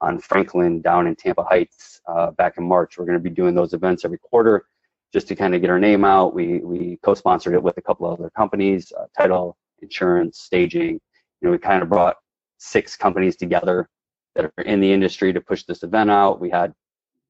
on 0.00 0.18
Franklin 0.18 0.80
down 0.80 1.06
in 1.06 1.14
Tampa 1.14 1.44
Heights 1.44 2.00
uh, 2.06 2.32
back 2.32 2.58
in 2.58 2.64
March. 2.64 2.98
We're 2.98 3.04
going 3.04 3.18
to 3.18 3.22
be 3.22 3.30
doing 3.30 3.54
those 3.54 3.72
events 3.72 4.04
every 4.04 4.18
quarter 4.18 4.66
just 5.12 5.28
to 5.28 5.36
kind 5.36 5.54
of 5.54 5.60
get 5.60 5.70
our 5.70 5.78
name 5.78 6.04
out. 6.04 6.34
We 6.34 6.58
we 6.60 6.98
co-sponsored 7.02 7.54
it 7.54 7.62
with 7.62 7.76
a 7.76 7.82
couple 7.82 8.06
of 8.10 8.18
other 8.18 8.30
companies, 8.30 8.92
uh, 8.98 9.04
title, 9.16 9.56
insurance, 9.80 10.40
staging. 10.40 11.00
You 11.40 11.48
know, 11.48 11.50
we 11.50 11.58
kind 11.58 11.82
of 11.82 11.88
brought 11.88 12.16
six 12.58 12.96
companies 12.96 13.36
together 13.36 13.88
that 14.34 14.46
are 14.46 14.64
in 14.64 14.80
the 14.80 14.92
industry 14.92 15.32
to 15.32 15.40
push 15.40 15.64
this 15.64 15.82
event 15.82 16.10
out. 16.10 16.40
We 16.40 16.50
had 16.50 16.72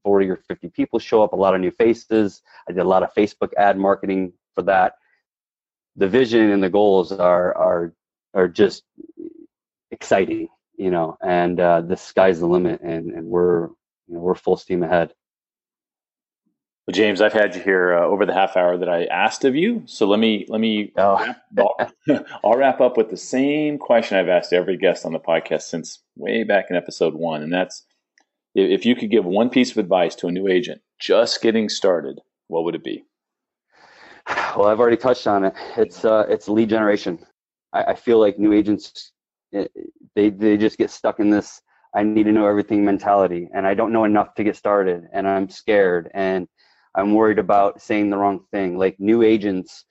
40 0.05 0.31
or 0.31 0.37
50 0.37 0.68
people 0.68 0.98
show 0.98 1.22
up, 1.22 1.33
a 1.33 1.37
lot 1.37 1.55
of 1.55 1.61
new 1.61 1.70
faces. 1.72 2.42
I 2.68 2.72
did 2.72 2.81
a 2.81 2.88
lot 2.88 3.03
of 3.03 3.12
Facebook 3.14 3.53
ad 3.57 3.79
marketing 3.79 4.33
for 4.55 4.62
that. 4.62 4.94
The 5.97 6.09
vision 6.09 6.51
and 6.51 6.63
the 6.63 6.71
goals 6.71 7.13
are 7.13 7.57
are 7.57 7.93
are 8.35 8.49
just 8.49 8.83
exciting, 9.91 10.49
you 10.77 10.91
know, 10.91 11.17
and 11.23 11.61
uh, 11.61 11.83
the 11.83 11.97
sky's 11.97 12.41
the 12.41 12.47
limit, 12.47 12.81
and 12.81 13.11
and 13.11 13.27
we're 13.27 13.67
you 14.07 14.15
know 14.15 14.21
we're 14.21 14.35
full 14.35 14.57
steam 14.57 14.83
ahead. 14.83 15.13
Well, 16.87 16.95
James, 16.95 17.21
I've 17.21 17.33
had 17.33 17.55
you 17.55 17.61
here 17.61 17.97
uh, 17.97 18.07
over 18.07 18.27
the 18.27 18.35
half 18.35 18.57
hour 18.57 18.77
that 18.77 18.89
I 18.89 19.05
asked 19.05 19.45
of 19.45 19.55
you, 19.55 19.85
so 19.87 20.09
let 20.09 20.19
me 20.19 20.47
let 20.49 20.61
me 20.61 20.93
oh. 20.97 21.35
wrap, 21.55 21.93
I'll 22.45 22.57
wrap 22.57 22.81
up 22.81 22.97
with 22.97 23.09
the 23.11 23.17
same 23.17 23.79
question 23.79 24.19
I've 24.19 24.29
asked 24.29 24.53
every 24.53 24.77
guest 24.77 25.07
on 25.07 25.13
the 25.13 25.21
podcast 25.21 25.63
since 25.63 26.03
way 26.17 26.43
back 26.43 26.67
in 26.71 26.77
episode 26.77 27.15
one, 27.15 27.43
and 27.43 27.53
that's 27.53 27.85
if 28.55 28.85
you 28.85 28.97
could 28.97 29.11
give 29.11 29.25
one 29.25 29.49
piece 29.49 29.71
of 29.71 29.79
advice 29.79 30.15
to 30.17 30.27
a 30.27 30.33
new 30.33 30.49
agent 30.49 30.83
just 30.99 31.41
getting 31.41 31.69
started, 31.69 32.21
what 32.49 32.65
would 32.65 32.75
it 32.75 32.85
be? 32.85 33.05
Well, 34.57 34.67
I've 34.67 34.81
already 34.81 34.99
touched 34.99 35.27
on 35.27 35.45
it. 35.45 35.55
It's 35.79 36.05
uh, 36.05 36.27
it's 36.29 36.49
lead 36.49 36.69
generation. 36.69 37.19
I, 37.73 37.85
I 37.85 37.95
feel 37.95 38.19
like 38.21 38.39
new 38.39 38.53
agents 38.53 39.13
it, 39.51 39.73
they 40.15 40.31
they 40.31 40.57
just 40.59 40.77
get 40.79 40.91
stuck 40.91 41.21
in 41.21 41.31
this 41.31 41.63
I 41.95 42.03
need 42.03 42.25
to 42.25 42.33
know 42.33 42.47
everything 42.47 42.85
mentality, 42.85 43.49
and 43.55 43.67
I 43.67 43.75
don't 43.75 43.93
know 43.93 44.05
enough 44.05 44.35
to 44.35 44.45
get 44.45 44.57
started, 44.57 45.09
and 45.13 45.27
I'm 45.29 45.49
scared, 45.49 46.11
and 46.15 46.49
I'm 46.95 47.15
worried 47.15 47.39
about 47.39 47.81
saying 47.83 48.11
the 48.11 48.19
wrong 48.19 48.45
thing. 48.51 48.79
Like 48.79 49.01
new 49.01 49.23
agents, 49.23 49.85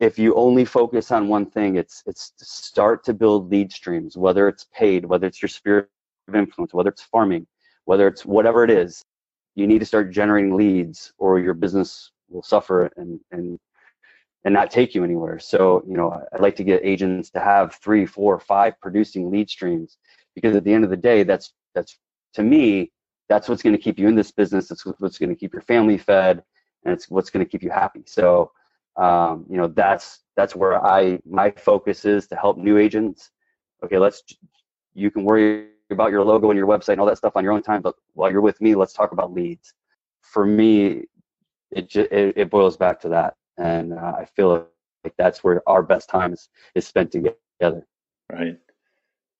if 0.00 0.18
you 0.18 0.34
only 0.34 0.64
focus 0.64 1.10
on 1.10 1.28
one 1.28 1.46
thing, 1.50 1.76
it's 1.76 2.02
it's 2.06 2.32
start 2.38 3.04
to 3.04 3.14
build 3.14 3.50
lead 3.50 3.72
streams, 3.72 4.16
whether 4.16 4.48
it's 4.48 4.66
paid, 4.74 5.04
whether 5.04 5.26
it's 5.26 5.42
your 5.42 5.48
sphere 5.50 5.88
of 6.28 6.34
influence, 6.34 6.72
whether 6.74 6.90
it's 6.90 7.02
farming 7.02 7.46
whether 7.86 8.06
it's 8.06 8.26
whatever 8.26 8.64
it 8.64 8.70
is, 8.70 9.04
you 9.54 9.66
need 9.66 9.78
to 9.78 9.86
start 9.86 10.12
generating 10.12 10.54
leads 10.54 11.12
or 11.18 11.40
your 11.40 11.54
business 11.54 12.12
will 12.28 12.42
suffer 12.42 12.90
and 12.96 13.20
and 13.32 13.58
and 14.44 14.54
not 14.54 14.70
take 14.70 14.94
you 14.94 15.02
anywhere. 15.02 15.40
So, 15.40 15.82
you 15.88 15.96
know, 15.96 16.22
I'd 16.32 16.40
like 16.40 16.54
to 16.56 16.64
get 16.64 16.84
agents 16.84 17.30
to 17.30 17.40
have 17.40 17.74
three, 17.74 18.06
four, 18.06 18.38
five 18.38 18.80
producing 18.80 19.28
lead 19.28 19.50
streams 19.50 19.98
because 20.36 20.54
at 20.54 20.62
the 20.62 20.72
end 20.72 20.84
of 20.84 20.90
the 20.90 20.96
day, 20.96 21.24
that's 21.24 21.52
that's 21.74 21.98
to 22.34 22.44
me, 22.44 22.92
that's 23.28 23.48
what's 23.48 23.62
going 23.62 23.74
to 23.74 23.82
keep 23.82 23.98
you 23.98 24.06
in 24.06 24.14
this 24.14 24.30
business. 24.30 24.68
That's 24.68 24.86
what's 24.86 25.18
going 25.18 25.30
to 25.30 25.36
keep 25.36 25.52
your 25.52 25.62
family 25.62 25.98
fed, 25.98 26.44
and 26.84 26.94
it's 26.94 27.10
what's 27.10 27.28
going 27.28 27.44
to 27.44 27.50
keep 27.50 27.62
you 27.62 27.70
happy. 27.70 28.04
So, 28.06 28.52
um, 28.96 29.46
you 29.50 29.56
know, 29.56 29.66
that's 29.66 30.20
that's 30.36 30.54
where 30.54 30.84
I 30.84 31.18
my 31.28 31.50
focus 31.50 32.04
is 32.04 32.28
to 32.28 32.36
help 32.36 32.56
new 32.56 32.78
agents. 32.78 33.30
Okay, 33.82 33.98
let's 33.98 34.22
you 34.94 35.10
can 35.10 35.24
worry 35.24 35.70
about 35.90 36.12
your 36.12 36.22
logo 36.22 36.50
and 36.50 36.56
your 36.56 36.68
website 36.68 36.92
and 36.92 37.00
all 37.00 37.06
that 37.06 37.18
stuff 37.18 37.36
on 37.36 37.42
your 37.42 37.52
own 37.52 37.62
time. 37.62 37.82
But 37.82 37.96
while 38.14 38.30
you're 38.30 38.40
with 38.40 38.60
me, 38.60 38.76
let's 38.76 38.92
talk 38.92 39.10
about 39.10 39.32
leads. 39.32 39.74
For 40.20 40.46
me, 40.46 41.04
it 41.70 41.94
it, 41.96 42.36
it 42.36 42.50
boils 42.50 42.76
back 42.76 43.00
to 43.00 43.08
that, 43.10 43.34
and 43.56 43.92
uh, 43.92 44.14
I 44.18 44.26
feel 44.36 44.68
like 45.04 45.14
that's 45.16 45.44
where 45.44 45.62
our 45.68 45.82
best 45.82 46.08
time 46.08 46.32
is, 46.32 46.48
is 46.74 46.86
spent 46.86 47.12
together. 47.12 47.86
Right. 48.32 48.58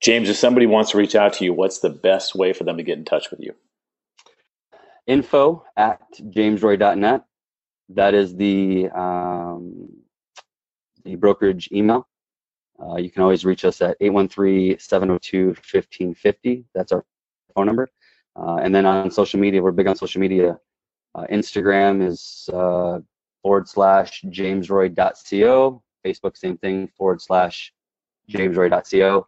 James, 0.01 0.29
if 0.29 0.37
somebody 0.37 0.67
wants 0.67 0.91
to 0.91 0.99
reach 0.99 1.15
out 1.15 1.33
to 1.35 1.45
you, 1.45 1.53
what's 1.53 1.81
the 1.81 1.91
best 1.91 2.35
way 2.35 2.53
for 2.53 2.65
them 2.65 2.77
to 2.77 2.83
get 2.83 2.99
in 2.99 3.05
touch 3.05 3.31
with 3.31 3.41
you? 3.41 3.55
Info 5.07 5.65
at 5.77 6.01
jamesroy.net. 6.21 7.25
That 7.91 8.15
is 8.15 8.35
the 8.37 8.89
um, 8.91 9.89
the 11.05 11.15
brokerage 11.15 11.69
email. 11.73 12.09
Uh, 12.81 12.97
you 12.97 13.11
can 13.11 13.23
always 13.23 13.45
reach 13.45 13.65
us 13.65 13.81
at 13.81 13.99
813-702-1550. 14.01 16.65
That's 16.75 16.93
our 16.93 17.05
phone 17.55 17.67
number. 17.67 17.89
Uh, 18.39 18.57
and 18.57 18.75
then 18.75 18.85
on 18.85 19.11
social 19.11 19.41
media, 19.41 19.63
we're 19.63 19.71
big 19.71 19.87
on 19.87 19.97
social 19.97 20.21
media. 20.21 20.59
Uh, 21.17 21.25
Instagram 21.33 22.07
is 22.07 22.49
uh, 22.53 23.01
forward 23.43 23.67
slash 23.67 24.23
jamesroy.co. 24.27 25.83
Facebook, 26.05 26.37
same 26.37 26.59
thing, 26.59 26.89
forward 26.99 27.23
slash 27.23 27.73
jamesroy.co. 28.31 29.27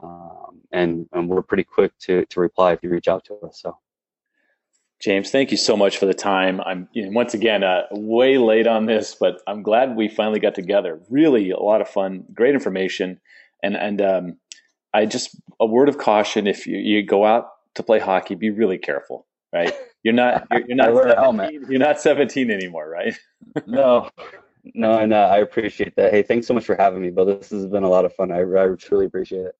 Um, 0.00 0.60
and, 0.72 1.08
and 1.12 1.28
we're 1.28 1.42
pretty 1.42 1.64
quick 1.64 1.92
to, 2.00 2.24
to 2.26 2.40
reply 2.40 2.72
if 2.72 2.82
you 2.82 2.90
reach 2.90 3.08
out 3.08 3.24
to 3.24 3.34
us. 3.38 3.60
So. 3.60 3.76
James, 5.00 5.30
thank 5.30 5.50
you 5.50 5.56
so 5.56 5.76
much 5.76 5.98
for 5.98 6.06
the 6.06 6.14
time. 6.14 6.60
I'm 6.60 6.88
you 6.92 7.04
know, 7.04 7.10
once 7.10 7.34
again 7.34 7.64
uh, 7.64 7.82
way 7.90 8.38
late 8.38 8.68
on 8.68 8.86
this, 8.86 9.16
but 9.18 9.42
I'm 9.46 9.62
glad 9.62 9.96
we 9.96 10.08
finally 10.08 10.38
got 10.38 10.54
together. 10.54 11.00
Really, 11.10 11.50
a 11.50 11.58
lot 11.58 11.80
of 11.80 11.88
fun, 11.88 12.24
great 12.32 12.54
information, 12.54 13.20
and 13.62 13.76
and 13.76 14.00
um, 14.00 14.36
I 14.94 15.04
just 15.04 15.36
a 15.60 15.66
word 15.66 15.90
of 15.90 15.98
caution: 15.98 16.46
if 16.46 16.66
you, 16.66 16.78
you 16.78 17.02
go 17.02 17.26
out 17.26 17.48
to 17.74 17.82
play 17.82 17.98
hockey, 17.98 18.34
be 18.34 18.50
really 18.50 18.78
careful. 18.78 19.26
Right? 19.52 19.74
You're 20.04 20.14
not 20.14 20.46
you're, 20.50 20.68
you're 20.68 20.76
not 20.76 21.24
17, 21.24 21.66
you're 21.70 21.80
not 21.80 22.00
17 22.00 22.50
anymore, 22.50 22.88
right? 22.88 23.18
no, 23.66 24.10
no, 24.74 24.98
and 24.98 25.12
uh, 25.12 25.30
I 25.32 25.38
appreciate 25.38 25.96
that. 25.96 26.12
Hey, 26.12 26.22
thanks 26.22 26.46
so 26.46 26.54
much 26.54 26.64
for 26.64 26.76
having 26.76 27.02
me, 27.02 27.10
Bill. 27.10 27.24
This 27.24 27.50
has 27.50 27.66
been 27.66 27.82
a 27.84 27.88
lot 27.88 28.04
of 28.04 28.14
fun. 28.14 28.30
I, 28.30 28.42
I 28.42 28.68
truly 28.76 29.06
appreciate 29.06 29.46
it. 29.46 29.56